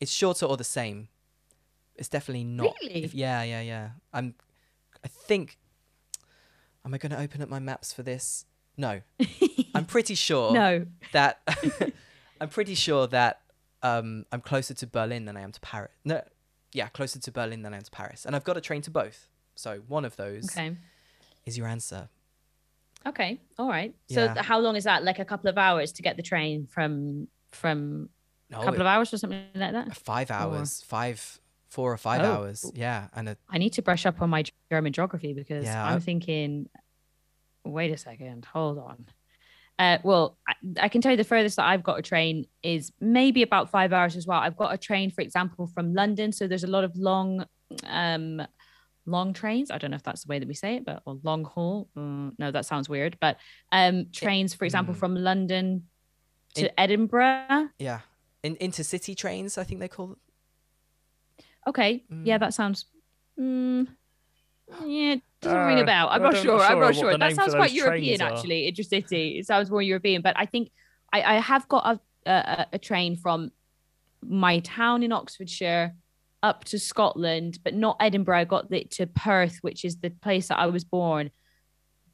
It's 0.00 0.12
shorter 0.12 0.46
or 0.46 0.56
the 0.56 0.64
same. 0.64 1.08
It's 1.96 2.08
definitely 2.08 2.44
not. 2.44 2.74
Really? 2.82 3.04
If, 3.04 3.14
yeah, 3.14 3.42
yeah, 3.42 3.60
yeah. 3.60 3.88
I'm. 4.12 4.34
I 5.04 5.08
think. 5.08 5.58
Am 6.84 6.94
I 6.94 6.98
going 6.98 7.10
to 7.10 7.18
open 7.18 7.42
up 7.42 7.48
my 7.48 7.58
maps 7.58 7.92
for 7.92 8.02
this? 8.04 8.44
No. 8.78 9.00
I'm 9.74 9.84
pretty 9.84 10.14
sure 10.14 10.52
no. 10.52 10.86
that. 11.12 11.40
I'm 12.40 12.48
pretty 12.48 12.74
sure 12.74 13.06
that 13.08 13.40
um, 13.82 14.24
I'm 14.32 14.40
closer 14.40 14.72
to 14.74 14.86
Berlin 14.86 15.24
than 15.26 15.36
I 15.36 15.40
am 15.42 15.52
to 15.52 15.60
Paris. 15.60 15.90
No, 16.04 16.22
yeah, 16.72 16.88
closer 16.88 17.18
to 17.18 17.30
Berlin 17.32 17.62
than 17.62 17.74
I 17.74 17.78
am 17.78 17.82
to 17.82 17.90
Paris, 17.90 18.24
and 18.24 18.34
I've 18.36 18.44
got 18.44 18.56
a 18.56 18.60
train 18.60 18.80
to 18.82 18.90
both. 18.90 19.28
So 19.56 19.80
one 19.88 20.04
of 20.04 20.14
those 20.16 20.44
Okay. 20.56 20.76
is 21.44 21.58
your 21.58 21.66
answer. 21.66 22.08
Okay. 23.06 23.40
All 23.58 23.68
right. 23.68 23.94
So 24.08 24.24
Yeah. 24.24 24.34
th- 24.34 24.46
how 24.46 24.58
long 24.60 24.76
is 24.76 24.84
that? 24.84 25.02
Like 25.04 25.18
a 25.18 25.24
couple 25.24 25.48
of 25.50 25.58
hours 25.58 25.92
to 25.92 26.02
get 26.02 26.16
the 26.16 26.22
train 26.22 26.66
from 26.66 27.28
from 27.50 28.08
No, 28.50 28.58
a 28.60 28.64
couple 28.64 28.74
it- 28.74 28.80
of 28.82 28.86
hours 28.86 29.12
or 29.12 29.18
something 29.18 29.42
like 29.54 29.72
that? 29.72 29.96
five 29.96 30.30
hours, 30.30 30.82
five, 30.82 31.40
four 31.68 31.92
or 31.92 31.96
five 31.96 32.20
Oh. 32.22 32.32
hours. 32.42 32.70
Yeah, 32.74 33.08
and 33.14 33.30
a, 33.30 33.36
I 33.48 33.58
need 33.58 33.72
to 33.74 33.82
brush 33.82 34.04
up 34.06 34.20
on 34.22 34.30
my 34.30 34.44
German 34.70 34.92
geography 34.92 35.32
because 35.32 35.64
Yeah, 35.64 35.84
I'm 35.84 35.96
I- 35.96 36.00
thinking. 36.00 36.68
Wait 37.72 37.92
a 37.92 37.96
second. 37.96 38.44
Hold 38.46 38.78
on. 38.78 39.06
Uh, 39.78 39.98
well, 40.02 40.36
I, 40.48 40.54
I 40.84 40.88
can 40.88 41.00
tell 41.00 41.12
you 41.12 41.16
the 41.16 41.24
furthest 41.24 41.56
that 41.56 41.66
I've 41.66 41.84
got 41.84 41.98
a 41.98 42.02
train 42.02 42.46
is 42.62 42.90
maybe 43.00 43.42
about 43.42 43.70
five 43.70 43.92
hours 43.92 44.16
as 44.16 44.26
well. 44.26 44.40
I've 44.40 44.56
got 44.56 44.74
a 44.74 44.78
train, 44.78 45.10
for 45.10 45.20
example, 45.20 45.66
from 45.68 45.94
London. 45.94 46.32
So 46.32 46.48
there's 46.48 46.64
a 46.64 46.68
lot 46.68 46.82
of 46.82 46.96
long, 46.96 47.44
um, 47.84 48.42
long 49.06 49.32
trains. 49.32 49.70
I 49.70 49.78
don't 49.78 49.90
know 49.92 49.96
if 49.96 50.02
that's 50.02 50.24
the 50.24 50.30
way 50.30 50.38
that 50.40 50.48
we 50.48 50.54
say 50.54 50.76
it, 50.76 50.84
but 50.84 51.02
or 51.06 51.18
long 51.22 51.44
haul. 51.44 51.88
Mm, 51.96 52.32
no, 52.38 52.50
that 52.50 52.66
sounds 52.66 52.88
weird. 52.88 53.16
But 53.20 53.36
um, 53.70 54.06
trains, 54.12 54.52
for 54.54 54.64
example, 54.64 54.94
mm. 54.94 54.98
from 54.98 55.14
London 55.14 55.84
to 56.54 56.64
It- 56.64 56.74
Edinburgh. 56.76 57.68
yeah, 57.78 58.00
in 58.42 58.56
intercity 58.56 59.16
trains. 59.16 59.58
I 59.58 59.64
think 59.64 59.78
they 59.80 59.88
call. 59.88 60.08
Them. 60.08 60.16
Okay, 61.68 62.02
yeah, 62.24 62.38
Mm. 62.38 62.40
that 62.40 62.54
sounds. 62.54 62.86
Mm, 63.38 63.86
yeah, 64.84 65.16
doesn't 65.40 65.66
ring 65.66 65.78
Uh, 65.78 65.82
a 65.82 65.86
bell. 65.86 66.08
I'm 66.10 66.22
not 66.22 66.36
sure. 66.36 66.60
I'm 66.60 66.80
not 66.80 66.94
sure. 66.94 67.16
That 67.16 67.34
sounds 67.34 67.54
quite 67.54 67.72
European, 67.72 68.20
actually. 68.20 68.70
Intercity. 68.70 69.38
It 69.38 69.46
sounds 69.46 69.70
more 69.70 69.82
European, 69.82 70.22
but 70.22 70.34
I 70.36 70.46
think 70.46 70.70
I, 71.12 71.22
I 71.22 71.40
have 71.40 71.68
got 71.68 72.00
a, 72.26 72.30
a 72.30 72.66
a 72.74 72.78
train 72.78 73.16
from 73.16 73.50
my 74.22 74.58
town 74.60 75.02
in 75.02 75.12
Oxfordshire 75.12 75.94
up 76.42 76.64
to 76.64 76.78
Scotland, 76.78 77.58
but 77.64 77.74
not 77.74 77.96
Edinburgh. 78.00 78.38
I 78.38 78.44
got 78.44 78.72
it 78.72 78.90
to 78.92 79.06
Perth, 79.06 79.58
which 79.62 79.84
is 79.84 79.96
the 79.98 80.10
place 80.10 80.48
that 80.48 80.58
I 80.58 80.66
was 80.66 80.84
born. 80.84 81.30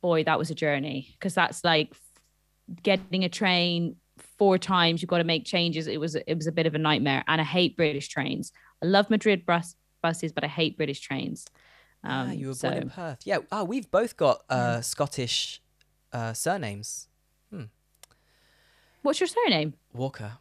Boy, 0.01 0.25
that 0.25 0.39
was 0.39 0.51
a 0.51 0.55
journey 0.55 1.09
because 1.19 1.35
that's 1.35 1.65
like 1.65 1.95
getting 2.83 3.25
a 3.25 3.29
train 3.29 3.97
four 4.39 4.59
times. 4.59 5.01
You've 5.01 5.09
got 5.09 5.19
to 5.19 5.25
make 5.25 5.45
changes. 5.47 5.87
It 5.87 5.99
was 5.99 6.15
it 6.15 6.35
was 6.35 6.47
a 6.47 6.53
bit 6.53 6.67
of 6.67 6.75
a 6.75 6.79
nightmare, 6.79 7.25
and 7.27 7.41
I 7.41 7.45
hate 7.45 7.77
British 7.77 8.09
trains. 8.09 8.53
I 8.83 8.87
love 8.87 9.09
Madrid 9.09 9.47
bus 9.47 9.75
buses, 10.03 10.33
but 10.33 10.45
I 10.45 10.49
hate 10.49 10.77
British 10.77 11.01
trains. 11.01 11.47
Ah, 12.05 12.23
Um, 12.23 12.33
you 12.33 12.49
were 12.49 12.55
so, 12.55 12.69
born 12.71 12.83
in 12.83 12.91
Perth. 12.91 13.21
Yeah. 13.25 13.39
Oh, 13.51 13.65
we've 13.65 13.91
both 13.91 14.17
got 14.17 14.43
uh, 14.49 14.81
Scottish 14.81 15.63
uh, 16.13 16.33
surnames. 16.33 17.09
what's 19.03 19.21
your 19.21 19.27
surname? 19.27 19.75
Walker. 19.93 20.33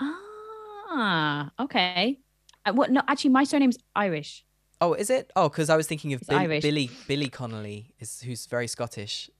Ah, 0.00 1.50
okay. 1.60 2.18
Uh, 2.66 2.72
what? 2.72 2.90
No, 2.90 3.02
actually, 3.06 3.30
my 3.30 3.44
surname's 3.44 3.78
Irish. 3.94 4.44
Oh, 4.80 4.94
is 4.94 5.10
it? 5.10 5.30
Oh, 5.36 5.48
because 5.48 5.70
I 5.70 5.76
was 5.76 5.86
thinking 5.86 6.12
of 6.14 6.20
Bill- 6.26 6.60
Billy 6.60 6.90
Billy 7.06 7.28
Connolly, 7.28 7.94
is 7.98 8.22
who's 8.22 8.46
very 8.46 8.66
Scottish. 8.66 9.30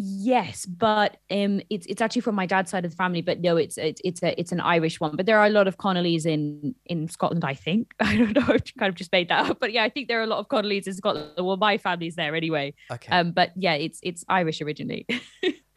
Yes, 0.00 0.64
but 0.64 1.16
um, 1.28 1.60
it's 1.70 1.84
it's 1.86 2.00
actually 2.00 2.20
from 2.20 2.36
my 2.36 2.46
dad's 2.46 2.70
side 2.70 2.84
of 2.84 2.92
the 2.92 2.96
family. 2.96 3.20
But 3.20 3.40
no, 3.40 3.56
it's 3.56 3.76
it's 3.76 4.00
it's 4.04 4.22
a 4.22 4.38
it's 4.38 4.52
an 4.52 4.60
Irish 4.60 5.00
one. 5.00 5.16
But 5.16 5.26
there 5.26 5.36
are 5.40 5.46
a 5.46 5.50
lot 5.50 5.66
of 5.66 5.76
Connollys 5.76 6.24
in 6.24 6.76
in 6.86 7.08
Scotland. 7.08 7.44
I 7.44 7.54
think 7.54 7.92
I 8.00 8.16
don't 8.16 8.32
know. 8.32 8.44
I've 8.46 8.62
kind 8.78 8.88
of 8.90 8.94
just 8.94 9.10
made 9.10 9.28
that 9.30 9.50
up. 9.50 9.58
But 9.58 9.72
yeah, 9.72 9.82
I 9.82 9.88
think 9.88 10.06
there 10.06 10.20
are 10.20 10.22
a 10.22 10.26
lot 10.28 10.38
of 10.38 10.46
Connollys 10.48 10.86
in 10.86 10.94
Scotland. 10.94 11.32
Well, 11.36 11.56
my 11.56 11.78
family's 11.78 12.14
there 12.14 12.36
anyway. 12.36 12.74
Okay. 12.92 13.10
Um, 13.10 13.32
but 13.32 13.50
yeah, 13.56 13.74
it's 13.74 13.98
it's 14.04 14.24
Irish 14.28 14.60
originally. 14.62 15.04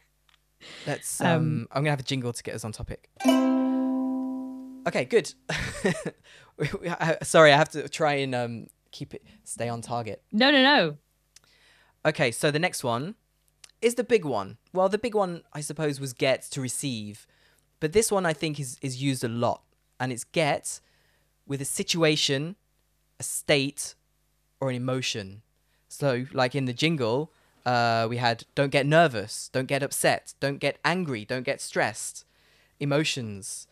Let's. 0.86 1.20
um, 1.20 1.26
Um, 1.26 1.68
I'm 1.72 1.82
gonna 1.82 1.90
have 1.90 1.98
a 2.00 2.04
jingle 2.04 2.32
to 2.32 2.42
get 2.44 2.54
us 2.54 2.64
on 2.64 2.70
topic. 2.70 3.08
Okay, 4.86 5.04
good. 5.04 5.32
We- 6.58 6.68
we- 6.82 6.88
I- 6.90 7.16
Sorry, 7.22 7.50
I 7.52 7.56
have 7.56 7.70
to 7.70 7.88
try 7.88 8.14
and 8.14 8.34
um, 8.34 8.66
keep 8.92 9.14
it 9.14 9.24
stay 9.42 9.68
on 9.68 9.80
target. 9.80 10.22
no, 10.32 10.50
no, 10.50 10.62
no. 10.62 10.96
Okay, 12.04 12.30
so 12.30 12.50
the 12.50 12.58
next 12.58 12.84
one 12.84 13.14
is 13.82 13.96
the 13.96 14.04
big 14.04 14.24
one. 14.24 14.56
Well, 14.72 14.88
the 14.88 14.98
big 14.98 15.14
one, 15.14 15.42
I 15.52 15.60
suppose, 15.60 16.00
was 16.00 16.12
get 16.12 16.42
to 16.52 16.60
receive, 16.60 17.26
but 17.80 17.92
this 17.92 18.10
one 18.10 18.24
I 18.24 18.32
think 18.32 18.58
is 18.58 18.78
is 18.80 19.02
used 19.02 19.24
a 19.24 19.28
lot, 19.28 19.62
and 20.00 20.12
it's 20.12 20.24
get 20.24 20.80
with 21.46 21.60
a 21.60 21.66
situation, 21.66 22.56
a 23.18 23.22
state, 23.22 23.94
or 24.60 24.70
an 24.70 24.76
emotion. 24.76 25.42
So, 25.88 26.26
like 26.32 26.54
in 26.54 26.64
the 26.64 26.72
jingle, 26.72 27.30
uh, 27.66 28.06
we 28.08 28.16
had 28.16 28.44
don't 28.54 28.70
get 28.70 28.86
nervous, 28.86 29.50
don't 29.52 29.66
get 29.66 29.82
upset, 29.82 30.34
don't 30.40 30.58
get 30.58 30.78
angry, 30.84 31.24
don't 31.24 31.42
get 31.42 31.60
stressed, 31.60 32.24
emotions. 32.80 33.66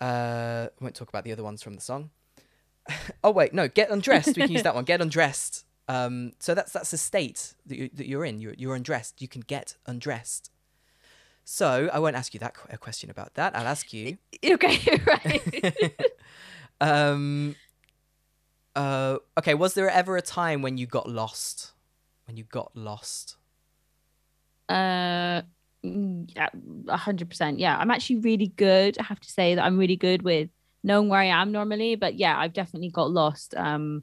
Uh, 0.00 0.68
I 0.68 0.80
won't 0.80 0.96
talk 0.96 1.08
about 1.08 1.24
the 1.24 1.32
other 1.32 1.44
ones 1.44 1.62
from 1.62 1.74
the 1.74 1.80
song. 1.80 2.10
oh 3.24 3.30
wait, 3.30 3.54
no, 3.54 3.68
get 3.68 3.90
undressed. 3.90 4.36
We 4.36 4.42
can 4.42 4.50
use 4.50 4.62
that 4.62 4.74
one. 4.74 4.84
Get 4.84 5.00
undressed. 5.00 5.64
Um, 5.88 6.32
so 6.38 6.54
that's 6.54 6.72
that's 6.72 6.92
a 6.92 6.98
state 6.98 7.54
that, 7.66 7.76
you, 7.76 7.90
that 7.94 8.06
you're 8.08 8.24
in. 8.24 8.40
You're, 8.40 8.54
you're 8.56 8.74
undressed. 8.74 9.20
You 9.20 9.28
can 9.28 9.42
get 9.42 9.76
undressed. 9.86 10.50
So 11.44 11.90
I 11.92 11.98
won't 11.98 12.16
ask 12.16 12.34
you 12.34 12.40
that 12.40 12.54
qu- 12.54 12.68
a 12.70 12.78
question 12.78 13.10
about 13.10 13.34
that. 13.34 13.56
I'll 13.56 13.66
ask 13.66 13.92
you. 13.92 14.18
Okay, 14.44 15.00
right. 15.06 15.94
um, 16.80 17.54
uh, 18.74 19.18
okay. 19.38 19.54
Was 19.54 19.74
there 19.74 19.88
ever 19.88 20.16
a 20.16 20.22
time 20.22 20.62
when 20.62 20.78
you 20.78 20.86
got 20.86 21.08
lost? 21.08 21.72
When 22.26 22.36
you 22.36 22.44
got 22.44 22.70
lost? 22.74 23.36
Uh, 24.68 25.42
yeah, 25.82 26.48
hundred 26.88 27.28
percent. 27.28 27.58
Yeah, 27.58 27.76
I'm 27.76 27.90
actually 27.90 28.16
really 28.16 28.48
good. 28.48 28.98
I 28.98 29.04
have 29.04 29.20
to 29.20 29.30
say 29.30 29.54
that 29.54 29.64
I'm 29.64 29.78
really 29.78 29.96
good 29.96 30.22
with 30.22 30.48
knowing 30.82 31.08
where 31.08 31.20
I 31.20 31.26
am 31.26 31.52
normally. 31.52 31.96
But 31.96 32.14
yeah, 32.14 32.38
I've 32.38 32.52
definitely 32.52 32.90
got 32.90 33.10
lost 33.10 33.54
um 33.56 34.02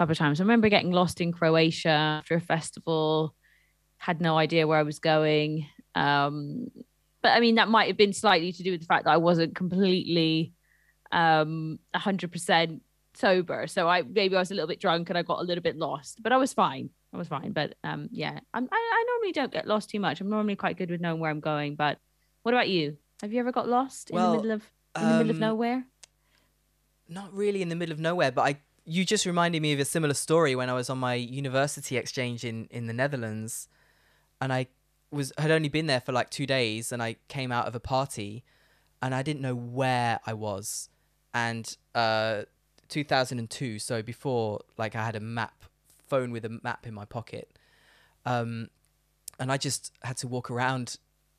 couple 0.00 0.12
of 0.12 0.18
times. 0.18 0.40
I 0.40 0.44
remember 0.44 0.70
getting 0.70 0.92
lost 0.92 1.20
in 1.20 1.30
Croatia 1.30 1.90
after 1.90 2.34
a 2.34 2.40
festival. 2.40 3.34
Had 3.98 4.22
no 4.22 4.38
idea 4.38 4.66
where 4.66 4.78
I 4.78 4.82
was 4.82 4.98
going. 4.98 5.66
Um, 5.94 6.68
but 7.22 7.32
I 7.32 7.40
mean 7.40 7.56
that 7.56 7.68
might 7.68 7.88
have 7.88 7.98
been 7.98 8.14
slightly 8.14 8.50
to 8.50 8.62
do 8.62 8.70
with 8.70 8.80
the 8.80 8.86
fact 8.86 9.04
that 9.04 9.10
I 9.10 9.18
wasn't 9.18 9.54
completely 9.54 10.54
um 11.12 11.78
hundred 11.94 12.32
percent 12.32 12.80
sober. 13.12 13.66
So 13.66 13.88
I 13.88 14.00
maybe 14.00 14.36
I 14.36 14.38
was 14.38 14.50
a 14.50 14.54
little 14.54 14.68
bit 14.68 14.80
drunk 14.80 15.10
and 15.10 15.18
I 15.18 15.22
got 15.22 15.40
a 15.40 15.44
little 15.44 15.62
bit 15.62 15.76
lost, 15.76 16.22
but 16.22 16.32
I 16.32 16.38
was 16.38 16.54
fine. 16.54 16.88
I 17.12 17.18
was 17.18 17.28
fine. 17.28 17.52
But 17.52 17.74
um, 17.84 18.08
yeah, 18.10 18.40
I'm, 18.54 18.68
I 18.72 18.76
I 18.76 19.04
normally 19.06 19.32
don't 19.32 19.52
get 19.52 19.66
lost 19.66 19.90
too 19.90 20.00
much. 20.00 20.22
I'm 20.22 20.30
normally 20.30 20.56
quite 20.56 20.78
good 20.78 20.90
with 20.90 21.02
knowing 21.02 21.20
where 21.20 21.30
I'm 21.30 21.40
going. 21.40 21.76
But 21.76 21.98
what 22.42 22.54
about 22.54 22.70
you? 22.70 22.96
Have 23.20 23.34
you 23.34 23.40
ever 23.40 23.52
got 23.52 23.68
lost 23.68 24.08
in 24.08 24.16
the 24.16 24.32
middle 24.32 24.52
of 24.52 24.62
in 24.96 25.02
the 25.02 25.18
middle 25.18 25.30
of 25.30 25.36
um, 25.36 25.40
nowhere? 25.40 25.84
not 27.10 27.34
really 27.34 27.60
in 27.60 27.68
the 27.68 27.76
middle 27.76 27.92
of 27.92 27.98
nowhere, 27.98 28.30
but 28.30 28.42
I 28.42 28.58
you 28.84 29.04
just 29.04 29.26
reminded 29.26 29.62
me 29.62 29.72
of 29.72 29.80
a 29.80 29.84
similar 29.84 30.14
story 30.14 30.54
when 30.56 30.70
I 30.70 30.74
was 30.74 30.90
on 30.90 30.98
my 30.98 31.14
university 31.14 31.96
exchange 31.96 32.44
in 32.44 32.66
in 32.70 32.86
the 32.86 32.92
Netherlands, 32.92 33.68
and 34.40 34.52
I 34.52 34.66
was 35.10 35.32
had 35.38 35.50
only 35.50 35.68
been 35.68 35.86
there 35.86 36.00
for 36.00 36.12
like 36.12 36.30
two 36.30 36.46
days, 36.46 36.92
and 36.92 37.02
I 37.02 37.16
came 37.28 37.52
out 37.52 37.66
of 37.66 37.74
a 37.74 37.80
party, 37.80 38.44
and 39.02 39.14
I 39.14 39.22
didn't 39.22 39.42
know 39.42 39.54
where 39.54 40.20
I 40.26 40.34
was, 40.34 40.88
and 41.34 41.76
uh, 41.94 42.42
2002, 42.88 43.78
so 43.78 44.02
before 44.02 44.60
like 44.76 44.96
I 44.96 45.04
had 45.04 45.16
a 45.16 45.20
map 45.20 45.64
phone 46.08 46.32
with 46.32 46.44
a 46.44 46.60
map 46.62 46.86
in 46.86 46.94
my 46.94 47.04
pocket, 47.04 47.50
um, 48.24 48.68
and 49.38 49.52
I 49.52 49.56
just 49.56 49.92
had 50.02 50.16
to 50.18 50.28
walk 50.28 50.50
around 50.50 50.96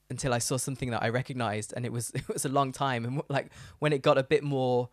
until 0.10 0.34
I 0.34 0.40
saw 0.40 0.58
something 0.58 0.92
that 0.92 1.02
I 1.02 1.10
recognized, 1.10 1.74
and 1.76 1.86
it 1.86 1.92
was 1.92 2.12
it 2.16 2.28
was 2.28 2.46
a 2.46 2.50
long 2.50 2.72
time, 2.72 3.06
and 3.06 3.22
like 3.30 3.52
when 3.80 3.94
it 3.94 4.02
got 4.02 4.18
a 4.18 4.24
bit 4.24 4.44
more 4.44 4.90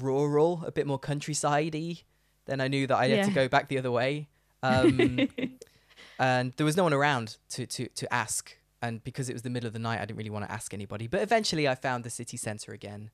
rural, 0.00 0.62
a 0.66 0.72
bit 0.72 0.86
more 0.86 0.98
countrysidey, 0.98 2.02
then 2.46 2.60
I 2.60 2.68
knew 2.68 2.86
that 2.86 2.96
I 2.96 3.08
had 3.08 3.26
to 3.26 3.30
go 3.30 3.48
back 3.48 3.68
the 3.68 3.78
other 3.78 3.90
way. 3.90 4.28
Um, 4.62 5.28
and 6.18 6.52
there 6.56 6.66
was 6.66 6.76
no 6.76 6.82
one 6.82 6.94
around 6.94 7.36
to, 7.50 7.66
to, 7.66 7.88
to 7.88 8.12
ask. 8.12 8.56
And 8.80 9.02
because 9.02 9.28
it 9.28 9.32
was 9.32 9.42
the 9.42 9.50
middle 9.50 9.66
of 9.66 9.72
the 9.72 9.78
night, 9.78 10.00
I 10.00 10.06
didn't 10.06 10.18
really 10.18 10.30
want 10.30 10.46
to 10.46 10.52
ask 10.52 10.72
anybody. 10.72 11.06
But 11.06 11.20
eventually 11.20 11.68
I 11.68 11.74
found 11.74 12.04
the 12.04 12.10
city 12.10 12.36
centre 12.36 12.72
again. 12.72 13.10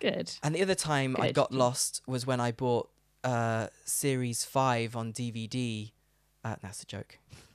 Good. 0.00 0.32
And 0.42 0.54
the 0.54 0.62
other 0.62 0.74
time 0.74 1.16
I 1.18 1.30
got 1.32 1.52
lost 1.52 2.02
was 2.06 2.26
when 2.26 2.40
I 2.40 2.52
bought 2.52 2.88
uh, 3.22 3.68
Series 3.84 4.44
5 4.44 4.96
on 4.96 5.12
DVD. 5.12 5.92
Uh, 6.44 6.56
that's 6.62 6.82
a 6.82 6.86
joke. 6.86 7.18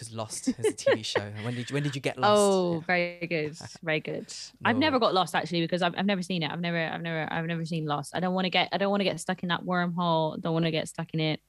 Because 0.00 0.14
Lost 0.14 0.48
is 0.48 0.54
a 0.58 0.72
TV 0.72 1.04
show. 1.04 1.20
When 1.42 1.54
did 1.54 1.68
you, 1.68 1.74
when 1.74 1.82
did 1.82 1.94
you 1.94 2.00
get 2.00 2.18
lost? 2.18 2.40
Oh, 2.40 2.74
Yeah. 2.76 2.80
very 2.86 3.26
good, 3.26 3.56
very 3.82 4.00
good. 4.00 4.32
I've 4.64 4.78
never 4.78 4.98
got 4.98 5.12
lost 5.12 5.34
actually 5.34 5.60
because 5.60 5.82
I've, 5.82 5.94
I've 5.94 6.06
never 6.06 6.22
seen 6.22 6.42
it. 6.42 6.50
I've 6.50 6.60
never, 6.60 6.78
I've 6.78 7.02
never, 7.02 7.30
I've 7.30 7.44
never 7.44 7.66
seen 7.66 7.84
Lost. 7.84 8.16
I 8.16 8.20
don't 8.20 8.32
want 8.32 8.46
to 8.46 8.50
get, 8.50 8.70
I 8.72 8.78
don't 8.78 8.88
want 8.90 9.00
to 9.00 9.04
get 9.04 9.20
stuck 9.20 9.42
in 9.42 9.50
that 9.50 9.62
wormhole. 9.62 10.40
Don't 10.40 10.54
want 10.54 10.64
to 10.64 10.70
get 10.70 10.88
stuck 10.88 11.08
in 11.12 11.20
it. 11.20 11.40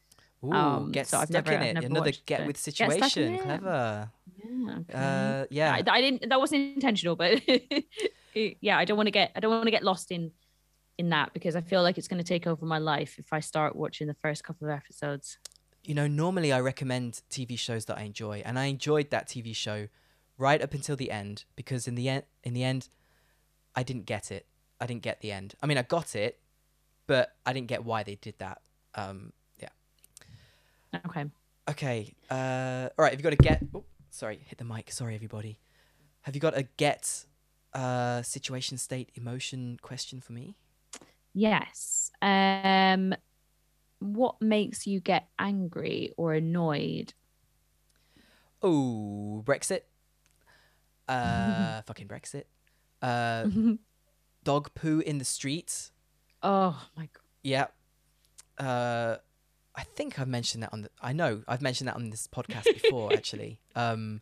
Ooh, 0.43 0.51
um, 0.51 0.91
get 0.91 1.07
so 1.07 1.23
stuck 1.23 1.45
never- 1.45 1.53
in 1.53 1.77
it. 1.77 1.85
Another 1.85 2.11
get 2.25 2.41
it. 2.41 2.47
with 2.47 2.57
Get 2.57 2.75
situation. 2.91 3.35
it. 3.35 3.41
Clever. 3.41 4.11
Yeah. 4.43 4.71
Okay. 4.79 4.93
Uh, 4.93 5.45
yeah. 5.49 5.71
I, 5.75 5.83
I 5.89 6.01
didn't. 6.01 6.27
That 6.27 6.39
wasn't 6.39 6.75
intentional, 6.75 7.15
but 7.15 7.41
yeah, 8.35 8.77
I 8.77 8.83
don't 8.83 8.97
want 8.97 9.07
to 9.07 9.11
get. 9.11 9.31
I 9.33 9.39
don't 9.39 9.51
want 9.51 9.65
to 9.67 9.71
get 9.71 9.83
lost 9.83 10.11
in 10.11 10.31
in 10.97 11.09
that 11.11 11.31
because 11.33 11.55
I 11.55 11.61
feel 11.61 11.83
like 11.83 11.97
it's 11.97 12.09
going 12.09 12.21
to 12.21 12.27
take 12.27 12.47
over 12.47 12.65
my 12.65 12.79
life 12.79 13.15
if 13.17 13.31
I 13.31 13.39
start 13.39 13.77
watching 13.77 14.07
the 14.07 14.13
first 14.15 14.43
couple 14.43 14.67
of 14.67 14.73
episodes. 14.73 15.37
You 15.83 15.95
know, 15.95 16.07
normally 16.07 16.53
I 16.53 16.59
recommend 16.59 17.21
TV 17.29 17.57
shows 17.57 17.85
that 17.85 17.97
I 17.97 18.03
enjoy, 18.03 18.41
and 18.45 18.59
I 18.59 18.65
enjoyed 18.65 19.09
that 19.09 19.27
TV 19.27 19.55
show 19.55 19.87
right 20.37 20.61
up 20.61 20.73
until 20.73 20.95
the 20.95 21.11
end 21.11 21.45
because 21.55 21.87
in 21.87 21.95
the 21.95 22.09
end, 22.09 22.23
in 22.43 22.53
the 22.53 22.63
end, 22.63 22.89
I 23.75 23.83
didn't 23.83 24.05
get 24.05 24.31
it. 24.31 24.45
I 24.79 24.85
didn't 24.85 25.03
get 25.03 25.21
the 25.21 25.31
end. 25.31 25.55
I 25.61 25.67
mean, 25.67 25.77
I 25.77 25.83
got 25.83 26.15
it, 26.15 26.39
but 27.07 27.35
I 27.45 27.53
didn't 27.53 27.67
get 27.67 27.83
why 27.83 28.03
they 28.03 28.15
did 28.15 28.35
that. 28.39 28.61
Um, 28.95 29.33
yeah. 29.59 29.69
Okay. 31.05 31.25
Okay. 31.69 32.13
Uh, 32.29 32.89
all 32.97 33.03
right. 33.03 33.11
Have 33.11 33.19
you 33.19 33.23
got 33.23 33.33
a 33.33 33.37
get? 33.37 33.63
Oh, 33.73 33.83
sorry, 34.09 34.41
hit 34.45 34.57
the 34.57 34.65
mic. 34.65 34.91
Sorry, 34.91 35.15
everybody. 35.15 35.59
Have 36.21 36.35
you 36.35 36.41
got 36.41 36.57
a 36.57 36.63
get? 36.77 37.25
Uh, 37.73 38.21
situation, 38.21 38.77
state, 38.77 39.09
emotion 39.15 39.79
question 39.81 40.19
for 40.19 40.33
me? 40.33 40.55
Yes. 41.33 42.11
Um, 42.21 43.15
what 44.01 44.41
makes 44.41 44.85
you 44.87 44.99
get 44.99 45.27
angry 45.39 46.13
or 46.17 46.33
annoyed? 46.33 47.13
Oh, 48.61 49.43
Brexit. 49.45 49.81
Uh, 51.07 51.81
fucking 51.87 52.07
Brexit. 52.07 52.43
Uh, 53.01 53.47
dog 54.43 54.73
poo 54.75 54.99
in 54.99 55.17
the 55.17 55.25
streets. 55.25 55.91
oh 56.43 56.87
my 56.95 57.03
god. 57.03 57.21
Yeah. 57.43 57.67
Uh, 58.57 59.17
I 59.75 59.83
think 59.83 60.19
I've 60.19 60.27
mentioned 60.27 60.63
that 60.63 60.73
on 60.73 60.81
the. 60.83 60.89
I 61.01 61.13
know 61.13 61.43
I've 61.47 61.61
mentioned 61.61 61.87
that 61.87 61.95
on 61.95 62.09
this 62.09 62.27
podcast 62.27 62.65
before. 62.81 63.13
actually, 63.13 63.61
um, 63.75 64.21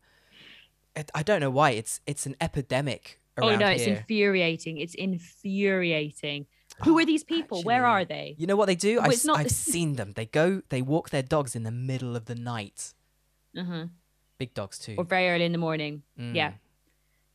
it, 0.95 1.09
I 1.15 1.23
don't 1.23 1.41
know 1.41 1.49
why 1.49 1.71
it's 1.71 1.99
it's 2.05 2.25
an 2.25 2.35
epidemic 2.39 3.19
Around 3.37 3.53
Oh 3.53 3.55
no, 3.57 3.67
it's 3.67 3.83
here. 3.83 3.95
infuriating. 3.97 4.77
It's 4.77 4.93
infuriating. 4.95 6.45
Who 6.83 6.97
are 6.99 7.05
these 7.05 7.23
people? 7.23 7.63
Where 7.63 7.85
are 7.85 8.05
they? 8.05 8.35
You 8.37 8.47
know 8.47 8.55
what 8.55 8.67
they 8.67 8.75
do? 8.75 8.99
Oh, 8.99 9.03
I've, 9.03 9.25
not 9.25 9.39
I've 9.39 9.51
seen 9.51 9.95
them. 9.95 10.13
They 10.15 10.25
go. 10.25 10.61
They 10.69 10.81
walk 10.81 11.09
their 11.09 11.23
dogs 11.23 11.55
in 11.55 11.63
the 11.63 11.71
middle 11.71 12.15
of 12.15 12.25
the 12.25 12.35
night. 12.35 12.93
Uh-huh. 13.57 13.85
Big 14.37 14.53
dogs 14.53 14.79
too. 14.79 14.95
Or 14.97 15.03
very 15.03 15.29
early 15.29 15.45
in 15.45 15.51
the 15.51 15.57
morning. 15.57 16.03
Yeah. 16.17 16.51
Mm. 16.51 16.53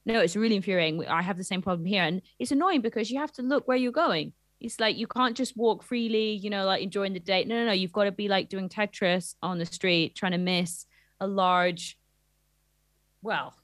No, 0.06 0.20
it's 0.20 0.36
really 0.36 0.56
infuriating. 0.56 1.06
I 1.06 1.22
have 1.22 1.36
the 1.36 1.44
same 1.44 1.62
problem 1.62 1.86
here. 1.86 2.02
And 2.02 2.22
it's 2.38 2.52
annoying 2.52 2.80
because 2.80 3.10
you 3.10 3.18
have 3.18 3.32
to 3.32 3.42
look 3.42 3.66
where 3.66 3.76
you're 3.76 3.92
going. 3.92 4.32
It's 4.60 4.80
like 4.80 4.96
you 4.96 5.06
can't 5.06 5.36
just 5.36 5.56
walk 5.56 5.82
freely, 5.82 6.32
you 6.32 6.48
know, 6.48 6.64
like 6.64 6.82
enjoying 6.82 7.12
the 7.12 7.20
day. 7.20 7.44
No, 7.44 7.56
no, 7.56 7.66
no. 7.66 7.72
You've 7.72 7.92
got 7.92 8.04
to 8.04 8.12
be 8.12 8.28
like 8.28 8.48
doing 8.48 8.68
Tetris 8.68 9.34
on 9.42 9.58
the 9.58 9.66
street, 9.66 10.14
trying 10.14 10.32
to 10.32 10.38
miss 10.38 10.86
a 11.20 11.26
large, 11.26 11.98
well, 13.22 13.54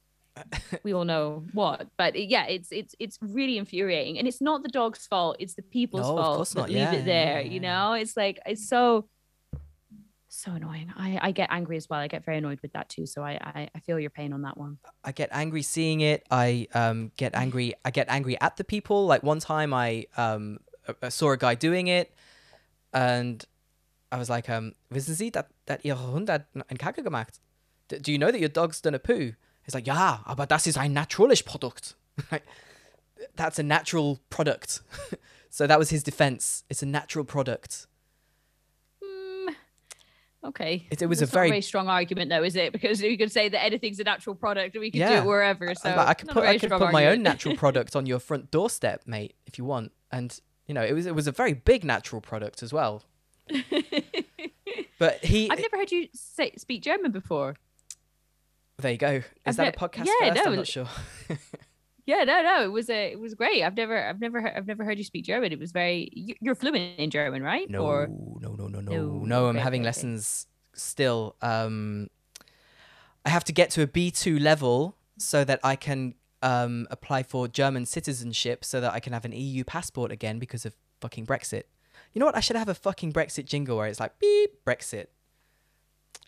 we 0.85 0.93
all 0.93 1.05
know 1.05 1.45
what. 1.53 1.89
But 1.97 2.17
it- 2.17 2.29
yeah, 2.31 2.47
it's 2.47 2.71
it's 2.73 2.95
it's 2.99 3.19
really 3.21 3.59
infuriating. 3.59 4.19
And 4.19 4.27
it's 4.29 4.41
not 4.41 4.63
the 4.63 4.69
dog's 4.69 5.07
fault. 5.07 5.37
It's 5.39 5.55
the 5.55 5.63
people's 5.63 6.03
No, 6.03 6.19
of 6.19 6.25
fault 6.25 6.37
course 6.37 6.51
that 6.55 6.61
not. 6.61 6.69
leave 6.71 6.79
Yeah, 6.79 6.93
it 6.95 7.05
there. 7.05 7.41
yeah, 7.41 7.53
You 7.53 7.61
know, 7.61 7.93
it's 7.95 8.17
like 8.17 8.39
it's 8.47 8.69
so 8.69 9.09
so 10.29 10.53
annoying. 10.53 10.93
I, 10.97 11.19
I 11.21 11.33
get 11.33 11.49
angry 11.51 11.77
as 11.77 11.89
well. 11.89 11.99
I 11.99 12.07
get 12.07 12.25
very 12.25 12.39
annoyed 12.39 12.61
with 12.63 12.73
that 12.75 12.89
too. 12.89 13.05
So 13.05 13.23
I, 13.23 13.33
I, 13.43 13.69
I 13.75 13.81
feel 13.81 13.99
your 13.99 14.11
pain 14.11 14.33
on 14.33 14.43
that 14.43 14.57
one. 14.57 14.79
I 15.05 15.11
get 15.11 15.29
angry 15.33 15.63
seeing 15.63 16.01
it. 16.01 16.25
I 16.31 16.69
um 16.75 17.11
get 17.17 17.35
angry. 17.35 17.75
I 17.85 17.91
get 17.91 18.09
angry 18.09 18.41
at 18.41 18.57
the 18.57 18.65
people. 18.65 19.07
Like 19.07 19.23
one 19.23 19.41
time, 19.41 19.75
I 19.75 20.07
um 20.17 20.59
uh, 21.03 21.11
saw 21.11 21.33
a 21.33 21.37
guy 21.37 21.55
doing 21.57 21.89
it, 21.89 22.15
and 22.93 23.45
I 24.13 24.19
was 24.19 24.31
like, 24.31 24.49
um, 24.49 24.75
wissen 24.93 25.15
Sie, 25.15 25.31
that 25.31 25.49
that 25.67 25.85
Ihr 25.85 25.97
Hund 25.97 26.29
hat 26.29 26.47
ein 26.55 26.79
Kacke 26.79 27.03
gemacht? 27.03 27.41
D- 27.89 27.99
Do 27.99 28.13
you 28.13 28.19
know 28.19 28.31
that 28.31 28.39
your 28.41 28.49
dog's 28.49 28.81
done 28.81 28.95
a 28.95 28.99
poo? 28.99 29.35
He's 29.71 29.75
like, 29.77 29.87
yeah, 29.87 30.19
aber 30.27 30.47
das 30.47 30.67
ist 30.67 30.77
ein 30.77 30.93
naturales 30.93 31.45
Produkt. 31.45 31.95
Like, 32.33 32.43
That's 33.37 33.59
a 33.61 33.63
natural 33.63 34.19
product. 34.29 34.81
so 35.51 35.69
that 35.69 35.79
was 35.79 35.91
his 35.91 36.03
defense. 36.03 36.65
It's 36.69 36.83
a 36.83 36.87
natural 36.87 37.25
product. 37.25 37.87
Mm, 39.01 39.55
okay. 40.49 40.87
It- 40.91 41.03
it 41.03 41.07
was 41.07 41.19
a 41.19 41.27
That's 41.27 41.33
not 41.33 41.39
very- 41.39 41.49
very 41.51 41.61
strong 41.61 41.89
argument, 41.89 42.31
though, 42.31 42.43
is 42.43 42.57
it? 42.57 42.73
Because 42.73 43.01
you 43.01 43.17
could 43.17 43.31
say 43.31 43.49
that 43.49 43.63
anything's 43.63 44.01
a 44.01 44.05
natural 44.05 44.35
product 44.35 44.75
and 44.75 44.81
we 44.81 44.91
can 44.91 45.07
do 45.07 45.15
it 45.19 45.25
wherever. 45.25 45.73
So 45.77 45.89
I, 45.91 46.09
I 46.09 46.15
could 46.15 46.29
put 46.31 46.43
I 46.45 46.59
could 46.59 46.71
put 46.71 46.91
my 46.93 47.07
own 47.07 47.23
natural 47.23 47.57
product 47.65 47.95
on 47.95 48.07
your 48.07 48.19
front 48.19 48.51
doorstep, 48.51 49.03
mate, 49.07 49.35
if 49.47 49.57
you 49.57 49.65
want. 49.65 49.93
And 50.11 50.37
you 50.67 50.75
know, 50.75 50.83
it 50.83 50.95
was 50.95 51.07
it 51.07 51.15
was 51.15 51.29
a 51.29 51.33
very 51.33 51.53
big 51.55 51.85
natural 51.85 52.21
product 52.21 52.63
as 52.65 52.73
well. 52.73 53.05
But 54.99 55.25
he 55.25 55.49
I've 55.51 55.61
never 55.61 55.77
heard 55.79 55.93
you 55.93 56.09
say, 56.13 56.53
speak 56.57 56.83
German 56.83 57.11
before. 57.13 57.55
There 58.81 58.93
you 58.93 58.99
go. 58.99 59.13
Is 59.17 59.25
I've 59.47 59.57
that 59.57 59.77
a 59.77 59.79
podcast 59.79 60.07
yeah, 60.07 60.29
first? 60.31 60.35
no, 60.37 60.51
I'm 60.51 60.57
not 60.57 60.67
sure. 60.67 60.87
Yeah, 62.07 62.25
no, 62.25 62.43
no, 62.43 62.65
it 62.65 62.73
was 62.73 62.91
a, 62.91 63.13
it 63.13 63.21
was 63.21 63.35
great. 63.35 63.63
I've 63.63 63.77
never, 63.77 63.97
I've 63.97 64.21
never, 64.21 64.41
heard, 64.41 64.55
I've 64.57 64.67
never 64.67 64.85
heard 64.85 64.99
you 64.99 65.05
speak 65.05 65.25
German. 65.27 65.53
It 65.53 65.61
was 65.61 65.71
very. 65.71 66.09
you- 66.13 66.35
You're 66.41 66.57
fluent 66.57 66.99
in 66.99 67.09
German, 67.09 67.41
right? 67.41 67.71
No, 67.71 67.85
Or 67.87 68.09
no, 68.09 68.55
no, 68.55 68.67
no, 68.67 68.81
no, 68.81 68.91
No, 68.91 69.19
no. 69.25 69.47
I'm 69.49 69.55
having 69.55 69.85
lessons 69.85 70.47
still. 70.75 71.37
Um, 71.41 72.09
I 73.25 73.31
have 73.31 73.45
to 73.45 73.53
get 73.53 73.71
to 73.73 73.83
a 73.83 73.87
B2 73.87 74.41
level 74.41 74.97
so 75.19 75.45
that 75.45 75.61
I 75.63 75.77
can 75.77 76.15
um, 76.43 76.89
apply 76.91 77.23
for 77.23 77.47
German 77.47 77.87
citizenship 77.87 78.65
so 78.65 78.81
that 78.81 78.93
I 78.93 78.99
can 78.99 79.13
have 79.13 79.25
an 79.25 79.33
EU 79.33 79.63
passport 79.63 80.11
again 80.11 80.41
because 80.41 80.65
of 80.67 80.75
fucking 81.01 81.27
Brexit. 81.27 81.65
You 82.13 82.19
know 82.19 82.27
what? 82.27 82.37
I 82.37 82.41
should 82.41 82.57
have 82.57 82.69
a 82.69 82.75
fucking 82.75 83.13
Brexit 83.13 83.45
jingle 83.45 83.77
where 83.77 83.87
it's 83.87 84.01
like 84.01 84.19
beep 84.19 84.65
Brexit. 84.65 85.07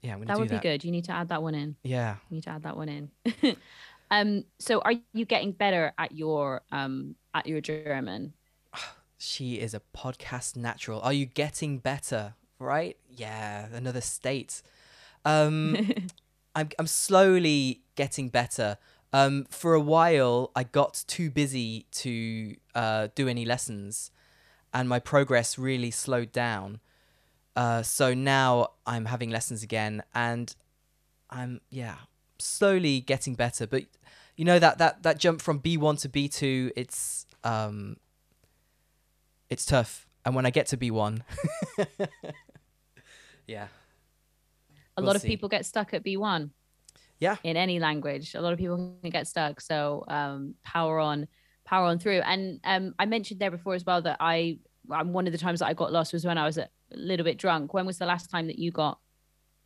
Yeah, 0.03 0.13
I'm 0.15 0.19
gonna 0.19 0.27
that 0.27 0.35
do 0.35 0.41
would 0.41 0.49
that. 0.51 0.63
be 0.63 0.69
good. 0.69 0.85
You 0.85 0.91
need 0.91 1.05
to 1.05 1.13
add 1.13 1.29
that 1.29 1.43
one 1.43 1.55
in. 1.55 1.77
Yeah. 1.85 2.17
You 2.29 2.37
need 2.37 2.45
to 2.45 2.51
add 2.51 2.65
that 2.65 2.77
one 2.77 2.89
in. 2.89 3.11
um. 4.11 4.45
So, 4.59 4.81
are 4.81 4.95
you 5.13 5.25
getting 5.25 5.53
better 5.53 5.93
at 5.97 6.13
your 6.13 6.63
um 6.73 7.15
at 7.35 7.47
your 7.47 7.61
German? 7.61 8.35
She 9.25 9.61
is 9.61 9.73
a 9.73 9.81
podcast 9.97 10.57
natural. 10.57 11.01
Are 11.01 11.13
you 11.13 11.27
getting 11.27 11.79
better? 11.79 12.35
Right? 12.59 12.97
Yeah, 13.09 13.69
another 13.73 14.01
state. 14.01 14.63
Um, 15.25 15.77
I'm 16.57 16.71
I'm 16.77 16.89
slowly 16.89 17.83
getting 17.95 18.31
better. 18.31 18.79
Um, 19.13 19.47
for 19.51 19.75
a 19.75 19.81
while, 19.81 20.51
I 20.57 20.65
got 20.65 21.05
too 21.07 21.31
busy 21.31 21.87
to 21.93 22.57
uh, 22.75 23.09
do 23.15 23.29
any 23.29 23.45
lessons, 23.45 24.11
and 24.75 24.89
my 24.89 24.99
progress 24.99 25.57
really 25.57 25.93
slowed 25.93 26.33
down. 26.33 26.81
Uh, 27.55 27.83
so 27.83 28.15
now 28.15 28.69
I'm 28.87 29.05
having 29.07 29.31
lessons 29.31 29.63
again, 29.63 30.03
and 30.15 30.55
I'm 31.31 31.61
yeah 31.71 31.97
slowly 32.39 33.01
getting 33.01 33.35
better. 33.35 33.67
But 33.67 33.85
you 34.37 34.45
know 34.45 34.59
that 34.59 34.79
that 34.79 35.03
that 35.03 35.19
jump 35.19 35.43
from 35.43 35.59
B 35.59 35.77
one 35.77 35.97
to 35.97 36.09
B 36.09 36.29
two, 36.29 36.73
it's 36.77 37.27
um, 37.45 37.97
it's 39.51 39.65
tough. 39.65 40.09
And 40.25 40.35
when 40.35 40.47
I 40.47 40.51
get 40.51 40.67
to 40.69 40.77
B 40.77 40.91
one, 40.91 41.25
yeah, 43.47 43.67
A 44.97 45.01
We'll 45.01 45.07
lot 45.07 45.17
of 45.17 45.23
people 45.23 45.49
get 45.49 45.67
stuck 45.67 45.95
at 45.95 46.03
B 46.03 46.17
one. 46.17 46.53
Yeah. 47.23 47.37
In 47.45 47.57
any 47.57 47.79
language, 47.79 48.35
a 48.35 48.41
lot 48.41 48.53
of 48.53 48.59
people 48.59 48.97
can 49.01 49.11
get 49.11 49.29
stuck. 49.29 49.61
So 49.61 50.05
um, 50.09 50.57
power 50.65 50.99
on, 50.99 51.29
power 51.65 51.87
on 51.87 52.01
through. 52.01 52.19
And 52.19 52.59
um, 52.65 52.97
I 52.99 53.07
mentioned 53.07 53.39
there 53.39 53.53
before 53.53 53.75
as 53.75 53.87
well 53.87 54.03
that 54.03 54.17
I, 54.19 54.59
um, 54.91 55.13
one 55.13 55.29
of 55.29 55.33
the 55.33 55.39
times 55.39 55.61
that 55.61 55.67
I 55.67 55.73
got 55.73 55.93
lost 55.93 56.13
was 56.13 56.25
when 56.25 56.37
I 56.37 56.45
was 56.45 56.59
a 56.95 56.99
little 56.99 57.25
bit 57.25 57.39
drunk. 57.39 57.75
When 57.75 57.87
was 57.87 57.99
the 57.99 58.07
last 58.07 58.31
time 58.31 58.47
that 58.47 58.59
you 58.59 58.71
got? 58.71 58.99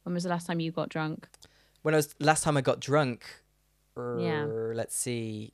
When 0.05 0.15
was 0.15 0.23
the 0.25 0.31
last 0.31 0.47
time 0.47 0.61
you 0.61 0.71
got 0.73 0.89
drunk? 0.89 1.29
when 1.83 1.95
I 1.95 1.99
was 1.99 2.15
last 2.19 2.43
time 2.43 2.57
I 2.57 2.63
got 2.63 2.81
drunk, 2.81 3.25
Yeah. 3.97 4.45
er, 4.45 4.73
let's 4.75 4.97
see, 4.97 5.53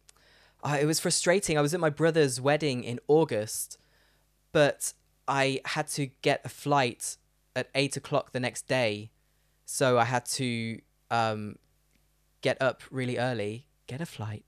uh, 0.64 0.78
it 0.80 0.86
was 0.86 0.98
frustrating. 0.98 1.58
I 1.58 1.60
was 1.60 1.74
at 1.74 1.80
my 1.80 1.90
brother's 1.90 2.40
wedding 2.40 2.84
in 2.84 3.00
August, 3.06 3.76
but 4.50 4.94
I 5.28 5.60
had 5.66 5.88
to 5.88 6.06
get 6.22 6.40
a 6.44 6.48
flight 6.48 7.18
at 7.54 7.68
eight 7.74 7.98
o'clock 7.98 8.32
the 8.32 8.40
next 8.40 8.62
day, 8.66 9.10
so 9.66 9.98
I 9.98 10.04
had 10.04 10.24
to 10.26 10.80
um, 11.10 11.56
get 12.40 12.56
up 12.62 12.82
really 12.90 13.18
early, 13.18 13.66
get 13.86 14.00
a 14.00 14.06
flight, 14.06 14.44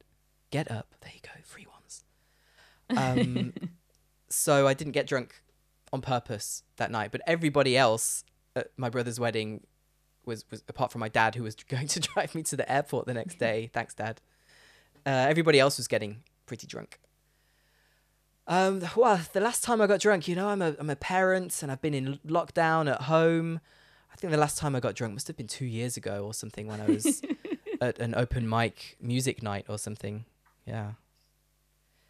get 0.50 0.70
up. 0.70 0.94
There 1.02 1.12
you 1.12 1.20
go, 1.22 1.32
free 1.42 1.66
ones. 1.66 2.04
Um, 2.96 3.52
so 4.30 4.66
I 4.66 4.72
didn't 4.74 4.92
get 4.92 5.06
drunk 5.06 5.42
on 5.94 6.02
purpose 6.02 6.62
that 6.76 6.90
night, 6.90 7.10
but 7.12 7.22
everybody 7.26 7.76
else 7.76 8.24
at 8.54 8.68
my 8.76 8.90
brother's 8.90 9.18
wedding 9.18 9.66
was 10.26 10.44
was 10.50 10.62
apart 10.68 10.92
from 10.92 11.00
my 11.00 11.08
dad 11.08 11.34
who 11.34 11.42
was 11.42 11.54
going 11.68 11.88
to 11.88 12.00
drive 12.00 12.34
me 12.34 12.42
to 12.42 12.56
the 12.56 12.70
airport 12.70 13.06
the 13.06 13.14
next 13.14 13.38
day. 13.38 13.70
Thanks, 13.72 13.94
dad. 13.94 14.20
Uh, 15.06 15.10
everybody 15.10 15.60
else 15.60 15.78
was 15.78 15.88
getting 15.88 16.22
pretty 16.46 16.66
drunk. 16.66 16.98
Um, 18.46 18.82
well, 18.94 19.20
the 19.32 19.40
last 19.40 19.64
time 19.64 19.80
I 19.80 19.86
got 19.86 20.00
drunk, 20.00 20.28
you 20.28 20.34
know, 20.34 20.48
I'm 20.48 20.60
a 20.60 20.76
I'm 20.78 20.90
a 20.90 20.96
parent 20.96 21.62
and 21.62 21.72
I've 21.72 21.80
been 21.80 21.94
in 21.94 22.18
lockdown 22.26 22.90
at 22.90 23.02
home. 23.02 23.60
I 24.12 24.16
think 24.16 24.30
the 24.30 24.38
last 24.38 24.58
time 24.58 24.76
I 24.76 24.80
got 24.80 24.94
drunk 24.94 25.14
must 25.14 25.28
have 25.28 25.36
been 25.36 25.46
two 25.48 25.64
years 25.64 25.96
ago 25.96 26.24
or 26.24 26.34
something 26.34 26.66
when 26.66 26.80
I 26.80 26.86
was 26.86 27.22
at 27.80 27.98
an 27.98 28.14
open 28.14 28.48
mic 28.48 28.96
music 29.00 29.42
night 29.42 29.66
or 29.68 29.78
something. 29.78 30.24
Yeah. 30.66 30.92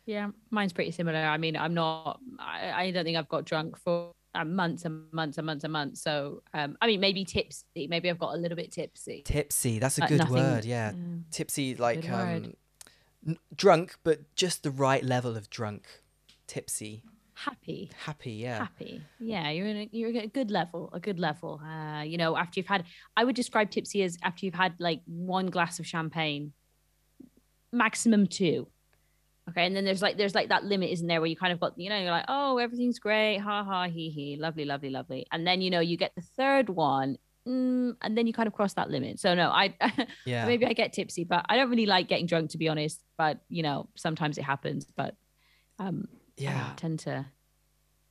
Yeah, 0.06 0.30
mine's 0.50 0.72
pretty 0.72 0.90
similar. 0.90 1.18
I 1.18 1.38
mean, 1.38 1.56
I'm 1.56 1.74
not. 1.74 2.20
I, 2.38 2.72
I 2.72 2.90
don't 2.90 3.04
think 3.04 3.16
I've 3.16 3.28
got 3.28 3.44
drunk 3.44 3.78
for 3.78 4.12
uh, 4.34 4.44
months 4.44 4.84
and 4.84 5.10
months 5.12 5.38
and 5.38 5.46
months 5.46 5.64
and 5.64 5.72
months. 5.72 6.02
So, 6.02 6.42
um, 6.52 6.76
I 6.82 6.86
mean, 6.86 7.00
maybe 7.00 7.24
tipsy. 7.24 7.86
Maybe 7.88 8.10
I've 8.10 8.18
got 8.18 8.34
a 8.34 8.36
little 8.36 8.56
bit 8.56 8.70
tipsy. 8.72 9.22
Tipsy. 9.24 9.78
That's 9.78 9.98
a 9.98 10.04
Uh, 10.04 10.08
good 10.08 10.18
nothing- 10.18 10.34
word. 10.34 10.64
Yeah. 10.64 10.92
yeah. 10.92 10.98
Tipsy, 11.30 11.74
like 11.76 12.08
um, 12.10 12.52
n- 13.26 13.38
drunk, 13.56 13.96
but 14.04 14.34
just 14.36 14.62
the 14.62 14.70
right 14.70 15.02
level 15.04 15.36
of 15.36 15.48
drunk. 15.50 15.86
Tipsy. 16.46 17.02
happy. 17.36 17.90
Happy, 18.04 18.30
yeah. 18.32 18.58
happy 18.58 19.02
yeah 19.18 19.50
you're 19.50 19.66
in 19.66 19.76
a, 19.76 19.88
you're 19.90 20.10
at 20.16 20.24
a 20.24 20.28
good 20.28 20.50
level 20.52 20.88
a 20.92 21.00
good 21.00 21.18
level 21.18 21.60
uh 21.66 22.00
you 22.02 22.16
know 22.16 22.36
after 22.36 22.60
you've 22.60 22.68
had 22.68 22.84
i 23.16 23.24
would 23.24 23.34
describe 23.34 23.68
tipsy 23.70 24.02
as 24.04 24.16
after 24.22 24.46
you've 24.46 24.54
had 24.54 24.72
like 24.78 25.00
one 25.06 25.46
glass 25.46 25.80
of 25.80 25.86
champagne 25.86 26.52
maximum 27.72 28.26
two 28.26 28.68
okay 29.48 29.66
and 29.66 29.76
then 29.76 29.84
there's 29.84 30.00
like 30.02 30.16
there's 30.16 30.34
like 30.34 30.48
that 30.48 30.64
limit 30.64 30.90
isn't 30.90 31.06
there 31.06 31.20
where 31.20 31.28
you 31.28 31.36
kind 31.36 31.52
of 31.52 31.60
got 31.60 31.78
you 31.78 31.88
know 31.90 31.98
you're 31.98 32.10
like 32.10 32.24
oh 32.28 32.58
everything's 32.58 32.98
great 32.98 33.38
ha 33.38 33.62
ha 33.64 33.84
he 33.88 34.08
he 34.10 34.36
lovely 34.40 34.64
lovely 34.64 34.90
lovely 34.90 35.26
and 35.32 35.46
then 35.46 35.60
you 35.60 35.70
know 35.70 35.80
you 35.80 35.96
get 35.96 36.12
the 36.14 36.22
third 36.22 36.68
one 36.70 37.18
mm, 37.46 37.94
and 38.00 38.16
then 38.16 38.26
you 38.26 38.32
kind 38.32 38.46
of 38.46 38.52
cross 38.54 38.72
that 38.74 38.88
limit 38.90 39.18
so 39.20 39.34
no 39.34 39.50
i 39.50 39.74
Yeah. 40.24 40.46
maybe 40.46 40.64
i 40.66 40.72
get 40.72 40.92
tipsy 40.94 41.24
but 41.24 41.44
i 41.48 41.56
don't 41.56 41.68
really 41.68 41.86
like 41.86 42.08
getting 42.08 42.26
drunk 42.26 42.50
to 42.50 42.58
be 42.58 42.68
honest 42.68 43.00
but 43.18 43.40
you 43.48 43.62
know 43.62 43.88
sometimes 43.96 44.38
it 44.38 44.44
happens 44.44 44.86
but 44.96 45.14
um 45.78 46.08
I 46.38 46.42
Yeah. 46.42 46.72
tend 46.76 46.98
to 47.00 47.26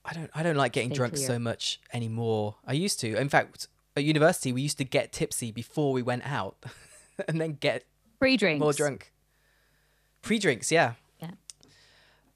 I 0.05 0.13
don't 0.13 0.29
I 0.33 0.43
don't 0.43 0.55
like 0.55 0.71
getting 0.73 0.91
drunk 0.91 1.13
clear. 1.15 1.25
so 1.27 1.39
much 1.39 1.79
anymore. 1.93 2.55
I 2.67 2.73
used 2.73 2.99
to. 3.01 3.15
In 3.17 3.29
fact, 3.29 3.69
at 3.95 4.03
university 4.03 4.51
we 4.53 4.61
used 4.61 4.77
to 4.79 4.83
get 4.83 5.11
tipsy 5.13 5.51
before 5.51 5.93
we 5.93 6.01
went 6.01 6.23
out 6.25 6.57
and 7.27 7.39
then 7.39 7.53
get 7.53 7.85
pre-drinks 8.19 8.59
more 8.61 8.73
drunk. 8.73 9.11
Pre-drinks, 10.21 10.71
yeah. 10.71 10.79
Yeah. 10.81 10.93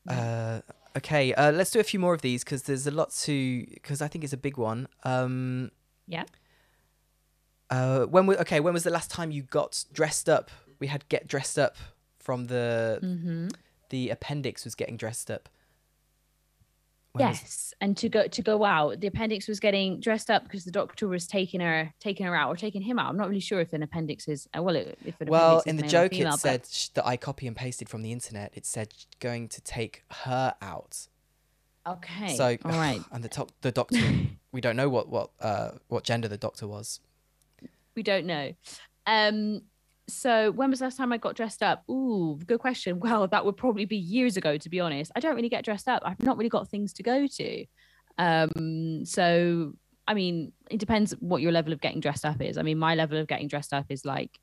Uh 0.07 0.61
okay, 0.97 1.33
uh 1.33 1.51
let's 1.51 1.71
do 1.71 1.79
a 1.79 1.83
few 1.83 1.99
more 1.99 2.13
of 2.13 2.21
these 2.21 2.43
cuz 2.43 2.63
there's 2.63 2.87
a 2.87 2.91
lot 2.91 3.11
to 3.25 3.65
cuz 3.83 4.01
I 4.01 4.07
think 4.07 4.23
it's 4.23 4.33
a 4.33 4.37
big 4.37 4.57
one. 4.57 4.87
Um 5.03 5.71
yeah 6.07 6.25
uh 7.69 8.05
when 8.05 8.25
was 8.25 8.37
okay, 8.37 8.59
when 8.59 8.73
was 8.73 8.83
the 8.83 8.89
last 8.89 9.11
time 9.11 9.31
you 9.31 9.43
got 9.43 9.85
dressed 9.93 10.29
up? 10.29 10.49
We 10.79 10.87
had 10.87 11.07
get 11.09 11.27
dressed 11.27 11.59
up 11.59 11.75
from 12.19 12.45
the 12.45 12.99
mm-hmm. 13.03 13.47
the 13.89 14.09
appendix 14.09 14.63
was 14.65 14.75
getting 14.75 14.97
dressed 14.97 15.29
up. 15.31 15.49
Yes, 17.19 17.73
and 17.81 17.95
to 17.97 18.09
go 18.09 18.27
to 18.27 18.41
go 18.41 18.63
out, 18.63 18.99
the 19.01 19.07
appendix 19.07 19.47
was 19.47 19.59
getting 19.59 19.99
dressed 19.99 20.29
up 20.29 20.43
because 20.43 20.65
the 20.65 20.71
doctor 20.71 21.07
was 21.07 21.27
taking 21.27 21.59
her 21.61 21.93
taking 21.99 22.25
her 22.25 22.35
out 22.35 22.49
or 22.49 22.55
taking 22.55 22.81
him 22.81 22.97
out. 22.99 23.09
I'm 23.09 23.17
not 23.17 23.27
really 23.29 23.39
sure 23.41 23.59
if 23.59 23.73
an 23.73 23.83
appendix 23.83 24.27
is 24.27 24.47
uh, 24.57 24.61
well, 24.63 24.75
it- 24.75 24.97
if 25.05 25.19
an 25.21 25.27
Well, 25.29 25.61
in 25.65 25.75
the 25.77 25.83
joke, 25.87 26.11
female, 26.11 26.35
it 26.35 26.41
but- 26.43 26.65
said 26.65 26.91
that 26.95 27.05
I 27.07 27.17
copy 27.17 27.47
and 27.47 27.55
pasted 27.55 27.89
from 27.89 28.01
the 28.01 28.11
internet. 28.11 28.51
It 28.55 28.65
said 28.65 28.93
going 29.19 29.47
to 29.49 29.61
take 29.61 30.03
her 30.25 30.55
out. 30.61 31.07
okay, 31.85 32.35
So, 32.35 32.57
all 32.65 32.71
right, 32.71 33.01
and 33.11 33.23
the 33.23 33.29
top, 33.29 33.51
the 33.61 33.71
doctor, 33.71 33.99
we 34.51 34.61
don't 34.61 34.75
know 34.75 34.89
what 34.89 35.09
what 35.09 35.29
uh 35.39 35.71
what 35.87 36.03
gender 36.03 36.27
the 36.27 36.37
doctor 36.37 36.67
was. 36.67 36.99
we 37.95 38.03
don't 38.03 38.25
know. 38.25 38.53
Um, 39.05 39.61
so 40.07 40.51
when 40.51 40.69
was 40.69 40.79
the 40.79 40.85
last 40.85 40.97
time 40.97 41.11
I 41.11 41.17
got 41.17 41.35
dressed 41.35 41.61
up? 41.61 41.83
Ooh, 41.89 42.39
good 42.45 42.59
question. 42.59 42.99
Well, 43.07 43.27
that 43.27 43.45
would 43.45 43.57
probably 43.57 43.85
be 43.85 43.97
years 43.97 44.37
ago, 44.37 44.57
to 44.57 44.69
be 44.69 44.79
honest. 44.79 45.11
I 45.15 45.19
don't 45.19 45.35
really 45.35 45.49
get 45.49 45.65
dressed 45.65 45.87
up. 45.87 46.01
I've 46.05 46.21
not 46.21 46.37
really 46.37 46.49
got 46.49 46.69
things 46.69 46.93
to 46.93 47.03
go 47.03 47.27
to. 47.27 47.65
Um, 48.17 49.05
so 49.05 49.73
I 50.07 50.13
mean, 50.13 50.53
it 50.69 50.79
depends 50.79 51.11
what 51.19 51.41
your 51.41 51.51
level 51.51 51.73
of 51.73 51.81
getting 51.81 51.99
dressed 51.99 52.25
up 52.25 52.41
is. 52.41 52.57
I 52.57 52.61
mean, 52.61 52.77
my 52.77 52.95
level 52.95 53.17
of 53.17 53.27
getting 53.27 53.47
dressed 53.47 53.73
up 53.73 53.87
is 53.89 54.05
like 54.05 54.39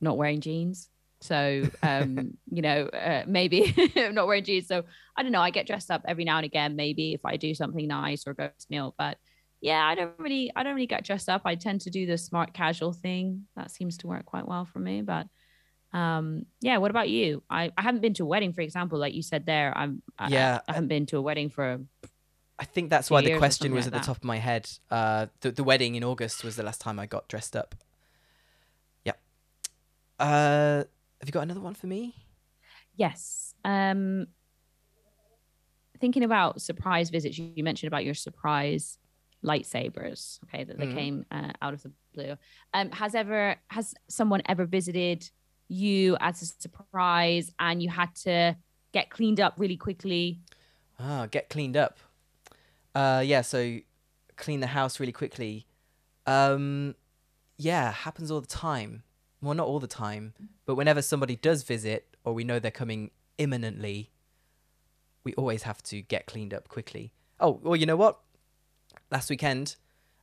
not 0.00 0.16
wearing 0.16 0.40
jeans. 0.40 0.88
So, 1.20 1.64
um, 1.82 2.36
you 2.50 2.62
know, 2.62 2.86
uh, 2.86 3.24
maybe 3.26 3.74
not 3.96 4.26
wearing 4.28 4.44
jeans. 4.44 4.68
So 4.68 4.84
I 5.16 5.22
don't 5.22 5.32
know. 5.32 5.40
I 5.40 5.50
get 5.50 5.66
dressed 5.66 5.90
up 5.90 6.02
every 6.06 6.24
now 6.24 6.36
and 6.36 6.46
again, 6.46 6.76
maybe 6.76 7.14
if 7.14 7.24
I 7.24 7.36
do 7.36 7.54
something 7.54 7.86
nice 7.86 8.26
or 8.26 8.34
go 8.34 8.46
to 8.46 8.66
meal. 8.70 8.94
But 8.96 9.18
yeah, 9.64 9.82
I 9.82 9.94
don't 9.94 10.12
really, 10.18 10.52
I 10.54 10.62
don't 10.62 10.74
really 10.74 10.86
get 10.86 11.04
dressed 11.04 11.30
up. 11.30 11.42
I 11.46 11.54
tend 11.54 11.80
to 11.82 11.90
do 11.90 12.04
the 12.04 12.18
smart 12.18 12.52
casual 12.52 12.92
thing. 12.92 13.46
That 13.56 13.70
seems 13.70 13.96
to 13.98 14.06
work 14.06 14.26
quite 14.26 14.46
well 14.46 14.66
for 14.66 14.78
me. 14.78 15.00
But 15.00 15.26
um, 15.94 16.44
yeah. 16.60 16.76
What 16.76 16.90
about 16.90 17.08
you? 17.08 17.42
I, 17.48 17.72
I 17.78 17.80
haven't 17.80 18.02
been 18.02 18.12
to 18.14 18.24
a 18.24 18.26
wedding, 18.26 18.52
for 18.52 18.60
example, 18.60 18.98
like 18.98 19.14
you 19.14 19.22
said 19.22 19.46
there. 19.46 19.72
I'm 19.74 20.02
I- 20.18 20.28
Yeah, 20.28 20.60
I, 20.68 20.72
haven't 20.74 20.88
been 20.88 21.06
to 21.06 21.16
a 21.16 21.22
wedding 21.22 21.48
for 21.48 21.80
I 22.58 22.64
think 22.66 22.90
that's 22.90 23.10
why 23.10 23.22
the 23.22 23.38
question 23.38 23.72
was 23.72 23.86
like 23.86 23.94
at 23.94 24.02
the 24.02 24.06
top 24.06 24.18
of 24.18 24.24
my 24.24 24.36
head. 24.36 24.68
Uh, 24.90 25.26
the 25.40 25.50
the 25.50 25.64
wedding 25.64 25.94
in 25.94 26.04
August 26.04 26.44
was 26.44 26.56
the 26.56 26.62
last 26.62 26.82
time 26.82 26.98
I 26.98 27.06
got 27.06 27.26
dressed 27.28 27.56
up. 27.56 27.74
Yeah. 29.02 29.14
Uh, 30.20 30.84
have 31.20 31.26
you 31.26 31.32
got 31.32 31.44
another 31.44 31.60
one 31.60 31.74
for 31.74 31.86
me? 31.86 32.14
Yes. 32.96 33.54
Um 33.64 34.26
thinking 36.00 36.22
about 36.22 36.60
surprise 36.60 37.08
visits, 37.08 37.38
you 37.38 37.64
mentioned 37.64 37.88
about 37.88 38.04
your 38.04 38.12
surprise 38.12 38.98
lightsabers, 39.44 40.38
okay, 40.44 40.64
that 40.64 40.78
they 40.78 40.86
Mhm. 40.86 40.94
came 40.94 41.26
uh, 41.30 41.52
out 41.62 41.74
of 41.74 41.82
the 41.82 41.92
blue. 42.14 42.36
Um 42.72 42.90
has 42.92 43.14
ever 43.14 43.56
has 43.70 43.94
someone 44.08 44.42
ever 44.46 44.64
visited 44.64 45.30
you 45.68 46.16
as 46.20 46.42
a 46.42 46.46
surprise 46.46 47.50
and 47.58 47.82
you 47.82 47.88
had 47.90 48.14
to 48.14 48.56
get 48.92 49.10
cleaned 49.10 49.40
up 49.40 49.54
really 49.58 49.76
quickly? 49.76 50.40
Ah, 50.98 51.26
get 51.30 51.48
cleaned 51.48 51.76
up. 51.76 51.98
Uh, 52.94 53.22
yeah. 53.24 53.40
So 53.42 53.78
clean 54.36 54.60
the 54.60 54.68
house 54.68 55.00
really 55.00 55.12
quickly. 55.12 55.66
Um, 56.26 56.94
yeah, 57.56 57.92
happens 57.92 58.30
all 58.30 58.40
the 58.40 58.46
time. 58.46 59.02
Well, 59.42 59.54
not 59.54 59.66
all 59.66 59.80
the 59.80 59.86
time, 59.86 60.34
but 60.64 60.74
whenever 60.76 61.02
somebody 61.02 61.36
does 61.36 61.64
visit 61.64 62.16
or 62.24 62.32
we 62.32 62.44
know 62.44 62.58
they're 62.58 62.70
coming 62.70 63.10
imminently, 63.36 64.10
we 65.24 65.34
always 65.34 65.64
have 65.64 65.82
to 65.84 66.00
get 66.02 66.26
cleaned 66.26 66.54
up 66.54 66.68
quickly. 66.68 67.12
Oh, 67.40 67.60
well, 67.62 67.76
you 67.76 67.84
know 67.86 67.96
what? 67.96 68.20
Last 69.14 69.30
weekend, 69.30 69.76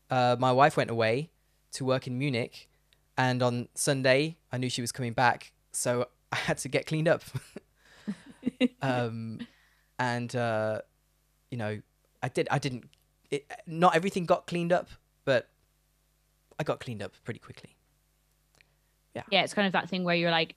uh, 0.10 0.36
my 0.38 0.52
wife 0.52 0.76
went 0.76 0.90
away 0.90 1.30
to 1.72 1.86
work 1.86 2.08
in 2.08 2.20
Munich, 2.20 2.68
and 3.18 3.42
on 3.42 3.70
Sunday, 3.74 4.36
I 4.52 4.58
knew 4.58 4.70
she 4.70 4.82
was 4.82 4.92
coming 4.92 5.14
back, 5.14 5.54
so 5.72 6.10
I 6.34 6.36
had 6.36 6.58
to 6.58 6.68
get 6.68 6.88
cleaned 6.88 7.08
up. 7.08 7.24
um, 8.82 9.40
and 9.98 10.36
uh, 10.36 10.82
you 11.52 11.58
know, 11.58 11.82
I 12.22 12.28
did. 12.28 12.50
I 12.52 12.60
didn't. 12.60 12.90
It, 13.30 13.50
not 13.66 13.96
everything 13.96 14.26
got 14.26 14.46
cleaned 14.46 14.74
up, 14.74 14.90
but 15.24 15.48
I 16.60 16.64
got 16.64 16.82
cleaned 16.82 17.02
up 17.02 17.14
pretty 17.24 17.40
quickly. 17.40 17.78
Yeah, 19.16 19.24
Yeah, 19.32 19.44
it's 19.44 19.54
kind 19.54 19.68
of 19.68 19.72
that 19.72 19.90
thing 19.90 20.04
where 20.04 20.16
you're 20.18 20.32
like 20.32 20.56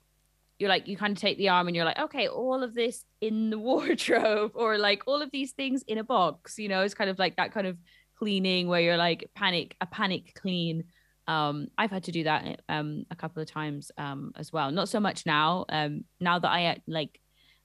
you're 0.59 0.69
like 0.69 0.87
you 0.87 0.97
kind 0.97 1.11
of 1.15 1.21
take 1.21 1.37
the 1.37 1.47
arm 1.47 1.67
and 1.67 1.75
you're 1.75 1.85
like, 1.85 1.99
okay, 1.99 2.27
all 2.27 2.63
of 2.63 2.73
this 2.73 3.05
in 3.21 3.49
the 3.49 3.59
wardrobe 3.69 4.51
or 4.55 4.77
like 4.77 5.03
all 5.05 5.21
of 5.21 5.31
these 5.31 5.51
things 5.51 5.83
in 5.87 5.97
a 5.97 6.03
box, 6.03 6.59
you 6.59 6.67
know, 6.67 6.81
it's 6.81 6.93
kind 6.93 7.09
of 7.09 7.17
like 7.17 7.37
that 7.37 7.53
kind 7.53 7.67
of 7.67 7.77
cleaning 8.17 8.67
where 8.67 8.81
you're 8.81 8.97
like 8.97 9.29
panic, 9.35 9.75
a 9.81 9.85
panic 9.85 10.33
clean. 10.35 10.85
Um, 11.27 11.67
I've 11.77 11.91
had 11.91 12.03
to 12.05 12.11
do 12.11 12.23
that 12.25 12.61
um 12.69 13.05
a 13.09 13.15
couple 13.15 13.41
of 13.41 13.49
times 13.49 13.91
um 13.97 14.31
as 14.35 14.51
well. 14.51 14.71
Not 14.71 14.89
so 14.89 14.99
much 14.99 15.25
now. 15.25 15.65
Um 15.69 16.05
now 16.19 16.39
that 16.39 16.51
I 16.51 16.67
uh, 16.67 16.75
like 16.87 17.19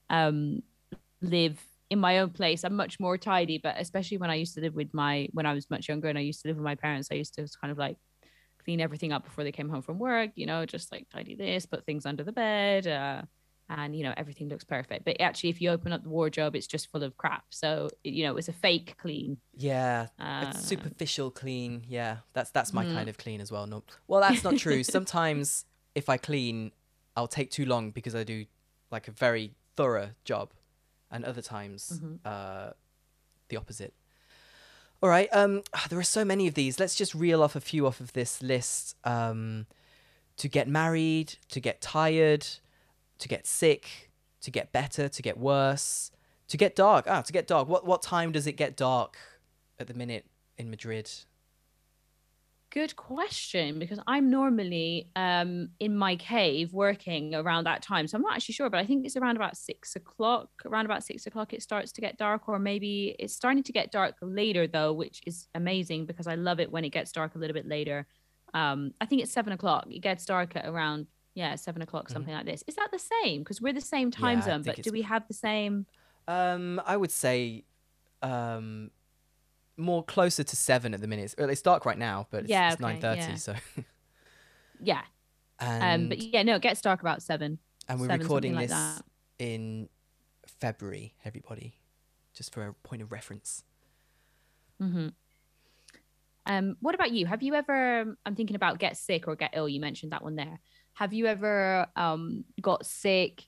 um 0.09 0.61
live 1.21 1.59
in 1.89 1.99
my 1.99 2.19
own 2.19 2.29
place, 2.29 2.63
I'm 2.63 2.75
much 2.75 2.99
more 2.99 3.17
tidy, 3.17 3.57
but 3.57 3.75
especially 3.77 4.17
when 4.17 4.29
I 4.29 4.35
used 4.35 4.55
to 4.55 4.61
live 4.61 4.73
with 4.73 4.93
my 4.93 5.27
when 5.33 5.45
I 5.45 5.53
was 5.53 5.69
much 5.69 5.89
younger 5.89 6.07
and 6.07 6.17
I 6.17 6.21
used 6.21 6.41
to 6.41 6.47
live 6.47 6.57
with 6.57 6.63
my 6.63 6.75
parents, 6.75 7.09
I 7.11 7.15
used 7.15 7.35
to 7.35 7.47
kind 7.59 7.71
of 7.71 7.77
like 7.77 7.97
clean 8.63 8.81
everything 8.81 9.11
up 9.11 9.23
before 9.23 9.43
they 9.43 9.51
came 9.51 9.69
home 9.69 9.81
from 9.81 9.99
work, 9.99 10.31
you 10.35 10.45
know, 10.45 10.65
just 10.65 10.91
like 10.91 11.07
tidy 11.09 11.35
this, 11.35 11.65
put 11.65 11.85
things 11.85 12.05
under 12.05 12.23
the 12.23 12.31
bed, 12.31 12.87
uh, 12.87 13.23
and 13.71 13.95
you 13.95 14.03
know, 14.03 14.13
everything 14.17 14.49
looks 14.49 14.63
perfect. 14.63 15.05
But 15.05 15.19
actually, 15.21 15.49
if 15.49 15.61
you 15.61 15.69
open 15.71 15.93
up 15.93 16.03
the 16.03 16.09
wardrobe, 16.09 16.55
it's 16.55 16.67
just 16.67 16.91
full 16.91 17.03
of 17.03 17.15
crap. 17.17 17.45
So 17.49 17.89
you 18.03 18.23
know, 18.25 18.37
it's 18.37 18.49
a 18.49 18.53
fake 18.53 18.95
clean. 18.97 19.37
Yeah, 19.55 20.07
Uh, 20.19 20.45
it's 20.49 20.67
superficial 20.67 21.31
clean. 21.31 21.83
Yeah, 21.87 22.17
that's 22.33 22.51
that's 22.51 22.73
my 22.73 22.85
Mhm. 22.85 22.93
kind 22.93 23.09
of 23.09 23.17
clean 23.17 23.39
as 23.41 23.51
well. 23.51 23.65
No, 23.67 23.83
well, 24.07 24.21
that's 24.21 24.43
not 24.43 24.57
true. 24.57 24.83
Sometimes 24.97 25.65
if 25.95 26.09
I 26.09 26.17
clean, 26.17 26.71
I'll 27.15 27.27
take 27.27 27.49
too 27.51 27.65
long 27.65 27.91
because 27.91 28.13
I 28.15 28.23
do 28.23 28.45
like 28.91 29.07
a 29.07 29.11
very 29.11 29.53
thorough 29.77 30.11
job, 30.25 30.51
and 31.09 31.23
other 31.25 31.41
times 31.41 31.99
Mhm. 32.01 32.19
uh, 32.25 32.73
the 33.49 33.57
opposite. 33.57 33.93
All 35.03 35.09
right. 35.09 35.29
Um, 35.31 35.63
there 35.89 35.97
are 35.97 36.03
so 36.03 36.23
many 36.23 36.47
of 36.47 36.53
these. 36.53 36.79
Let's 36.79 36.95
just 36.95 37.15
reel 37.15 37.41
off 37.41 37.55
a 37.55 37.61
few 37.61 37.87
off 37.87 37.99
of 38.01 38.13
this 38.13 38.41
list. 38.41 38.95
Um, 39.03 39.65
to 40.37 40.47
get 40.47 40.67
married, 40.67 41.35
to 41.49 41.59
get 41.59 41.81
tired, 41.81 42.47
to 43.21 43.27
get 43.27 43.47
sick, 43.47 44.11
to 44.41 44.51
get 44.51 44.71
better, 44.71 45.07
to 45.07 45.21
get 45.21 45.37
worse, 45.37 46.11
to 46.49 46.57
get 46.57 46.75
dark. 46.75 47.05
Ah, 47.07 47.21
to 47.21 47.33
get 47.33 47.47
dark. 47.47 47.67
What 47.67 47.85
what 47.85 48.01
time 48.01 48.31
does 48.31 48.45
it 48.47 48.57
get 48.57 48.75
dark 48.75 49.17
at 49.79 49.87
the 49.87 49.93
minute 49.93 50.25
in 50.57 50.69
Madrid? 50.69 51.09
Good 52.71 52.95
question, 52.95 53.79
because 53.79 53.99
I'm 54.07 54.29
normally 54.29 55.09
um 55.15 55.69
in 55.79 55.95
my 55.95 56.15
cave 56.15 56.73
working 56.73 57.35
around 57.35 57.65
that 57.65 57.81
time. 57.81 58.07
So 58.07 58.15
I'm 58.15 58.21
not 58.21 58.35
actually 58.35 58.53
sure, 58.53 58.69
but 58.69 58.79
I 58.79 58.85
think 58.85 59.05
it's 59.05 59.17
around 59.17 59.35
about 59.35 59.57
six 59.57 59.95
o'clock. 59.95 60.49
Around 60.65 60.85
about 60.85 61.03
six 61.03 61.27
o'clock, 61.27 61.53
it 61.53 61.61
starts 61.61 61.91
to 61.93 62.01
get 62.01 62.17
dark, 62.17 62.47
or 62.47 62.59
maybe 62.59 63.15
it's 63.19 63.33
starting 63.33 63.63
to 63.63 63.73
get 63.73 63.91
dark 63.91 64.15
later 64.21 64.67
though, 64.67 64.93
which 64.93 65.21
is 65.27 65.47
amazing 65.53 66.05
because 66.05 66.27
I 66.27 66.35
love 66.35 66.59
it 66.59 66.71
when 66.71 66.85
it 66.85 66.91
gets 66.91 67.11
dark 67.11 67.35
a 67.35 67.37
little 67.37 67.53
bit 67.53 67.67
later. 67.67 68.07
Um, 68.53 68.93
I 69.01 69.05
think 69.05 69.21
it's 69.21 69.31
seven 69.31 69.53
o'clock. 69.53 69.87
It 69.89 70.01
gets 70.01 70.25
dark 70.25 70.55
at 70.55 70.65
around 70.65 71.07
yeah 71.33 71.55
seven 71.55 71.81
o'clock, 71.81 72.07
Mhm. 72.07 72.13
something 72.13 72.33
like 72.33 72.45
this. 72.45 72.63
Is 72.67 72.75
that 72.75 72.89
the 72.91 72.99
same? 72.99 73.41
Because 73.41 73.61
we're 73.61 73.73
the 73.73 73.81
same 73.81 74.11
time 74.11 74.39
Yeah, 74.39 74.45
zone, 74.45 74.63
but 74.63 74.81
do 74.81 74.91
we 74.91 75.01
have 75.03 75.27
the 75.27 75.33
same? 75.33 75.85
Um, 76.27 76.81
I 76.85 76.97
would 76.97 77.11
say, 77.11 77.65
um, 78.21 78.91
more 79.77 80.03
closer 80.03 80.43
to 80.43 80.55
seven 80.55 80.93
at 80.93 81.01
the 81.01 81.07
minute. 81.07 81.33
Well, 81.37 81.49
it's 81.49 81.61
dark 81.61 81.85
right 81.85 81.97
now, 81.97 82.27
but 82.29 82.41
it's, 82.41 82.49
Yeah, 82.49 82.73
it's 82.73 82.81
okay, 82.81 82.93
nine 82.93 83.01
thirty. 83.01 83.21
yeah. 83.21 83.35
So, 83.35 83.55
Yeah. 84.83 85.01
and 85.59 86.03
Um, 86.03 86.09
but 86.09 86.17
yeah, 86.19 86.43
no, 86.43 86.55
it 86.55 86.61
gets 86.61 86.81
dark 86.81 87.01
about 87.01 87.21
seven. 87.21 87.59
and 87.87 87.99
we're 87.99 88.07
seven, 88.07 88.21
recording 88.21 88.55
this 88.55 88.71
like 88.71 89.03
in 89.39 89.89
February. 90.45 91.15
Everybody. 91.25 91.77
just 92.33 92.53
for 92.53 92.65
a 92.67 92.73
point 92.73 93.01
of 93.01 93.11
reference. 93.11 93.63
mm-hmm 94.81 95.09
Um, 96.45 96.75
what 96.79 96.95
about 96.95 97.11
you? 97.11 97.25
Have 97.25 97.43
you 97.43 97.53
ever? 97.55 98.17
I'm 98.25 98.35
thinking 98.35 98.55
about 98.55 98.79
get 98.79 98.97
sick 98.97 99.27
or 99.27 99.35
get 99.35 99.51
ill. 99.53 99.69
You 99.69 99.79
mentioned 99.79 100.11
that 100.11 100.23
one 100.23 100.35
there. 100.35 100.59
Have 101.01 101.13
you 101.13 101.25
ever 101.25 101.87
um 101.95 102.45
got 102.61 102.85
sick 102.85 103.47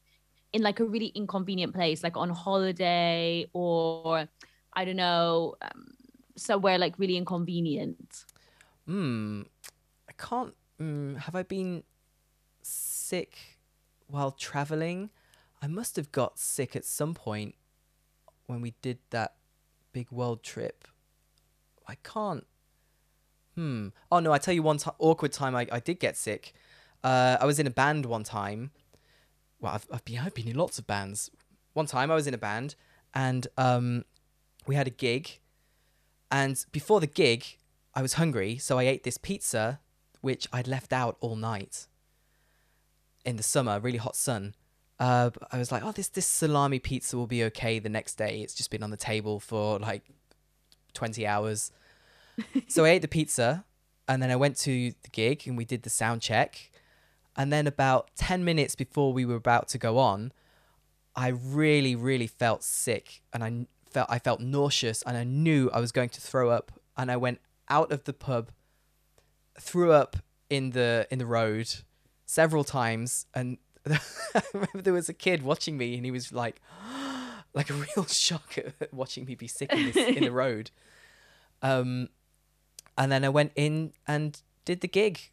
in 0.53 0.63
like 0.63 0.79
a 0.79 0.85
really 0.85 1.11
inconvenient 1.13 1.75
place, 1.75 2.01
like 2.01 2.17
on 2.17 2.31
holiday 2.31 3.45
or 3.53 4.27
I 4.73 4.85
don't 4.85 4.95
know, 4.95 5.53
um, 5.61 5.93
somewhere 6.35 6.79
like 6.79 6.97
really 6.97 7.15
inconvenient? 7.15 8.25
Hmm. 8.87 9.43
I 10.09 10.13
can't. 10.13 10.55
Mm, 10.81 11.19
have 11.19 11.35
I 11.35 11.43
been 11.43 11.83
sick 12.63 13.37
while 14.07 14.31
traveling? 14.31 15.11
I 15.61 15.67
must 15.67 15.95
have 15.95 16.11
got 16.11 16.39
sick 16.39 16.75
at 16.75 16.85
some 16.85 17.13
point 17.13 17.53
when 18.47 18.61
we 18.61 18.73
did 18.81 18.97
that 19.11 19.35
big 19.91 20.09
world 20.09 20.41
trip. 20.41 20.87
I 21.87 21.97
can't. 22.01 22.47
Hmm. 23.53 23.89
Oh 24.11 24.17
no! 24.21 24.31
I 24.31 24.39
tell 24.39 24.55
you 24.55 24.63
one 24.63 24.77
ti 24.77 24.89
awkward 24.97 25.33
time 25.33 25.55
I, 25.55 25.67
I 25.71 25.79
did 25.79 25.99
get 25.99 26.17
sick. 26.17 26.55
Uh, 27.03 27.37
I 27.39 27.45
was 27.45 27.59
in 27.59 27.67
a 27.67 27.71
band 27.71 28.05
one 28.05 28.23
time. 28.23 28.71
Well, 29.59 29.73
I've, 29.73 29.87
I've 29.91 30.05
been 30.05 30.19
I've 30.19 30.33
been 30.33 30.47
in 30.47 30.57
lots 30.57 30.79
of 30.79 30.87
bands. 30.87 31.29
One 31.73 31.85
time 31.85 32.11
I 32.11 32.15
was 32.15 32.27
in 32.27 32.33
a 32.33 32.37
band 32.37 32.75
and 33.13 33.47
um, 33.57 34.05
we 34.65 34.75
had 34.75 34.87
a 34.87 34.91
gig, 34.91 35.39
and 36.31 36.63
before 36.71 36.99
the 36.99 37.07
gig, 37.07 37.45
I 37.93 38.01
was 38.01 38.13
hungry, 38.13 38.57
so 38.57 38.79
I 38.79 38.83
ate 38.83 39.03
this 39.03 39.17
pizza, 39.17 39.79
which 40.21 40.47
I'd 40.51 40.67
left 40.67 40.91
out 40.91 41.17
all 41.19 41.35
night. 41.35 41.87
In 43.23 43.37
the 43.37 43.43
summer, 43.43 43.79
really 43.79 43.99
hot 43.99 44.15
sun. 44.15 44.55
Uh, 44.99 45.29
I 45.51 45.57
was 45.57 45.71
like, 45.71 45.83
oh, 45.83 45.91
this 45.91 46.09
this 46.09 46.25
salami 46.25 46.79
pizza 46.79 47.17
will 47.17 47.27
be 47.27 47.43
okay 47.45 47.79
the 47.79 47.89
next 47.89 48.15
day. 48.15 48.41
It's 48.41 48.53
just 48.53 48.71
been 48.71 48.83
on 48.83 48.91
the 48.91 48.97
table 48.97 49.39
for 49.39 49.79
like 49.79 50.03
twenty 50.93 51.25
hours. 51.25 51.71
so 52.67 52.85
I 52.85 52.89
ate 52.89 53.01
the 53.01 53.07
pizza, 53.07 53.65
and 54.07 54.21
then 54.21 54.31
I 54.31 54.35
went 54.35 54.57
to 54.59 54.91
the 54.91 55.09
gig 55.11 55.43
and 55.47 55.57
we 55.57 55.65
did 55.65 55.83
the 55.83 55.89
sound 55.89 56.21
check. 56.21 56.71
And 57.35 57.51
then 57.51 57.67
about 57.67 58.09
ten 58.15 58.43
minutes 58.43 58.75
before 58.75 59.13
we 59.13 59.25
were 59.25 59.35
about 59.35 59.67
to 59.69 59.77
go 59.77 59.97
on, 59.97 60.31
I 61.15 61.29
really, 61.29 61.95
really 61.95 62.27
felt 62.27 62.63
sick, 62.63 63.21
and 63.31 63.43
I 63.43 63.67
felt 63.89 64.09
I 64.09 64.19
felt 64.19 64.39
nauseous, 64.39 65.01
and 65.03 65.17
I 65.17 65.23
knew 65.23 65.69
I 65.73 65.79
was 65.79 65.91
going 65.91 66.09
to 66.09 66.21
throw 66.21 66.49
up. 66.49 66.71
And 66.95 67.09
I 67.11 67.17
went 67.17 67.39
out 67.69 67.91
of 67.91 68.03
the 68.03 68.13
pub, 68.13 68.51
threw 69.59 69.91
up 69.91 70.17
in 70.49 70.71
the 70.71 71.07
in 71.09 71.19
the 71.19 71.25
road 71.25 71.73
several 72.25 72.63
times, 72.63 73.25
and 73.33 73.57
I 73.89 74.41
remember 74.53 74.81
there 74.81 74.93
was 74.93 75.09
a 75.09 75.13
kid 75.13 75.43
watching 75.43 75.77
me, 75.77 75.95
and 75.95 76.05
he 76.05 76.11
was 76.11 76.31
like, 76.31 76.61
like 77.53 77.69
a 77.69 77.73
real 77.73 78.05
shock 78.07 78.57
at 78.57 78.93
watching 78.93 79.25
me 79.25 79.35
be 79.35 79.47
sick 79.47 79.71
in, 79.73 79.91
this, 79.91 79.95
in 79.95 80.23
the 80.23 80.31
road. 80.31 80.71
Um, 81.61 82.09
and 82.97 83.11
then 83.11 83.23
I 83.23 83.29
went 83.29 83.51
in 83.55 83.93
and 84.07 84.41
did 84.65 84.81
the 84.81 84.87
gig, 84.87 85.31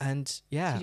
and 0.00 0.40
yeah, 0.50 0.80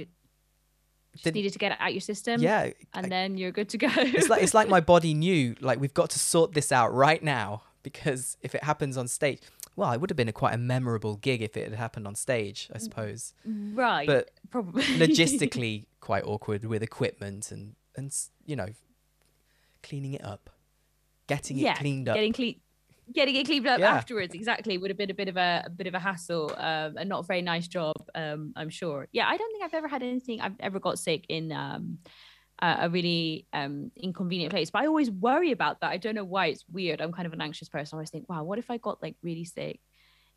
just 1.16 1.34
needed 1.34 1.54
to 1.54 1.60
get 1.60 1.72
it 1.72 1.78
out 1.80 1.94
your 1.94 2.02
system. 2.02 2.42
yeah, 2.42 2.72
And 2.94 3.06
I- 3.06 3.10
then 3.10 3.38
you're 3.38 3.52
good 3.52 3.70
to 3.70 3.78
go. 3.78 3.88
it's 3.96 4.30
like 4.30 4.44
it's 4.44 4.54
like 4.54 4.68
my 4.68 4.80
body 4.94 5.14
knew 5.14 5.56
like 5.62 5.80
we've 5.80 5.94
got 5.94 6.10
to 6.12 6.20
sort 6.20 6.54
this 6.54 6.72
out 6.72 6.94
right 6.94 7.24
now 7.24 7.64
because 7.84 8.38
if 8.42 8.56
it 8.56 8.64
happens 8.64 8.98
on 8.98 9.08
stage 9.08 9.40
well 9.76 9.92
it 9.92 10.02
would 10.02 10.10
have 10.10 10.18
been 10.18 10.28
a 10.28 10.34
quite 10.34 10.54
a 10.54 10.58
memorable 10.58 11.18
gig 11.18 11.42
if 11.44 11.56
it 11.56 11.70
had 11.70 11.78
happened 11.78 12.08
on 12.08 12.16
stage 12.16 12.68
i 12.74 12.78
mm, 12.78 12.82
suppose 12.82 13.34
right. 13.76 14.08
but 14.08 14.32
probably 14.50 14.82
logistically 14.84 15.86
quite 16.00 16.24
awkward 16.24 16.66
with 16.66 16.82
equipment 16.82 17.52
and 17.52 17.76
and 17.96 18.12
you 18.46 18.56
know 18.56 18.66
cleaning 19.84 20.14
it 20.14 20.24
up 20.26 20.50
getting 21.28 21.60
it 21.60 21.78
cleaned 21.78 22.10
up 22.10 22.16
Getting 22.16 22.34
clean, 22.34 22.60
getting 23.14 23.36
it 23.36 23.46
cleaned 23.46 23.68
up 23.68 23.80
Yeah. 23.80 23.92
afterwards 23.94 24.34
exactly 24.34 24.78
would 24.78 24.90
have 24.90 24.98
been 24.98 25.12
a 25.12 25.16
bit 25.16 25.28
of 25.28 25.38
a, 25.38 25.64
a 25.66 25.70
bit 25.70 25.88
of 25.88 25.94
a 25.94 26.00
hassle, 26.00 26.52
um, 26.58 26.98
and 26.98 27.10
not 27.10 27.20
a 27.20 27.28
very 27.28 27.42
nice 27.42 27.68
job. 27.68 27.96
Um, 28.14 28.54
I'm 28.56 28.70
sure. 28.70 29.08
Yeah, 29.12 29.28
I 29.28 29.38
don't 29.38 29.52
think 29.52 29.64
I've 29.64 29.74
ever 29.74 29.88
had 29.88 30.04
anything. 30.04 30.42
I've 30.42 30.60
ever 30.60 30.80
got 30.80 31.00
sick 31.00 31.26
in 31.30 31.52
um, 31.52 32.00
a, 32.62 32.78
a 32.82 32.90
really 32.90 33.48
um 33.54 33.92
inconvenient 33.96 34.52
place, 34.52 34.70
but 34.72 34.82
I 34.82 34.88
always 34.88 35.12
worry 35.12 35.52
about 35.52 35.82
that. 35.82 35.92
I 35.92 35.98
don't 35.98 36.16
know 36.16 36.26
why. 36.26 36.48
It's 36.48 36.66
weird. 36.72 37.02
I'm 37.02 37.12
kind 37.14 37.26
of 37.28 37.34
an 37.34 37.42
anxious 37.42 37.70
person. 37.70 37.96
I 37.96 37.98
always 37.98 38.10
think, 38.10 38.30
wow, 38.30 38.44
what 38.44 38.60
if 38.60 38.70
I 38.72 38.78
got 38.78 39.02
like 39.02 39.16
really 39.22 39.46
sick 39.46 39.80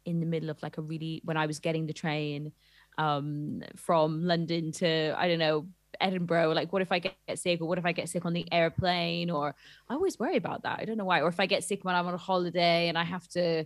in 0.04 0.20
the 0.20 0.26
middle 0.26 0.50
of 0.50 0.62
like 0.62 0.78
a 0.78 0.82
really 0.82 1.20
when 1.24 1.36
I 1.36 1.46
was 1.46 1.58
getting 1.58 1.86
the 1.86 1.92
train 1.92 2.52
um 2.96 3.62
from 3.76 4.24
London 4.24 4.72
to 4.72 5.14
I 5.16 5.28
don't 5.28 5.38
know 5.38 5.68
Edinburgh 6.00 6.52
like 6.52 6.72
what 6.72 6.82
if 6.82 6.92
I 6.92 6.98
get, 7.00 7.14
get 7.26 7.38
sick 7.38 7.60
or 7.60 7.66
what 7.68 7.78
if 7.78 7.84
I 7.86 7.92
get 7.92 8.08
sick 8.08 8.24
on 8.24 8.32
the 8.32 8.46
airplane 8.52 9.30
or 9.30 9.54
I 9.88 9.94
always 9.94 10.18
worry 10.18 10.36
about 10.36 10.62
that. 10.62 10.78
I 10.80 10.84
don't 10.84 10.96
know 10.98 11.04
why. 11.04 11.20
Or 11.22 11.28
if 11.28 11.40
I 11.40 11.46
get 11.46 11.64
sick 11.64 11.84
when 11.84 11.94
I'm 11.94 12.06
on 12.06 12.14
a 12.14 12.18
holiday 12.18 12.88
and 12.88 12.96
I 12.98 13.04
have 13.04 13.26
to 13.28 13.64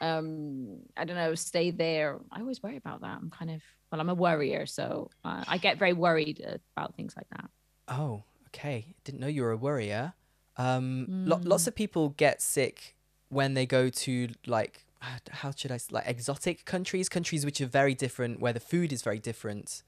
um 0.00 0.78
I 0.96 1.04
don't 1.04 1.16
know 1.16 1.34
stay 1.34 1.70
there. 1.70 2.20
I 2.32 2.40
always 2.40 2.62
worry 2.62 2.76
about 2.76 3.00
that. 3.02 3.18
I'm 3.20 3.30
kind 3.30 3.50
of 3.50 3.62
well 3.90 4.00
I'm 4.00 4.08
a 4.08 4.14
worrier 4.14 4.66
so 4.66 5.10
uh, 5.24 5.44
I 5.46 5.58
get 5.58 5.78
very 5.78 5.92
worried 5.92 6.44
about 6.76 6.94
things 6.96 7.14
like 7.16 7.28
that. 7.30 7.48
Oh 7.88 8.24
okay. 8.48 8.94
Didn't 9.04 9.20
know 9.20 9.26
you 9.26 9.42
were 9.42 9.52
a 9.52 9.56
worrier. 9.56 10.14
Um 10.56 11.08
lo- 11.24 11.38
Mm. 11.38 11.48
lots 11.48 11.66
of 11.66 11.74
people 11.74 12.10
get 12.10 12.40
sick 12.42 12.94
when 13.28 13.54
they 13.54 13.66
go 13.66 13.88
to 13.90 14.28
like 14.46 14.86
how 15.30 15.50
should 15.50 15.70
i 15.70 15.74
s- 15.74 15.90
like 15.90 16.06
exotic 16.06 16.64
countries 16.64 17.08
countries 17.10 17.44
which 17.44 17.60
are 17.60 17.66
very 17.66 17.94
different 17.94 18.40
where 18.40 18.54
the 18.54 18.60
food 18.60 18.90
is 18.92 19.02
very 19.02 19.18
different 19.18 19.82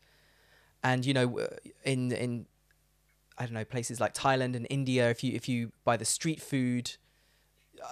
and 0.82 1.04
you 1.04 1.14
know 1.14 1.46
in 1.84 2.12
in 2.12 2.46
i 3.38 3.44
don't 3.44 3.54
know 3.54 3.64
places 3.64 4.00
like 4.00 4.14
thailand 4.14 4.54
and 4.54 4.66
india 4.70 5.10
if 5.10 5.22
you 5.22 5.32
if 5.34 5.48
you 5.48 5.72
buy 5.84 5.96
the 5.96 6.04
street 6.04 6.40
food 6.40 6.96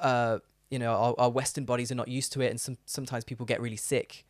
uh 0.01 0.39
you 0.75 0.79
know 0.81 0.93
our, 0.93 1.15
our 1.19 1.31
western 1.31 1.65
bodies 1.65 1.93
are 1.93 1.95
not 1.95 2.09
used 2.09 2.33
to 2.33 2.41
it 2.41 2.49
and 2.51 2.61
some 2.61 2.77
sometimes 2.85 3.23
people 3.23 3.47
get 3.47 3.61
really 3.61 3.77
sick. 3.77 4.27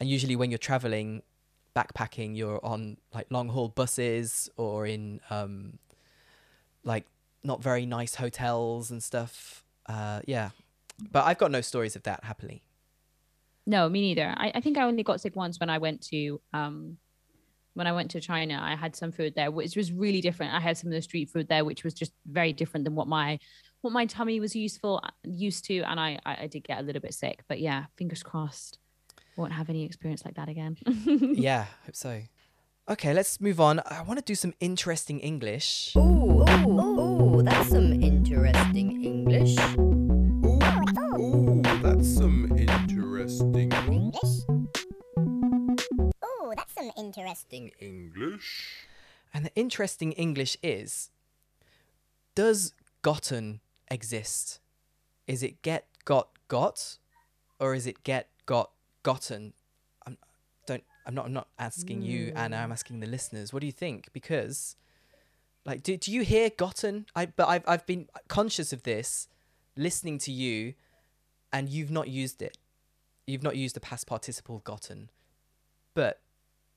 And 0.00 0.08
usually 0.08 0.34
when 0.34 0.50
you're 0.50 0.58
traveling 0.58 1.22
backpacking 1.76 2.36
you're 2.36 2.64
on 2.64 2.96
like 3.12 3.26
long 3.30 3.48
haul 3.48 3.68
buses 3.68 4.48
or 4.56 4.86
in 4.86 5.20
um 5.30 5.78
like 6.82 7.06
not 7.44 7.62
very 7.62 7.86
nice 7.86 8.16
hotels 8.16 8.90
and 8.90 9.02
stuff. 9.02 9.62
Uh 9.86 10.20
yeah. 10.26 10.50
But 11.12 11.24
i've 11.26 11.38
got 11.38 11.52
no 11.52 11.60
stories 11.60 11.94
of 11.94 12.02
that 12.04 12.24
happily. 12.24 12.64
No, 13.66 13.88
me 13.88 14.00
neither. 14.00 14.34
I, 14.36 14.52
I 14.56 14.60
think 14.60 14.76
I 14.76 14.82
only 14.82 15.02
got 15.04 15.20
sick 15.20 15.36
once 15.36 15.60
when 15.60 15.70
I 15.70 15.78
went 15.78 16.02
to 16.08 16.40
um 16.52 16.98
when 17.74 17.86
I 17.86 17.92
went 17.92 18.10
to 18.12 18.20
China. 18.20 18.58
I 18.62 18.74
had 18.74 18.96
some 18.96 19.12
food 19.12 19.34
there, 19.34 19.50
which 19.50 19.76
was 19.76 19.92
really 19.92 20.20
different. 20.20 20.54
I 20.54 20.60
had 20.60 20.78
some 20.78 20.88
of 20.88 20.94
the 20.94 21.02
street 21.02 21.30
food 21.30 21.48
there, 21.48 21.64
which 21.64 21.84
was 21.84 21.94
just 21.94 22.12
very 22.26 22.52
different 22.52 22.84
than 22.84 22.94
what 22.94 23.08
my 23.08 23.38
what 23.82 23.92
my 23.92 24.06
tummy 24.06 24.40
was 24.40 24.56
useful 24.56 25.02
used 25.24 25.64
to, 25.66 25.80
and 25.82 26.00
I 26.00 26.18
I, 26.24 26.36
I 26.42 26.46
did 26.46 26.64
get 26.64 26.80
a 26.80 26.82
little 26.82 27.02
bit 27.02 27.14
sick. 27.14 27.44
But 27.48 27.60
yeah, 27.60 27.84
fingers 27.96 28.22
crossed, 28.22 28.78
won't 29.36 29.52
have 29.52 29.68
any 29.68 29.84
experience 29.84 30.24
like 30.24 30.34
that 30.34 30.48
again. 30.48 30.76
yeah 31.34 31.66
hope 31.84 31.96
so 31.96 32.22
okay 32.86 33.14
let's 33.14 33.40
move 33.40 33.60
on 33.60 33.80
i 33.86 34.02
want 34.02 34.18
to 34.18 34.24
do 34.24 34.34
some 34.34 34.52
interesting 34.60 35.18
english 35.20 35.94
Ooh, 35.96 36.44
ooh, 36.46 37.38
ooh, 37.38 37.42
that's 37.42 37.70
some 37.70 37.92
interesting 38.02 39.04
English. 39.04 39.56
Ooh, 41.18 41.62
that's 41.82 42.16
some 42.16 42.52
interesting 42.56 43.72
English? 43.72 44.53
Ooh, 47.04 47.12
that's 47.12 47.40
some 47.40 47.56
interesting. 47.56 47.70
English. 47.80 48.86
and 49.32 49.44
the 49.44 49.54
interesting 49.54 50.12
english 50.12 50.56
is 50.62 51.10
does 52.34 52.74
gotten 53.02 53.60
exist? 53.90 54.60
Is 55.26 55.42
it 55.42 55.62
get 55.62 55.86
got 56.04 56.28
got? 56.48 56.98
Or 57.60 57.74
is 57.74 57.86
it 57.86 58.02
get 58.02 58.28
got 58.46 58.70
gotten? 59.02 59.52
I'm 60.06 60.18
don't 60.66 60.84
i'm 61.06 61.14
not 61.14 61.26
i'm 61.26 61.32
not 61.32 61.48
asking 61.58 62.02
you 62.02 62.30
hmm. 62.30 62.36
anna 62.36 62.56
i'm 62.56 62.72
asking 62.72 63.00
the 63.00 63.06
listeners. 63.06 63.52
What 63.52 63.60
do 63.60 63.66
you 63.66 63.72
think? 63.72 64.12
Because 64.12 64.76
like 65.64 65.82
do, 65.82 65.96
do 65.96 66.12
you 66.12 66.22
hear 66.22 66.50
gotten? 66.50 67.06
I 67.14 67.26
but 67.26 67.48
i've 67.48 67.64
i've 67.68 67.86
been 67.86 68.08
conscious 68.28 68.72
of 68.72 68.82
this 68.82 69.28
listening 69.76 70.18
to 70.18 70.32
you 70.32 70.74
and 71.52 71.68
you've 71.68 71.90
not 71.90 72.08
used 72.08 72.42
it. 72.42 72.58
You've 73.26 73.42
not 73.42 73.56
used 73.56 73.76
the 73.76 73.80
past 73.80 74.06
participle 74.06 74.58
gotten. 74.64 75.10
But 75.94 76.20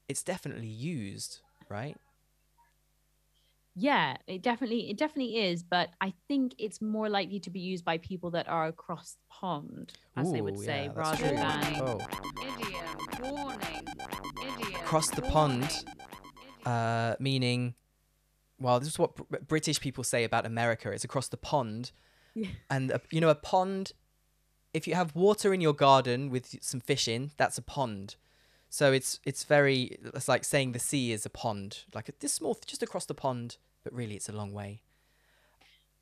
it's 0.10 0.24
definitely 0.24 0.68
used 0.68 1.40
right 1.70 1.98
yeah, 3.80 4.18
it 4.26 4.42
definitely 4.42 4.90
it 4.90 4.98
definitely 4.98 5.38
is, 5.38 5.62
but 5.62 5.90
I 6.02 6.12
think 6.28 6.56
it's 6.58 6.82
more 6.82 7.10
likely 7.10 7.40
to 7.42 7.52
be 7.52 7.60
used 7.60 7.86
by 7.86 8.00
people 8.00 8.32
that 8.32 8.48
are 8.50 8.66
across 8.66 9.12
the 9.14 9.20
pond, 9.30 9.94
as 10.16 10.32
they 10.32 10.42
would 10.42 10.58
say, 10.58 10.86
yeah, 10.86 10.92
rather 10.96 11.18
true. 11.18 11.28
than 11.36 11.76
oh 11.82 12.00
Idiom. 12.42 13.36
Warning. 13.36 13.88
Idiom. 14.42 14.76
Across 14.82 15.12
the 15.12 15.22
pond. 15.22 15.70
uh, 16.66 17.18
meaning, 17.20 17.76
well, 18.60 18.80
this 18.80 18.90
is 18.90 18.98
what 18.98 19.16
Br- 19.16 19.38
British 19.48 19.80
people 19.80 20.04
say 20.04 20.24
about 20.24 20.48
America. 20.48 20.90
It's 20.92 21.04
across 21.04 21.28
the 21.28 21.38
pond, 21.38 21.92
Yeah. 22.34 22.48
and 22.72 22.90
a, 22.90 23.00
you 23.12 23.22
know 23.22 23.30
a 23.30 23.36
pond. 23.36 23.92
If 24.74 24.88
you 24.88 24.96
have 24.96 25.14
water 25.16 25.54
in 25.54 25.62
your 25.62 25.74
garden 25.74 26.32
with 26.32 26.56
some 26.64 26.80
fish 26.80 27.08
in, 27.08 27.30
that's 27.38 27.60
a 27.60 27.62
pond. 27.62 28.16
So 28.70 28.92
it's 28.92 29.20
it's 29.26 29.44
very 29.44 29.98
it's 30.14 30.28
like 30.28 30.44
saying 30.44 30.74
the 30.74 30.80
sea 30.80 31.12
is 31.12 31.26
a 31.26 31.30
pond, 31.30 31.80
like 31.94 32.10
this 32.20 32.34
small 32.34 32.58
just 32.66 32.84
across 32.84 33.06
the 33.06 33.14
pond, 33.14 33.58
but 33.84 33.94
really 33.94 34.16
it's 34.16 34.30
a 34.30 34.34
long 34.34 34.54
way. 34.54 34.82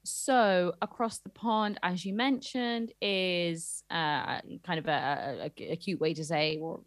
So 0.04 0.74
across 0.82 1.18
the 1.20 1.30
pond, 1.30 1.80
as 1.82 2.06
you 2.06 2.14
mentioned, 2.14 2.92
is 3.02 3.84
uh, 3.90 4.40
kind 4.64 4.78
of 4.78 4.88
a, 4.88 5.52
a, 5.58 5.72
a 5.72 5.76
cute 5.76 6.00
way 6.00 6.14
to 6.14 6.24
say, 6.24 6.60
or 6.62 6.82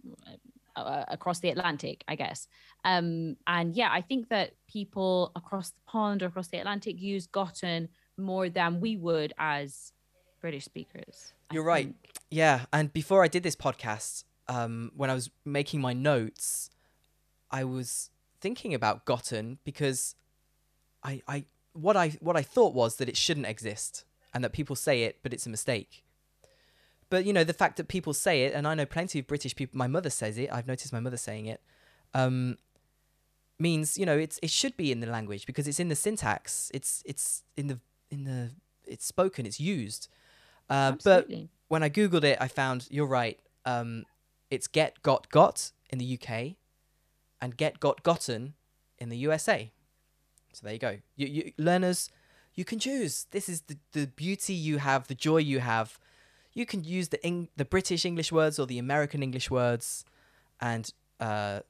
uh, 0.76 1.05
across 1.09 1.41
the 1.41 1.51
Atlantic, 1.51 2.05
I 2.07 2.14
guess. 2.14 2.47
Um, 2.85 3.37
and 3.47 3.74
yeah, 3.74 3.89
I 3.91 4.01
think 4.03 4.29
that 4.29 4.53
people 4.68 5.33
across 5.35 5.70
the 5.70 5.81
pond 5.87 6.22
or 6.22 6.26
across 6.26 6.49
the 6.49 6.59
Atlantic 6.59 7.01
use 7.01 7.26
gotten 7.26 7.89
more 8.16 8.49
than 8.49 8.81
we 8.81 8.97
would 8.97 9.33
as 9.39 9.93
British 10.41 10.64
speakers. 10.64 11.33
You're 11.53 11.64
right. 11.64 11.87
think. 11.87 11.97
Yeah, 12.31 12.66
and 12.72 12.93
before 12.93 13.24
I 13.24 13.29
did 13.29 13.43
this 13.43 13.57
podcast, 13.57 14.24
um, 14.49 14.90
when 14.96 15.11
I 15.11 15.14
was 15.14 15.30
making 15.44 15.80
my 15.80 15.92
notes, 15.92 16.70
I 17.51 17.64
was 17.64 18.11
thinking 18.40 18.74
about 18.74 19.05
gotten 19.05 19.59
because 19.64 20.14
I, 21.03 21.22
I 21.28 21.44
what 21.72 21.96
I 21.96 22.11
what 22.20 22.36
I 22.36 22.42
thought 22.42 22.74
was 22.74 22.96
that 22.96 23.09
it 23.09 23.16
shouldn't 23.16 23.46
exist 23.46 24.05
and 24.34 24.42
that 24.44 24.53
people 24.53 24.76
say 24.76 25.03
it, 25.03 25.18
but 25.22 25.32
it's 25.32 25.46
a 25.46 25.51
mistake. 25.51 26.05
But 27.11 27.24
you 27.24 27.32
know, 27.32 27.44
the 27.44 27.53
fact 27.53 27.76
that 27.76 27.88
people 27.88 28.12
say 28.12 28.44
it, 28.44 28.55
and 28.55 28.66
I 28.66 28.74
know 28.74 28.86
plenty 28.86 29.18
of 29.18 29.26
British 29.26 29.55
people. 29.55 29.78
My 29.78 29.86
mother 29.86 30.11
says 30.11 30.36
it. 30.38 30.53
I've 30.53 30.66
noticed 30.66 30.92
my 30.92 31.01
mother 31.01 31.16
saying 31.16 31.46
it. 31.46 31.61
Um, 32.14 32.57
means 33.61 33.99
you 33.99 34.07
know 34.07 34.16
it's 34.16 34.38
it 34.42 34.51
should 34.51 34.76
be 34.76 34.92
in 34.92 35.01
the 35.01 35.07
language 35.07 35.44
because 35.46 35.66
it's 35.66 35.80
in 35.80 35.88
the 35.88 35.96
syntax. 35.96 36.70
It's 36.74 37.03
it's 37.07 37.42
in 37.57 37.68
the 37.68 37.80
in 38.11 38.24
the 38.24 38.51
it's 38.86 39.07
spoken. 39.07 39.46
It's 39.46 39.61
used. 39.61 40.09
Uh, 40.68 40.92
but 41.03 41.30
when 41.68 41.82
I 41.82 41.88
googled 41.88 42.24
it, 42.24 42.38
I 42.40 42.49
found 42.49 42.86
you're 42.90 43.07
right. 43.07 43.38
Um, 43.64 44.05
it's 44.51 44.66
get 44.66 45.03
got 45.03 45.30
got 45.30 45.72
in 45.90 45.99
the 45.99 46.18
UK, 46.20 46.57
and 47.40 47.57
get 47.57 47.80
got 47.80 48.03
gotten 48.03 48.55
in 48.99 49.09
the 49.09 49.16
USA. 49.18 49.70
So 50.53 50.64
there 50.64 50.72
you 50.72 50.78
go. 50.78 50.99
You, 51.16 51.26
you 51.26 51.53
learners, 51.57 52.11
you 52.55 52.64
can 52.64 52.78
choose. 52.78 53.26
This 53.30 53.49
is 53.49 53.62
the, 53.62 53.76
the 53.92 54.07
beauty 54.07 54.55
you 54.55 54.78
have, 54.78 55.07
the 55.07 55.14
joy 55.14 55.38
you 55.38 55.61
have. 55.61 55.99
You 56.53 56.66
can 56.66 56.82
use 56.82 57.09
the 57.09 57.24
Eng- 57.24 57.49
the 57.57 57.64
British 57.64 58.05
English 58.05 58.32
words 58.32 58.59
or 58.59 58.66
the 58.66 58.78
American 58.78 59.22
English 59.22 59.51
words, 59.51 60.05
and 60.61 60.92
uh, 61.20 61.61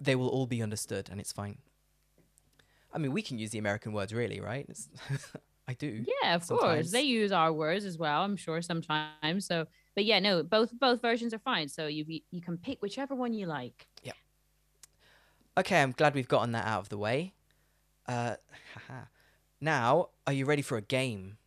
they 0.00 0.14
will 0.14 0.28
all 0.28 0.46
be 0.46 0.62
understood, 0.62 1.08
and 1.10 1.20
it's 1.20 1.32
fine. 1.32 1.58
I 2.92 2.98
mean, 2.98 3.12
we 3.12 3.22
can 3.22 3.38
use 3.38 3.50
the 3.50 3.58
American 3.58 3.92
words, 3.92 4.12
really, 4.14 4.40
right? 4.40 4.68
I 5.68 5.74
do. 5.74 6.04
Yeah, 6.22 6.34
of 6.34 6.46
course. 6.46 6.90
They 6.90 7.02
use 7.02 7.32
our 7.32 7.52
words 7.52 7.84
as 7.84 7.98
well, 7.98 8.22
I'm 8.22 8.36
sure 8.36 8.60
sometimes. 8.62 9.46
So, 9.46 9.66
but 9.94 10.04
yeah, 10.04 10.18
no, 10.20 10.42
both 10.42 10.72
both 10.78 11.00
versions 11.00 11.32
are 11.34 11.38
fine. 11.38 11.68
So 11.68 11.86
you 11.86 12.04
you 12.30 12.40
can 12.40 12.58
pick 12.58 12.82
whichever 12.82 13.14
one 13.14 13.32
you 13.34 13.46
like. 13.46 13.86
Yeah. 14.02 14.12
Okay, 15.56 15.80
I'm 15.80 15.92
glad 15.92 16.14
we've 16.14 16.28
gotten 16.28 16.52
that 16.52 16.66
out 16.66 16.80
of 16.80 16.88
the 16.88 16.98
way. 16.98 17.32
Uh, 18.08 18.34
haha. 18.74 19.02
now, 19.60 20.08
are 20.26 20.32
you 20.32 20.44
ready 20.46 20.62
for 20.62 20.76
a 20.76 20.82
game? 20.82 21.38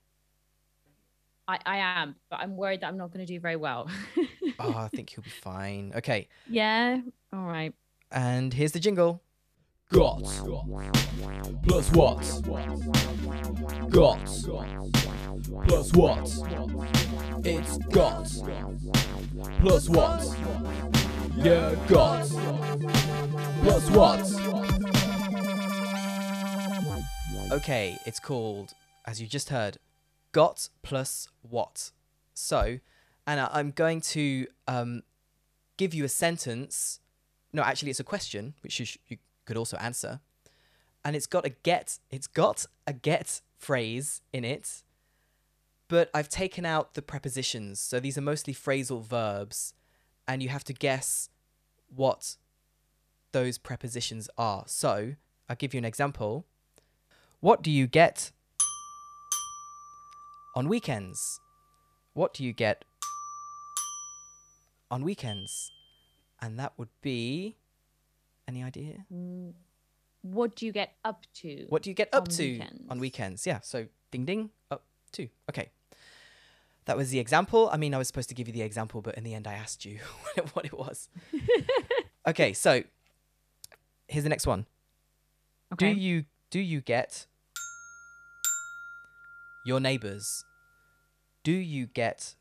I 1.47 1.59
I 1.65 1.77
am, 1.77 2.15
but 2.29 2.39
I'm 2.39 2.55
worried 2.57 2.81
that 2.81 2.87
I'm 2.87 2.97
not 2.97 3.11
going 3.11 3.25
to 3.25 3.31
do 3.31 3.39
very 3.39 3.55
well. 3.57 3.89
Oh, 4.59 4.73
I 4.75 4.87
think 4.87 5.15
you'll 5.15 5.23
be 5.23 5.29
fine. 5.29 5.91
Okay, 5.97 6.29
yeah. 6.49 6.99
All 7.31 7.45
right. 7.45 7.75
and 8.11 8.51
here's 8.51 8.71
the 8.71 8.79
jingle. 8.79 9.21
Got. 9.91 10.23
Plus 11.67 11.91
what? 11.91 12.17
Got. 13.91 14.25
Plus 15.67 15.93
what? 15.93 16.96
It's 17.49 17.77
got. 17.77 18.25
Plus 19.61 19.87
what? 19.87 20.37
Yeah, 21.37 21.75
got. 21.87 22.27
Plus 23.61 23.89
what? 23.91 24.19
Okay, 27.53 27.97
it's 28.05 28.19
called, 28.19 28.73
as 29.05 29.21
you 29.21 29.27
just 29.27 29.47
heard, 29.47 29.77
got 30.33 30.67
plus 30.83 31.29
what. 31.41 31.91
So, 32.33 32.79
Anna, 33.25 33.49
I'm 33.53 33.71
going 33.71 34.01
to 34.01 34.47
um, 34.67 35.03
give 35.77 35.93
you 35.93 36.03
a 36.03 36.09
sentence. 36.09 36.99
No, 37.53 37.61
actually, 37.61 37.91
it's 37.91 38.01
a 38.01 38.03
question, 38.03 38.55
which 38.61 38.77
you, 38.77 38.85
you 39.07 39.19
could 39.45 39.55
also 39.55 39.77
answer. 39.77 40.19
And 41.05 41.15
it's 41.15 41.27
got 41.27 41.45
a 41.45 41.49
get. 41.51 41.99
It's 42.11 42.27
got 42.27 42.65
a 42.85 42.91
get 42.91 43.39
phrase 43.57 44.21
in 44.33 44.43
it, 44.43 44.83
but 45.87 46.09
I've 46.13 46.29
taken 46.29 46.65
out 46.65 46.93
the 46.93 47.01
prepositions. 47.01 47.79
So 47.79 47.99
these 47.99 48.17
are 48.17 48.21
mostly 48.21 48.53
phrasal 48.53 49.03
verbs, 49.03 49.73
and 50.27 50.43
you 50.43 50.49
have 50.49 50.63
to 50.65 50.73
guess 50.73 51.29
what 51.87 52.35
those 53.31 53.57
prepositions 53.57 54.29
are. 54.37 54.63
So 54.67 55.15
I'll 55.49 55.55
give 55.55 55.73
you 55.73 55.77
an 55.77 55.85
example. 55.85 56.45
What 57.39 57.61
do 57.61 57.71
you 57.71 57.87
get 57.87 58.31
on 60.55 60.67
weekends? 60.67 61.39
What 62.13 62.33
do 62.33 62.43
you 62.43 62.51
get 62.51 62.83
on 64.89 65.03
weekends? 65.03 65.71
And 66.41 66.59
that 66.59 66.73
would 66.77 66.89
be 67.01 67.57
any 68.47 68.63
idea? 68.63 69.05
What 70.21 70.55
do 70.55 70.65
you 70.65 70.71
get 70.71 70.93
up 71.05 71.25
to? 71.35 71.65
What 71.69 71.83
do 71.83 71.89
you 71.89 71.93
get 71.93 72.09
up 72.13 72.23
On 72.23 72.29
to 72.29 72.43
on 72.43 72.99
weekends. 72.99 72.99
weekends? 72.99 73.47
Yeah, 73.47 73.59
so 73.61 73.87
ding 74.11 74.25
ding 74.25 74.49
up 74.71 74.83
to. 75.13 75.27
Okay. 75.49 75.69
That 76.87 76.97
was 76.97 77.11
the 77.11 77.19
example. 77.19 77.69
I 77.71 77.77
mean, 77.77 77.93
I 77.93 77.97
was 77.97 78.07
supposed 78.07 78.29
to 78.29 78.35
give 78.35 78.47
you 78.47 78.53
the 78.53 78.63
example, 78.63 79.01
but 79.01 79.15
in 79.15 79.23
the 79.23 79.33
end 79.33 79.47
I 79.47 79.53
asked 79.53 79.85
you 79.85 79.99
what 80.53 80.65
it 80.65 80.77
was. 80.77 81.09
okay, 82.27 82.53
so 82.53 82.83
here's 84.07 84.23
the 84.23 84.29
next 84.29 84.47
one. 84.47 84.65
Okay. 85.73 85.93
Do 85.93 85.99
you 85.99 86.25
do 86.49 86.59
you 86.59 86.81
get 86.81 87.27
your 89.65 89.79
neighbors? 89.79 90.43
Do 91.43 91.51
you 91.51 91.85
get 91.85 92.35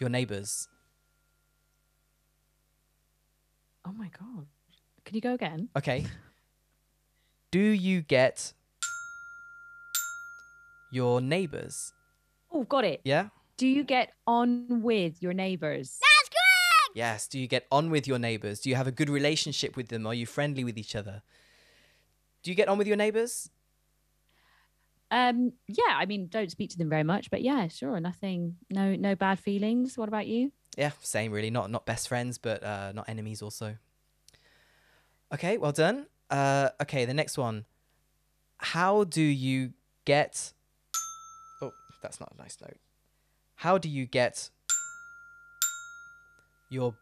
your 0.00 0.08
neighbors? 0.08 0.68
oh 3.88 3.92
my 3.92 4.10
god. 4.18 4.46
Can 5.04 5.14
you 5.14 5.20
go 5.20 5.34
again? 5.34 5.68
Okay. 5.76 6.06
do 7.50 7.60
you 7.60 8.02
get 8.02 8.52
your 10.90 11.20
neighbors? 11.20 11.92
Oh, 12.52 12.64
got 12.64 12.84
it. 12.84 13.00
Yeah? 13.04 13.28
Do 13.56 13.66
you 13.66 13.84
get 13.84 14.12
on 14.26 14.82
with 14.82 15.22
your 15.22 15.32
neighbors? 15.32 15.98
That's 16.00 16.28
correct! 16.28 16.96
Yes. 16.96 17.26
Do 17.26 17.38
you 17.38 17.46
get 17.46 17.66
on 17.70 17.90
with 17.90 18.06
your 18.06 18.18
neighbors? 18.18 18.60
Do 18.60 18.70
you 18.70 18.76
have 18.76 18.86
a 18.86 18.92
good 18.92 19.10
relationship 19.10 19.76
with 19.76 19.88
them? 19.88 20.06
Are 20.06 20.14
you 20.14 20.26
friendly 20.26 20.64
with 20.64 20.78
each 20.78 20.94
other? 20.94 21.22
Do 22.42 22.50
you 22.50 22.54
get 22.54 22.68
on 22.68 22.78
with 22.78 22.86
your 22.86 22.96
neighbors? 22.96 23.50
Um, 25.10 25.52
yeah, 25.66 25.96
I 25.96 26.06
mean, 26.06 26.28
don't 26.28 26.50
speak 26.50 26.70
to 26.70 26.78
them 26.78 26.90
very 26.90 27.02
much, 27.02 27.30
but 27.30 27.42
yeah, 27.42 27.68
sure, 27.68 27.98
nothing, 27.98 28.56
no, 28.70 28.94
no 28.94 29.14
bad 29.14 29.38
feelings. 29.38 29.96
What 29.96 30.08
about 30.08 30.26
you? 30.26 30.52
Yeah, 30.76 30.92
same 31.00 31.32
really. 31.32 31.50
Not 31.50 31.70
not 31.70 31.86
best 31.86 32.08
friends, 32.08 32.38
but 32.38 32.62
uh, 32.62 32.92
not 32.92 33.08
enemies 33.08 33.42
also. 33.42 33.76
Okay, 35.32 35.58
well 35.58 35.72
done. 35.72 36.06
Uh, 36.30 36.70
okay, 36.82 37.04
the 37.04 37.14
next 37.14 37.36
one. 37.38 37.64
How 38.58 39.04
do 39.04 39.22
you 39.22 39.72
get? 40.04 40.52
Oh, 41.98 42.00
that's 42.02 42.20
not 42.20 42.32
a 42.32 42.40
nice 42.40 42.56
note. 42.60 42.76
How 43.56 43.76
do 43.76 43.88
you 43.88 44.06
get 44.06 44.50
your 46.70 46.94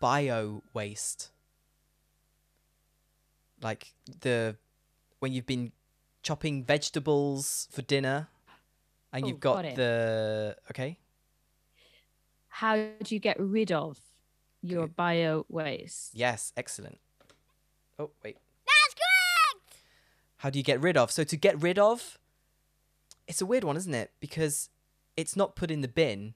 bio 0.00 0.62
waste? 0.72 1.30
Like 3.60 3.92
the 4.20 4.56
when 5.18 5.32
you've 5.32 5.46
been 5.46 5.72
chopping 6.22 6.62
vegetables 6.62 7.66
for 7.72 7.82
dinner, 7.82 8.28
and 9.12 9.24
Oh, 9.24 9.28
you've 9.28 9.40
got 9.40 9.64
got 9.64 9.74
the 9.74 10.56
okay. 10.70 10.98
How 12.48 12.76
do 12.76 13.14
you 13.14 13.18
get 13.18 13.38
rid 13.40 13.72
of 13.72 13.98
your 14.62 14.84
Okay. 14.84 14.92
bio 14.96 15.44
waste? 15.48 16.14
Yes, 16.14 16.52
excellent. 16.56 16.98
Oh, 17.98 18.10
wait. 18.22 18.36
That's 18.66 18.94
correct! 18.94 19.82
How 20.38 20.50
do 20.50 20.58
you 20.58 20.62
get 20.62 20.80
rid 20.80 20.96
of? 20.96 21.10
So 21.10 21.24
to 21.24 21.36
get 21.36 21.60
rid 21.60 21.78
of, 21.78 22.18
it's 23.28 23.40
a 23.40 23.46
weird 23.46 23.64
one, 23.64 23.76
isn't 23.76 23.94
it? 23.94 24.12
Because 24.20 24.70
it's 25.16 25.36
not 25.36 25.56
put 25.56 25.70
in 25.70 25.80
the 25.80 25.88
bin. 25.88 26.34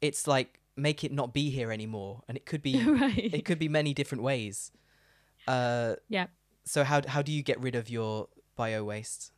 It's 0.00 0.26
like 0.26 0.60
make 0.76 1.02
it 1.04 1.12
not 1.12 1.32
be 1.34 1.50
here 1.50 1.72
anymore. 1.72 2.22
And 2.28 2.36
it 2.36 2.46
could 2.46 2.62
be 2.62 2.82
right. 2.84 3.30
it 3.32 3.44
could 3.44 3.58
be 3.58 3.68
many 3.68 3.94
different 3.94 4.22
ways. 4.22 4.70
Uh 5.46 5.94
yeah. 6.08 6.26
so 6.64 6.84
how 6.84 7.02
how 7.06 7.22
do 7.22 7.32
you 7.32 7.42
get 7.42 7.60
rid 7.60 7.74
of 7.74 7.88
your 7.90 8.28
bio 8.56 8.84
waste? 8.84 9.32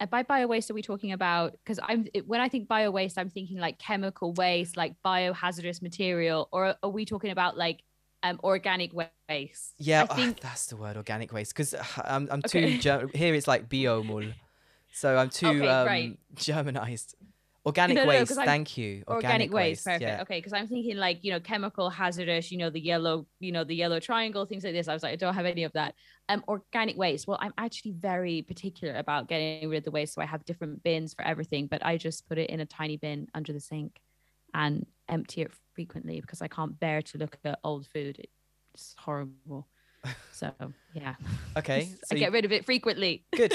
And 0.00 0.10
by 0.10 0.24
bio 0.24 0.48
waste, 0.48 0.68
are 0.70 0.74
we 0.74 0.82
talking 0.82 1.12
about? 1.12 1.52
Because 1.52 1.78
I'm 1.82 2.08
it- 2.12 2.26
when 2.26 2.40
I 2.40 2.48
think 2.48 2.66
bio 2.68 2.90
waste, 2.90 3.18
I'm 3.18 3.30
thinking 3.30 3.58
like 3.58 3.78
chemical 3.78 4.32
waste, 4.32 4.76
like 4.76 4.94
biohazardous 5.04 5.80
material, 5.80 6.48
or 6.52 6.74
are 6.82 6.90
we 6.90 7.04
talking 7.04 7.30
about 7.30 7.56
like 7.56 7.82
um 8.24 8.40
organic 8.42 8.92
waste? 8.92 9.74
Yeah, 9.78 10.02
I 10.02 10.06
ah, 10.10 10.14
think 10.14 10.40
that's 10.40 10.66
the 10.66 10.76
word 10.76 10.96
organic 10.96 11.32
waste 11.32 11.54
because 11.54 11.74
I'm 12.04 12.28
I'm 12.30 12.42
Okay. 12.44 12.78
too 12.78 13.10
here 13.14 13.34
it's 13.34 13.46
like 13.46 13.68
biomull. 13.70 14.34
So 14.92 15.16
I'm 15.16 15.30
too 15.30 15.46
Okay, 15.48 15.68
um 15.68 15.86
right. 15.86 16.18
Germanized. 16.34 17.14
Organic 17.64 17.94
No, 17.94 18.02
no, 18.02 18.10
no, 18.12 18.18
waste. 18.18 18.36
I'm- 18.38 18.46
thank 18.46 18.76
you. 18.76 19.04
organic, 19.06 19.52
waste, 19.52 19.84
perfect 19.84 20.02
Yeah. 20.02 20.22
okay 20.22 20.38
because 20.38 20.52
i'm 20.52 20.66
thinking 20.66 20.96
like 20.96 21.22
you 21.22 21.30
know 21.30 21.38
chemical 21.38 21.90
hazardous 21.90 22.50
you 22.50 22.58
know 22.58 22.70
the 22.70 22.80
yellow 22.80 23.24
you 23.38 23.52
know 23.52 23.62
the 23.62 23.76
yellow 23.76 24.00
triangle 24.00 24.44
things 24.46 24.64
like 24.64 24.72
this 24.72 24.88
i 24.88 24.92
was 24.92 25.04
like 25.04 25.12
i 25.12 25.16
don't 25.16 25.34
have 25.34 25.46
any 25.46 25.62
of 25.62 25.72
that 25.74 25.94
um 26.28 26.42
organic 26.48 26.96
waste 26.96 27.28
well 27.28 27.38
i'm 27.40 27.52
actually 27.58 27.92
very 27.92 28.42
particular 28.42 28.94
about 28.96 29.28
getting 29.28 29.68
rid 29.70 29.78
of 29.78 29.84
the 29.84 29.92
waste 29.92 30.12
so 30.14 30.20
i 30.20 30.26
have 30.26 30.44
different 30.44 30.82
bins 30.82 31.14
for 31.14 31.24
everything 31.24 31.68
but 31.68 31.80
i 31.86 31.96
just 31.96 32.28
put 32.28 32.36
it 32.36 32.50
in 32.50 32.58
a 32.58 32.66
tiny 32.66 32.96
bin 32.96 33.28
under 33.32 33.52
the 33.52 33.60
sink 33.60 34.00
and 34.54 34.84
empty 35.08 35.42
it 35.42 35.52
frequently 35.76 36.20
because 36.20 36.42
i 36.42 36.48
can't 36.48 36.80
bear 36.80 37.00
to 37.00 37.16
look 37.16 37.38
at 37.44 37.60
old 37.62 37.86
food 37.86 38.26
it's 38.74 38.92
horrible 38.98 39.68
so 40.32 40.50
yeah 40.94 41.14
Okay. 41.56 41.82
So 41.84 41.94
i 42.10 42.14
you- 42.16 42.18
get 42.18 42.32
rid 42.32 42.44
of 42.44 42.50
it 42.50 42.64
frequently 42.64 43.24
Good. 43.36 43.52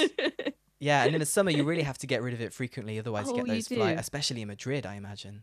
Yeah, 0.80 1.04
and 1.04 1.14
in 1.14 1.20
the 1.20 1.26
summer 1.36 1.50
you 1.50 1.64
really 1.64 1.82
have 1.82 1.98
to 1.98 2.06
get 2.06 2.22
rid 2.22 2.34
of 2.34 2.40
it 2.40 2.52
frequently, 2.52 2.98
otherwise 2.98 3.26
you 3.26 3.32
Oh, 3.32 3.36
get 3.36 3.46
you 3.46 3.52
those 3.54 3.68
fly, 3.68 3.92
do. 3.94 3.98
especially 3.98 4.42
in 4.42 4.48
Madrid, 4.48 4.86
I 4.86 4.94
imagine. 4.96 5.42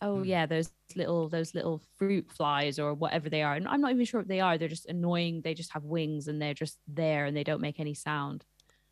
Oh 0.00 0.18
Mm. 0.18 0.26
yeah, 0.26 0.46
those 0.46 0.70
little 0.94 1.28
those 1.28 1.54
little 1.54 1.80
fruit 1.96 2.30
flies 2.30 2.78
or 2.78 2.94
whatever 2.94 3.28
they 3.28 3.42
are. 3.42 3.54
And 3.54 3.66
I'm 3.66 3.80
not 3.80 3.90
even 3.90 4.04
sure 4.04 4.20
what 4.20 4.28
they 4.28 4.38
are. 4.40 4.56
They're 4.56 4.68
just 4.68 4.86
annoying. 4.86 5.40
They 5.42 5.54
just 5.54 5.72
have 5.72 5.82
wings 5.84 6.28
and 6.28 6.40
they're 6.40 6.54
just 6.54 6.78
there 6.86 7.24
and 7.26 7.36
they 7.36 7.42
don't 7.42 7.60
make 7.60 7.80
any 7.80 7.94
sound. 7.94 8.44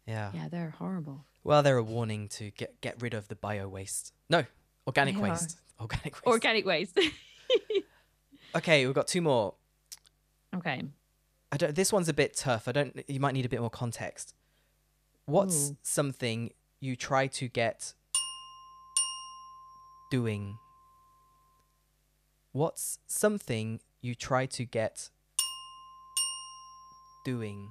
Yeah. 0.06 0.32
Yeah, 0.34 0.48
they're 0.48 0.70
horrible. 0.70 1.24
Well, 1.44 1.62
they're 1.62 1.76
a 1.76 1.82
warning 1.82 2.28
to 2.30 2.50
get 2.50 2.80
get 2.80 3.00
rid 3.00 3.14
of 3.14 3.28
the 3.28 3.36
bio 3.36 3.68
waste. 3.68 4.12
No, 4.28 4.44
organic 4.86 5.14
They 5.14 5.20
are. 5.20 5.30
waste. 5.30 5.58
Organic 5.80 6.14
waste. 6.14 6.26
Organic 6.26 6.66
waste. 6.66 6.98
okay, 8.56 8.86
we've 8.86 8.94
got 8.94 9.06
two 9.06 9.20
more. 9.20 9.54
okay. 10.54 10.82
I 11.52 11.56
don't. 11.56 11.74
This 11.74 11.92
one's 11.92 12.08
a 12.08 12.12
bit 12.14 12.34
tough. 12.36 12.66
I 12.66 12.72
don't. 12.72 13.04
You 13.08 13.20
might 13.20 13.32
need 13.34 13.44
a 13.46 13.48
bit 13.48 13.60
more 13.60 13.70
context. 13.70 14.34
What's 15.26 15.70
Ooh. 15.70 15.76
something 15.82 16.50
you 16.80 16.94
try 16.94 17.26
to 17.26 17.48
get 17.48 17.94
doing? 20.08 20.56
What's 22.52 23.00
something 23.08 23.80
you 24.00 24.14
try 24.14 24.46
to 24.46 24.64
get 24.64 25.10
doing? 27.24 27.70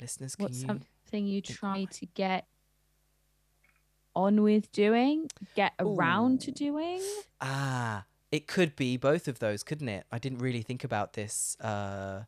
Listeners, 0.00 0.36
can 0.36 0.44
What's 0.44 0.60
you? 0.60 0.66
something 0.68 1.26
you 1.26 1.42
try 1.42 1.86
to 1.90 2.06
get 2.06 2.46
on 4.14 4.42
with 4.42 4.70
doing, 4.70 5.28
get 5.56 5.72
around 5.80 6.40
to 6.42 6.52
doing? 6.52 7.02
Ah, 7.40 8.04
it 8.30 8.46
could 8.46 8.76
be 8.76 8.96
both 8.96 9.26
of 9.26 9.40
those, 9.40 9.64
couldn't 9.64 9.88
it? 9.88 10.06
I 10.12 10.18
didn't 10.18 10.38
really 10.38 10.62
think 10.62 10.84
about 10.84 11.14
this 11.14 11.56
uh, 11.60 12.22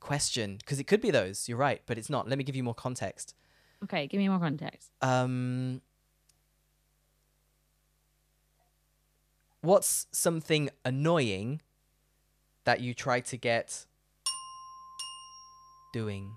question 0.00 0.56
because 0.56 0.78
it 0.78 0.84
could 0.84 1.00
be 1.00 1.10
those. 1.10 1.48
You're 1.48 1.58
right, 1.58 1.82
but 1.86 1.98
it's 1.98 2.10
not. 2.10 2.28
Let 2.28 2.38
me 2.38 2.44
give 2.44 2.56
you 2.56 2.62
more 2.62 2.74
context. 2.74 3.34
Okay, 3.84 4.06
give 4.06 4.18
me 4.18 4.28
more 4.28 4.38
context. 4.38 4.90
Um, 5.02 5.80
what's 9.60 10.06
something 10.10 10.70
annoying 10.84 11.60
that 12.64 12.80
you 12.80 12.94
try 12.94 13.20
to 13.20 13.36
get 13.36 13.86
doing? 15.92 16.32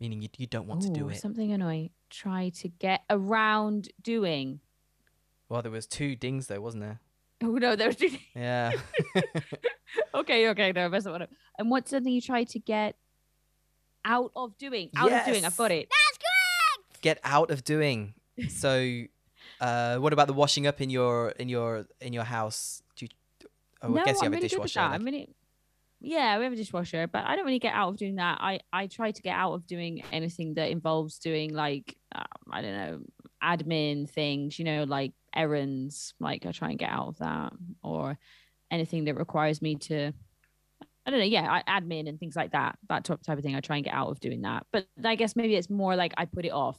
Meaning 0.00 0.22
you, 0.22 0.28
you 0.38 0.46
don't 0.46 0.66
want 0.66 0.82
to 0.82 0.90
do 0.90 1.08
it. 1.10 1.18
Something 1.18 1.52
annoying. 1.52 1.90
Try 2.08 2.48
to 2.56 2.68
get 2.68 3.02
around 3.10 3.90
doing. 4.02 4.60
Well, 5.48 5.62
there 5.62 5.70
was 5.70 5.86
two 5.86 6.16
dings 6.16 6.46
though, 6.46 6.60
wasn't 6.60 6.82
there? 6.82 7.00
Oh 7.42 7.52
no, 7.56 7.74
there's 7.76 7.96
Yeah. 8.34 8.72
okay, 10.14 10.48
okay, 10.50 10.72
no, 10.72 10.88
that's 10.90 11.06
what. 11.06 11.28
And 11.58 11.70
what's 11.70 11.90
something 11.90 12.12
you 12.12 12.20
try 12.20 12.44
to 12.44 12.58
get 12.58 12.96
out 14.04 14.30
of 14.36 14.56
doing? 14.58 14.90
Out 14.96 15.10
of 15.12 15.24
doing. 15.24 15.44
I've 15.44 15.56
got 15.56 15.68
That's 15.68 15.80
it. 15.80 15.88
get 17.00 17.18
out 17.24 17.50
of 17.50 17.64
doing. 17.64 18.14
So, 18.48 19.02
uh, 19.60 19.96
what 19.96 20.12
about 20.12 20.26
the 20.26 20.32
washing 20.34 20.66
up 20.66 20.80
in 20.80 20.90
your 20.90 21.30
in 21.30 21.48
your 21.48 21.86
in 22.00 22.12
your 22.12 22.24
house? 22.24 22.82
Do 22.96 23.06
you, 23.06 23.48
oh, 23.82 23.88
no, 23.88 24.00
I 24.00 24.04
guess 24.04 24.20
you 24.20 24.26
I'm 24.26 24.32
have 24.32 24.32
a 24.32 24.36
really 24.36 24.48
good 24.48 24.58
with 24.58 24.66
dishwasher. 24.68 24.80
that. 24.80 24.90
like- 24.90 25.00
I'm 25.00 25.04
really, 25.04 25.28
yeah, 26.00 26.38
we 26.38 26.44
have 26.44 26.52
a 26.52 26.56
dishwasher, 26.56 27.06
but 27.06 27.24
I 27.24 27.36
don't 27.36 27.44
really 27.46 27.58
get 27.58 27.74
out 27.74 27.88
of 27.90 27.96
doing 27.96 28.16
that. 28.16 28.38
I 28.40 28.60
I 28.72 28.86
try 28.86 29.12
to 29.12 29.22
get 29.22 29.34
out 29.34 29.52
of 29.54 29.66
doing 29.66 30.02
anything 30.12 30.54
that 30.54 30.70
involves 30.70 31.18
doing 31.18 31.54
like 31.54 31.96
um, 32.14 32.24
I 32.50 32.62
don't 32.62 32.72
know 32.76 33.00
admin 33.42 34.08
things. 34.10 34.58
You 34.58 34.64
know, 34.66 34.84
like 34.84 35.12
errands. 35.34 36.14
Like 36.20 36.46
I 36.46 36.52
try 36.52 36.70
and 36.70 36.78
get 36.78 36.90
out 36.90 37.08
of 37.08 37.18
that, 37.18 37.52
or 37.82 38.18
anything 38.70 39.04
that 39.04 39.16
requires 39.16 39.62
me 39.62 39.76
to. 39.76 40.12
I 41.06 41.10
don't 41.10 41.20
know, 41.20 41.26
yeah, 41.26 41.62
admin 41.66 42.08
and 42.08 42.20
things 42.20 42.36
like 42.36 42.52
that, 42.52 42.78
that 42.88 43.04
type 43.04 43.28
of 43.28 43.42
thing. 43.42 43.56
I 43.56 43.60
try 43.60 43.76
and 43.76 43.84
get 43.84 43.94
out 43.94 44.10
of 44.10 44.20
doing 44.20 44.42
that, 44.42 44.66
but 44.70 44.86
I 45.02 45.16
guess 45.16 45.34
maybe 45.34 45.56
it's 45.56 45.70
more 45.70 45.96
like 45.96 46.12
I 46.16 46.26
put 46.26 46.44
it 46.44 46.52
off 46.52 46.78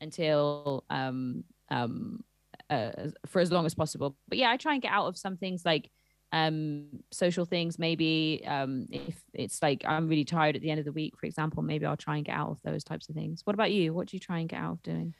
until 0.00 0.84
um 0.90 1.44
um 1.70 2.24
uh, 2.68 2.90
for 3.26 3.40
as 3.40 3.52
long 3.52 3.64
as 3.66 3.74
possible. 3.74 4.16
But 4.28 4.38
yeah, 4.38 4.50
I 4.50 4.56
try 4.56 4.72
and 4.74 4.82
get 4.82 4.92
out 4.92 5.06
of 5.06 5.16
some 5.16 5.36
things 5.36 5.64
like 5.64 5.90
um 6.32 6.86
social 7.10 7.44
things 7.44 7.78
maybe 7.78 8.42
um 8.46 8.86
if 8.90 9.22
it's 9.34 9.60
like 9.60 9.84
i'm 9.86 10.08
really 10.08 10.24
tired 10.24 10.56
at 10.56 10.62
the 10.62 10.70
end 10.70 10.78
of 10.78 10.86
the 10.86 10.92
week 10.92 11.14
for 11.18 11.26
example 11.26 11.62
maybe 11.62 11.84
i'll 11.84 11.96
try 11.96 12.16
and 12.16 12.24
get 12.24 12.34
out 12.34 12.48
of 12.48 12.58
those 12.64 12.82
types 12.82 13.08
of 13.10 13.14
things 13.14 13.42
what 13.44 13.52
about 13.52 13.70
you 13.70 13.92
what 13.92 14.08
do 14.08 14.16
you 14.16 14.20
try 14.20 14.38
and 14.38 14.48
get 14.48 14.58
out 14.58 14.72
of 14.72 14.82
doing 14.82 15.14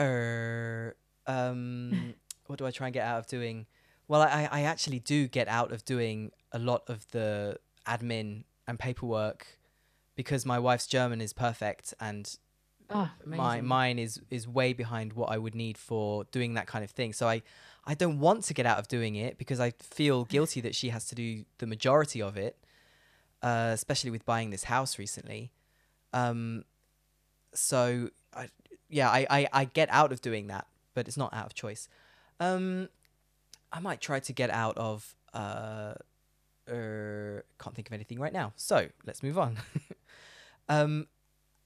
Er, 0.00 0.96
um, 1.26 2.14
what 2.46 2.58
do 2.58 2.66
I 2.66 2.70
try 2.70 2.88
and 2.88 2.94
get 2.94 3.06
out 3.06 3.18
of 3.18 3.26
doing? 3.26 3.66
Well, 4.08 4.22
I, 4.22 4.48
I 4.50 4.62
actually 4.62 4.98
do 4.98 5.28
get 5.28 5.48
out 5.48 5.72
of 5.72 5.84
doing 5.84 6.32
a 6.52 6.58
lot 6.58 6.82
of 6.88 7.06
the 7.12 7.58
admin 7.86 8.44
and 8.66 8.78
paperwork 8.78 9.46
because 10.14 10.44
my 10.44 10.58
wife's 10.58 10.86
German 10.86 11.20
is 11.20 11.32
perfect 11.32 11.94
and 12.00 12.36
oh, 12.90 13.10
my 13.24 13.60
mine 13.60 13.98
is 13.98 14.20
is 14.30 14.46
way 14.46 14.72
behind 14.72 15.14
what 15.14 15.30
I 15.30 15.38
would 15.38 15.54
need 15.54 15.78
for 15.78 16.24
doing 16.24 16.54
that 16.54 16.66
kind 16.66 16.84
of 16.84 16.90
thing. 16.90 17.12
So 17.12 17.28
I 17.28 17.42
I 17.84 17.94
don't 17.94 18.20
want 18.20 18.44
to 18.44 18.54
get 18.54 18.66
out 18.66 18.78
of 18.78 18.88
doing 18.88 19.16
it 19.16 19.38
because 19.38 19.60
I 19.60 19.70
feel 19.80 20.24
guilty 20.36 20.60
that 20.60 20.74
she 20.74 20.90
has 20.90 21.06
to 21.06 21.14
do 21.14 21.44
the 21.58 21.66
majority 21.66 22.22
of 22.22 22.36
it, 22.36 22.56
uh, 23.42 23.70
especially 23.72 24.10
with 24.10 24.24
buying 24.24 24.50
this 24.50 24.64
house 24.64 24.98
recently. 24.98 25.52
Um, 26.12 26.64
so 27.54 28.10
I 28.34 28.48
yeah 28.88 29.10
I, 29.10 29.26
I 29.30 29.48
I 29.52 29.64
get 29.64 29.88
out 29.90 30.12
of 30.12 30.20
doing 30.20 30.48
that, 30.48 30.66
but 30.94 31.08
it's 31.08 31.16
not 31.16 31.32
out 31.34 31.46
of 31.46 31.54
choice. 31.54 31.88
Um, 32.40 32.88
I 33.72 33.80
might 33.80 34.00
try 34.00 34.20
to 34.20 34.32
get 34.32 34.50
out 34.50 34.76
of 34.76 35.14
uh, 35.32 35.94
er, 36.68 37.44
can't 37.58 37.74
think 37.74 37.88
of 37.88 37.92
anything 37.92 38.18
right 38.18 38.32
now. 38.32 38.52
So 38.56 38.88
let's 39.06 39.22
move 39.22 39.38
on. 39.38 39.58
um, 40.68 41.06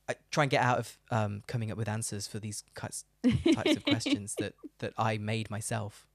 I 0.09 0.15
try 0.31 0.45
and 0.45 0.51
get 0.51 0.63
out 0.63 0.79
of 0.79 0.99
um, 1.11 1.43
coming 1.47 1.71
up 1.71 1.79
with 1.79 1.89
answers 1.89 2.27
for 2.27 2.39
these 2.39 2.63
types 2.75 3.05
of 3.25 3.85
questions 3.85 4.37
that 4.39 4.55
that 4.79 4.93
I 4.97 5.19
made 5.19 5.51
myself. 5.51 6.07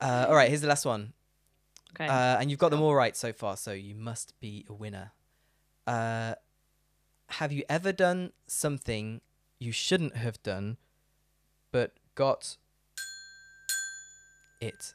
Uh, 0.00 0.26
all 0.28 0.34
right, 0.34 0.48
here's 0.48 0.60
the 0.60 0.68
last 0.68 0.84
one, 0.84 1.12
okay 1.92 2.06
uh, 2.06 2.38
and 2.38 2.50
you've 2.50 2.60
got 2.60 2.70
them 2.70 2.80
all 2.80 2.94
right 2.94 3.16
so 3.16 3.32
far, 3.32 3.56
so 3.56 3.72
you 3.72 3.96
must 3.96 4.38
be 4.38 4.64
a 4.68 4.72
winner. 4.72 5.10
Uh, 5.88 6.34
have 7.30 7.50
you 7.50 7.64
ever 7.68 7.92
done 7.92 8.32
something 8.46 9.20
you 9.58 9.72
shouldn't 9.72 10.16
have 10.16 10.40
done, 10.42 10.76
but 11.72 11.92
got 12.14 12.56
it? 14.60 14.94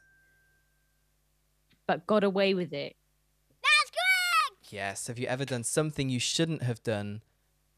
but 1.87 2.05
got 2.07 2.23
away 2.23 2.53
with 2.53 2.73
it 2.73 2.95
Yes. 4.69 5.05
Have 5.07 5.19
you 5.19 5.27
ever 5.27 5.45
done 5.45 5.63
something 5.63 6.09
you 6.09 6.19
shouldn't 6.19 6.63
have 6.63 6.81
done, 6.81 7.21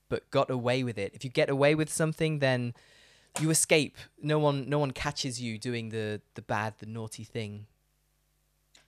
but 0.08 0.30
got 0.32 0.50
away 0.50 0.82
with 0.82 0.98
it? 0.98 1.12
If 1.14 1.26
you 1.26 1.30
get 1.30 1.50
away 1.50 1.76
with 1.76 1.92
something, 1.92 2.40
then 2.40 2.74
you 3.42 3.50
escape. 3.50 3.98
No 4.22 4.40
one, 4.40 4.70
no 4.70 4.80
one 4.80 4.92
catches 4.92 5.42
you 5.42 5.58
doing 5.58 5.90
the 5.90 6.22
the 6.36 6.42
bad, 6.42 6.76
the 6.80 6.86
naughty 6.86 7.26
thing. 7.26 7.68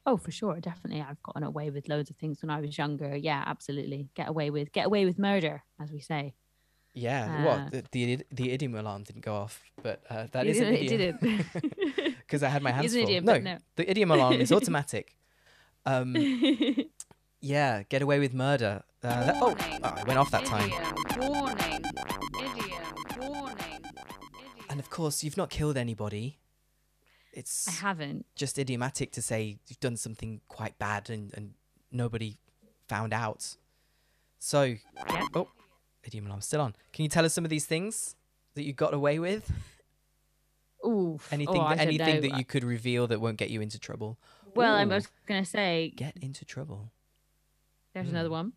oh 0.06 0.18
for 0.18 0.32
sure 0.32 0.60
definitely 0.60 1.02
i've 1.02 1.22
gotten 1.22 1.44
away 1.44 1.70
with 1.70 1.90
loads 1.90 2.10
of 2.10 2.16
things 2.16 2.42
when 2.42 2.50
i 2.50 2.60
was 2.62 2.78
younger 2.78 3.16
yeah 3.16 3.44
absolutely 3.46 4.08
get 4.16 4.30
away 4.30 4.50
with 4.50 4.72
get 4.72 4.86
away 4.86 5.06
with 5.06 5.20
murder 5.20 5.64
as 5.82 5.92
we 5.92 6.00
say 6.00 6.34
Yeah. 6.98 7.46
well, 7.46 7.60
Uh, 7.68 7.70
the, 7.70 7.84
the 7.92 8.26
the 8.32 8.52
idiom 8.52 8.76
alarm 8.76 9.04
didn't 9.04 9.24
go 9.26 9.36
off, 9.36 9.62
but 9.84 10.02
uh, 10.10 10.28
that 10.32 10.46
It 10.48 10.50
is 10.52 10.60
an 10.60 10.74
didn't- 10.74 10.92
it 10.92 11.22
didn't. 11.22 12.16
Because 12.28 12.44
I 12.44 12.50
had 12.50 12.62
my 12.62 12.72
hands 12.72 12.94
full. 12.94 13.04
idiom, 13.04 13.24
no, 13.26 13.38
no. 13.40 13.58
the 13.78 13.90
idiom 13.90 14.12
alarm 14.12 14.34
is 14.42 14.52
automatic. 14.58 15.16
Um, 15.86 16.14
yeah, 17.40 17.84
get 17.88 18.02
away 18.02 18.20
with 18.20 18.34
murder. 18.34 18.84
Uh, 19.04 19.26
that, 19.26 19.36
oh, 19.42 19.56
oh, 19.84 19.88
I 20.02 20.04
went 20.06 20.20
off 20.20 20.32
that 20.32 20.44
time. 20.46 20.70
Idiom. 20.70 21.32
Warning. 21.32 21.82
Idiom. 22.36 23.32
Warning. 23.32 23.82
And 24.70 24.80
of 24.80 24.90
course, 24.90 25.24
you've 25.24 25.38
not 25.38 25.50
killed 25.50 25.78
anybody. 25.78 26.40
It's 27.32 27.68
i 27.68 27.72
haven't 27.88 28.26
just 28.36 28.58
idiomatic 28.58 29.12
to 29.14 29.22
say 29.22 29.60
you've 29.68 29.80
done 29.80 29.96
something 29.96 30.42
quite 30.50 30.78
bad 30.80 31.10
and, 31.10 31.32
and 31.36 31.54
nobody 31.92 32.40
found 32.90 33.14
out. 33.14 33.56
So, 34.40 34.64
Yeah. 35.10 35.28
oh, 35.36 35.48
idiom 36.08 36.26
alarm's 36.26 36.46
still 36.46 36.62
on. 36.62 36.74
Can 36.94 37.04
you 37.04 37.10
tell 37.10 37.26
us 37.26 37.34
some 37.34 37.44
of 37.44 37.50
these 37.50 37.66
things 37.66 38.16
that 38.56 38.64
you 38.64 38.74
got 38.74 38.94
away 38.94 39.20
with? 39.20 39.52
Ooh, 40.86 41.20
Anything, 41.32 41.62
oh, 41.62 41.70
that, 41.70 41.80
anything 41.80 42.16
know. 42.16 42.22
that 42.22 42.38
you 42.38 42.46
could 42.46 42.64
reveal 42.64 43.08
that 43.08 43.20
won't 43.20 43.38
get 43.38 43.50
you 43.50 43.62
into 43.62 43.80
trouble? 43.80 44.18
well 44.56 44.76
i 44.76 44.86
was 44.86 45.08
gonna 45.28 45.46
say 45.46 45.94
get 45.96 46.16
into 46.22 46.44
trouble. 46.46 46.92
There's 47.94 48.08
Mm. 48.08 48.12
another 48.12 48.30
one. 48.30 48.54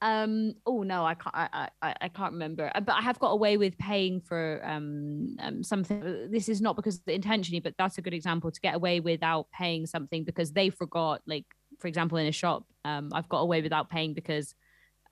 Um. 0.00 0.54
Oh 0.66 0.82
no, 0.82 1.04
I 1.04 1.14
can't. 1.14 1.34
I, 1.36 1.48
I- 1.52 1.70
I 1.88 1.94
I 2.02 2.08
can't 2.08 2.32
remember. 2.32 2.72
Uh, 2.74 2.80
But 2.80 2.94
I 2.96 3.02
have 3.02 3.18
got 3.20 3.30
away 3.30 3.56
with 3.56 3.76
paying 3.78 4.20
for 4.20 4.60
um, 4.64 5.36
um 5.40 5.62
something. 5.62 6.02
uh, 6.02 6.26
This 6.30 6.48
is 6.48 6.60
not 6.60 6.74
because 6.76 7.00
intentionally, 7.06 7.60
but 7.60 7.74
that's 7.78 7.98
a 7.98 8.02
good 8.02 8.14
example 8.14 8.50
to 8.50 8.60
get 8.60 8.74
away 8.74 8.98
without 9.00 9.46
paying 9.52 9.86
something 9.86 10.24
because 10.24 10.52
they 10.52 10.70
forgot. 10.70 11.22
Like 11.26 11.44
for 11.78 11.86
example, 11.88 12.18
in 12.18 12.26
a 12.26 12.32
shop, 12.32 12.64
um, 12.84 13.10
I've 13.12 13.28
got 13.28 13.40
away 13.40 13.62
without 13.62 13.90
paying 13.90 14.12
because 14.14 14.54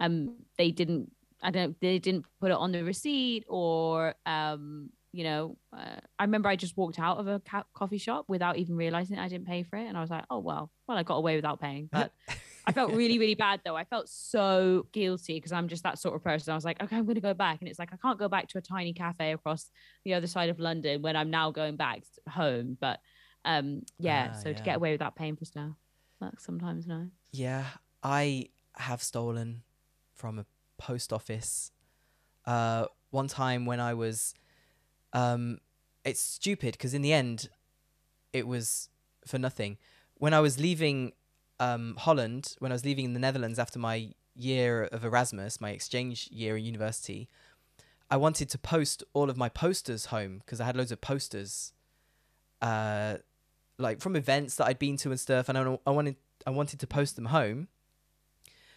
um 0.01 0.37
they 0.59 0.71
didn't. 0.73 1.13
I 1.43 1.51
don't. 1.51 1.78
They 1.80 1.99
didn't 1.99 2.26
put 2.41 2.51
it 2.51 2.57
on 2.57 2.72
the 2.72 2.82
receipt 2.84 3.45
or 3.49 4.14
um. 4.26 4.91
You 5.12 5.24
know, 5.24 5.57
uh, 5.76 5.97
I 6.20 6.22
remember 6.22 6.49
I 6.49 6.55
just 6.55 6.76
walked 6.76 7.01
out 7.01 7.18
of 7.18 7.26
a 7.26 7.41
ca- 7.41 7.64
coffee 7.74 7.99
shop 7.99 8.26
without 8.28 8.59
even 8.59 8.76
realizing 8.76 9.18
I 9.18 9.26
didn't 9.26 9.49
pay 9.49 9.64
for 9.64 9.76
it, 9.76 9.86
and 9.86 9.97
I 9.99 10.01
was 10.01 10.11
like, 10.11 10.24
"Oh 10.30 10.38
well, 10.38 10.70
well 10.86 10.97
I 10.97 11.03
got 11.03 11.16
away 11.16 11.34
without 11.34 11.61
paying." 11.61 11.88
But 11.91 12.12
I 12.66 12.70
felt 12.70 12.93
really, 12.93 13.18
really 13.18 13.34
bad 13.34 13.61
though. 13.64 13.74
I 13.74 13.82
felt 13.82 14.09
so 14.09 14.86
guilty 14.93 15.34
because 15.34 15.51
I'm 15.51 15.66
just 15.66 15.82
that 15.82 15.99
sort 15.99 16.14
of 16.14 16.22
person. 16.22 16.53
I 16.53 16.55
was 16.55 16.64
like, 16.64 16.80
okay, 16.80 16.95
I'm 16.95 17.05
going 17.07 17.16
to 17.16 17.20
go 17.20 17.34
back. 17.34 17.59
And 17.61 17.68
it's 17.68 17.78
like, 17.80 17.93
I 17.93 17.97
can't 17.97 18.18
go 18.18 18.28
back 18.28 18.47
to 18.49 18.59
a 18.59 18.61
tiny 18.61 18.93
cafe 18.93 19.32
across 19.32 19.70
the 20.05 20.14
other 20.14 20.28
side 20.28 20.51
of 20.51 20.61
London 20.61 21.03
when 21.03 21.16
I'm 21.16 21.30
now 21.30 21.51
going 21.51 21.74
back 21.76 22.05
home. 22.28 22.76
But 22.80 23.01
um, 23.45 23.82
yeah, 23.99 24.28
Ah, 24.30 24.32
so 24.34 24.53
to 24.53 24.62
get 24.62 24.76
away 24.76 24.93
without 24.93 25.16
paying 25.16 25.34
for 25.34 25.45
stuff, 25.47 25.72
that's 26.20 26.45
sometimes 26.45 26.86
nice. 26.86 27.09
Yeah, 27.32 27.64
I 28.05 28.51
have 28.76 29.03
stolen 29.03 29.62
from 30.14 30.38
a 30.38 30.47
post 30.81 31.12
office. 31.12 31.70
Uh, 32.47 32.87
one 33.11 33.28
time 33.28 33.66
when 33.66 33.81
I 33.81 33.95
was, 33.95 34.35
um, 35.12 35.59
it's 36.05 36.20
stupid 36.20 36.72
because 36.72 36.95
in 36.95 37.03
the 37.03 37.12
end, 37.12 37.49
it 38.33 38.47
was 38.47 38.89
for 39.26 39.39
nothing. 39.39 39.76
When 40.14 40.35
I 40.35 40.41
was 40.41 40.59
leaving, 40.59 41.12
um, 41.59 41.95
Holland, 41.99 42.57
when 42.59 42.72
I 42.72 42.74
was 42.74 42.85
leaving 42.85 43.12
the 43.12 43.20
Netherlands 43.20 43.59
after 43.59 43.78
my 43.78 44.14
year 44.35 44.85
of 44.85 45.05
Erasmus, 45.05 45.61
my 45.61 45.70
exchange 45.70 46.28
year 46.33 46.57
in 46.57 46.64
university, 46.64 47.28
I 48.11 48.16
wanted 48.16 48.49
to 48.51 48.59
post 48.59 49.05
all 49.12 49.31
of 49.31 49.37
my 49.37 49.49
posters 49.49 50.07
home 50.07 50.39
because 50.39 50.61
I 50.61 50.64
had 50.64 50.76
loads 50.76 50.91
of 50.91 51.01
posters, 51.01 51.72
uh, 52.61 53.18
like 53.78 54.01
from 54.01 54.16
events 54.16 54.57
that 54.57 54.66
I'd 54.66 54.78
been 54.78 54.97
to 54.99 55.11
and 55.11 55.20
stuff, 55.20 55.49
and 55.49 55.57
I, 55.57 55.78
I 55.87 55.91
wanted 55.91 56.16
I 56.47 56.51
wanted 56.51 56.81
to 56.81 56.87
post 56.87 57.16
them 57.16 57.26
home. 57.26 57.68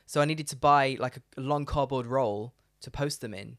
So 0.06 0.22
I 0.22 0.26
needed 0.26 0.48
to 0.50 0.56
buy 0.56 0.98
like 1.00 1.18
a, 1.18 1.42
long 1.42 1.66
cardboard 1.66 2.06
roll 2.06 2.54
to 2.82 2.92
post 2.92 3.22
them 3.22 3.34
in. 3.34 3.58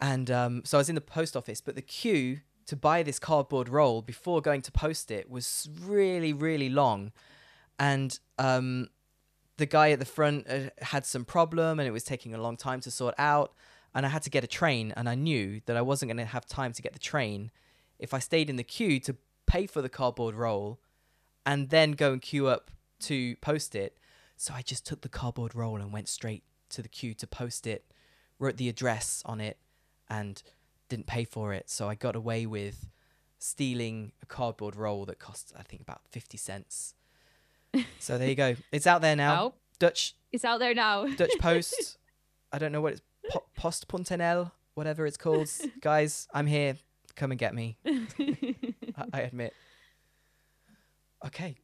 And 0.00 0.30
um, 0.30 0.62
so 0.64 0.78
I 0.78 0.80
was 0.80 0.88
in 0.88 0.94
the 0.94 1.00
post 1.00 1.36
office, 1.36 1.60
but 1.60 1.74
the 1.74 1.82
queue 1.82 2.40
to 2.66 2.76
buy 2.76 3.02
this 3.02 3.18
cardboard 3.18 3.68
roll 3.68 4.02
before 4.02 4.40
going 4.40 4.62
to 4.62 4.72
post 4.72 5.10
it 5.10 5.30
was 5.30 5.68
really, 5.80 6.32
really 6.32 6.68
long. 6.68 7.12
And 7.78 8.18
um, 8.38 8.88
the 9.56 9.66
guy 9.66 9.90
at 9.90 9.98
the 9.98 10.04
front 10.04 10.46
uh, 10.48 10.70
had 10.82 11.06
some 11.06 11.24
problem 11.24 11.78
and 11.78 11.88
it 11.88 11.92
was 11.92 12.04
taking 12.04 12.34
a 12.34 12.40
long 12.40 12.56
time 12.56 12.80
to 12.80 12.90
sort 12.90 13.14
out. 13.18 13.54
And 13.94 14.04
I 14.04 14.10
had 14.10 14.22
to 14.24 14.30
get 14.30 14.44
a 14.44 14.46
train, 14.46 14.92
and 14.94 15.08
I 15.08 15.14
knew 15.14 15.62
that 15.64 15.74
I 15.74 15.80
wasn't 15.80 16.10
going 16.10 16.18
to 16.18 16.26
have 16.26 16.44
time 16.44 16.74
to 16.74 16.82
get 16.82 16.92
the 16.92 16.98
train 16.98 17.50
if 17.98 18.12
I 18.12 18.18
stayed 18.18 18.50
in 18.50 18.56
the 18.56 18.62
queue 18.62 19.00
to 19.00 19.16
pay 19.46 19.66
for 19.66 19.80
the 19.80 19.88
cardboard 19.88 20.34
roll 20.34 20.80
and 21.46 21.70
then 21.70 21.92
go 21.92 22.12
and 22.12 22.20
queue 22.20 22.46
up 22.46 22.70
to 23.00 23.36
post 23.36 23.74
it. 23.74 23.96
So 24.36 24.54
I 24.54 24.62
just 24.62 24.86
took 24.86 25.00
the 25.00 25.08
cardboard 25.08 25.54
roll 25.54 25.76
and 25.76 25.92
went 25.92 26.08
straight 26.08 26.44
to 26.70 26.82
the 26.82 26.88
queue 26.88 27.14
to 27.14 27.26
post 27.26 27.66
it, 27.66 27.84
wrote 28.38 28.56
the 28.56 28.68
address 28.68 29.22
on 29.24 29.40
it, 29.40 29.58
and 30.08 30.42
didn't 30.88 31.06
pay 31.06 31.24
for 31.24 31.52
it. 31.52 31.70
So 31.70 31.88
I 31.88 31.94
got 31.94 32.14
away 32.16 32.46
with 32.46 32.88
stealing 33.38 34.12
a 34.22 34.26
cardboard 34.26 34.76
roll 34.76 35.04
that 35.06 35.18
cost, 35.18 35.52
I 35.58 35.62
think, 35.62 35.82
about 35.82 36.02
50 36.10 36.36
cents. 36.36 36.94
so 37.98 38.18
there 38.18 38.28
you 38.28 38.34
go. 38.34 38.56
It's 38.72 38.86
out 38.86 39.02
there 39.02 39.16
now. 39.16 39.42
Oh, 39.42 39.54
Dutch 39.78 40.14
it's 40.32 40.44
out 40.44 40.58
there 40.58 40.74
now. 40.74 41.06
Dutch 41.16 41.32
Post. 41.38 41.96
I 42.52 42.58
don't 42.58 42.72
know 42.72 42.80
what 42.80 42.92
it's 42.94 43.02
po- 43.30 43.44
Post 43.56 43.88
Puntenel, 43.88 44.52
whatever 44.74 45.06
it's 45.06 45.16
called. 45.16 45.48
Guys, 45.80 46.28
I'm 46.32 46.46
here. 46.46 46.76
Come 47.14 47.30
and 47.30 47.38
get 47.38 47.54
me. 47.54 47.78
I, 47.86 49.04
I 49.12 49.20
admit. 49.22 49.54
Okay. 51.24 51.56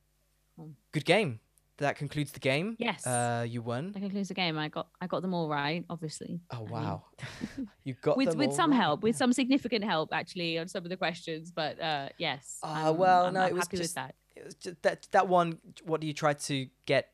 Hmm. 0.58 0.70
Good 0.92 1.04
game. 1.04 1.40
That 1.78 1.96
concludes 1.96 2.32
the 2.32 2.40
game. 2.40 2.76
Yes. 2.78 3.06
Uh, 3.06 3.44
you 3.48 3.62
won. 3.62 3.92
that 3.92 4.00
concludes 4.00 4.28
the 4.28 4.34
game. 4.34 4.56
I 4.58 4.68
got 4.68 4.88
I 5.00 5.06
got 5.06 5.22
them 5.22 5.34
all 5.34 5.48
right, 5.48 5.84
obviously. 5.90 6.40
Oh 6.50 6.62
wow. 6.62 7.04
you 7.84 7.94
got 8.00 8.16
with 8.16 8.36
with 8.36 8.52
some 8.52 8.70
right, 8.70 8.76
help, 8.80 9.02
with 9.02 9.16
some 9.16 9.32
significant 9.32 9.84
help 9.84 10.10
actually 10.12 10.58
on 10.58 10.68
some 10.68 10.84
of 10.84 10.90
the 10.90 10.96
questions. 10.96 11.50
But 11.50 11.80
uh, 11.80 12.08
yes. 12.18 12.58
Ah, 12.62 12.86
I'm- 12.86 12.96
well, 12.98 13.26
I'm, 13.26 13.34
no, 13.34 13.40
I'm 13.40 13.48
it 13.50 13.54
was 13.54 13.64
happy 13.64 13.76
just- 13.78 13.90
with 13.90 13.94
that. 13.94 14.14
It 14.36 14.44
was 14.44 14.54
just 14.54 14.82
that 14.82 15.08
that 15.12 15.28
one. 15.28 15.58
What 15.84 16.00
do 16.00 16.06
you 16.06 16.12
try 16.14 16.34
to 16.34 16.66
get? 16.86 17.08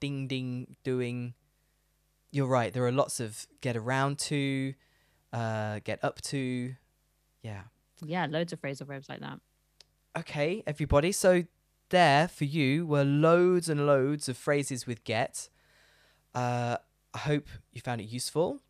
Ding 0.00 0.28
ding 0.28 0.76
doing. 0.84 1.34
You're 2.30 2.46
right. 2.46 2.72
There 2.72 2.84
are 2.86 2.92
lots 2.92 3.18
of 3.20 3.46
get 3.60 3.76
around 3.76 4.18
to, 4.30 4.74
uh, 5.32 5.80
get 5.82 5.98
up 6.04 6.20
to. 6.22 6.74
Yeah. 7.42 7.62
Yeah, 8.04 8.26
loads 8.30 8.52
of 8.52 8.60
phrasal 8.60 8.86
verbs 8.86 9.08
like 9.08 9.20
that. 9.20 9.40
Okay, 10.16 10.62
everybody. 10.66 11.10
So 11.12 11.42
there 11.90 12.28
for 12.28 12.44
you 12.44 12.86
were 12.86 13.04
loads 13.04 13.68
and 13.68 13.86
loads 13.86 14.28
of 14.28 14.36
phrases 14.36 14.86
with 14.86 15.04
get. 15.04 15.48
Uh, 16.34 16.76
I 17.14 17.18
hope 17.18 17.48
you 17.72 17.80
found 17.80 18.00
it 18.00 18.04
useful. 18.04 18.60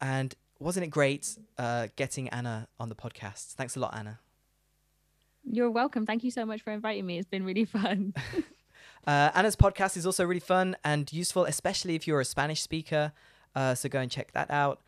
And 0.00 0.34
wasn't 0.58 0.84
it 0.84 0.88
great 0.88 1.38
uh, 1.58 1.88
getting 1.96 2.28
Anna 2.28 2.68
on 2.78 2.88
the 2.88 2.94
podcast? 2.94 3.54
Thanks 3.54 3.76
a 3.76 3.80
lot, 3.80 3.94
Anna. 3.96 4.20
You're 5.44 5.70
welcome. 5.70 6.06
Thank 6.06 6.22
you 6.22 6.30
so 6.30 6.44
much 6.44 6.62
for 6.62 6.70
inviting 6.70 7.06
me. 7.06 7.18
It's 7.18 7.28
been 7.28 7.44
really 7.44 7.64
fun. 7.64 8.14
Uh, 9.06 9.30
Anna's 9.34 9.56
podcast 9.56 9.96
is 9.96 10.04
also 10.04 10.24
really 10.26 10.40
fun 10.40 10.76
and 10.84 11.10
useful, 11.12 11.46
especially 11.46 11.94
if 11.94 12.06
you're 12.06 12.20
a 12.20 12.24
Spanish 12.24 12.60
speaker. 12.60 13.12
Uh, 13.54 13.74
so 13.74 13.88
go 13.88 13.98
and 13.98 14.10
check 14.10 14.32
that 14.32 14.50
out. 14.50 14.82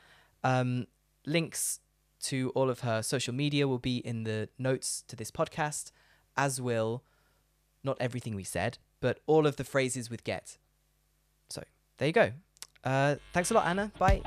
Um, 0.45 0.87
links 1.25 1.81
to 2.25 2.51
all 2.51 2.69
of 2.69 2.81
her 2.81 3.03
social 3.03 3.33
media 3.33 3.67
will 3.67 3.79
be 3.79 3.97
in 3.99 4.25
the 4.25 4.49
notes 4.59 5.03
to 5.09 5.17
this 5.17 5.31
podcast, 5.31 5.93
as 6.37 6.61
will 6.61 7.03
not 7.85 7.97
everything 8.01 8.35
we 8.35 8.45
said, 8.45 8.79
but 9.01 9.21
all 9.27 9.47
of 9.47 9.57
the 9.57 9.65
phrases 9.65 10.11
with 10.11 10.25
get. 10.25 10.59
So 11.51 11.63
there 11.99 12.09
you 12.09 12.13
go. 12.13 12.33
Uh, 12.85 13.17
thanks 13.33 13.51
a 13.51 13.55
lot, 13.55 13.67
Anna. 13.67 13.93
Bye. 13.99 14.23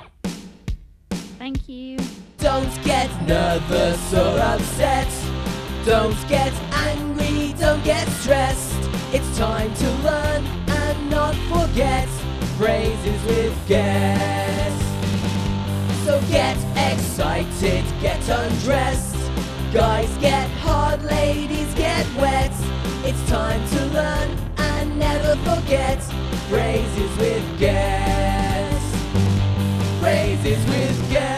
Thank 1.38 1.68
you. 1.68 1.98
Don't 2.38 2.84
get 2.84 3.10
nervous 3.28 4.14
or 4.14 4.40
upset. 4.40 5.08
Don't 5.86 6.18
get 6.28 6.54
angry, 6.72 7.54
don't 7.60 7.84
get 7.84 8.08
stressed. 8.08 8.90
It's 9.14 9.38
time 9.38 9.74
to 9.74 9.92
learn 10.04 10.44
and 10.68 11.10
not 11.10 11.36
forget 11.36 12.08
phrases 12.58 13.24
with 13.26 13.68
get. 13.68 14.72
So 16.06 16.20
get 16.30 16.58
excited, 16.92 17.84
get 18.02 18.28
undressed. 18.28 19.16
Guys 19.74 20.10
get 20.18 20.50
hard, 20.62 21.04
ladies 21.04 21.74
get 21.76 22.06
wet. 22.16 22.54
It's 23.08 23.30
time 23.30 23.64
to 23.70 23.86
learn 23.94 24.38
and 24.58 24.98
never 24.98 25.36
forget 25.48 26.02
phrases 26.50 27.18
with 27.20 27.60
get. 27.60 28.82
Phrases 30.02 30.66
with 30.66 31.12
get. 31.12 31.35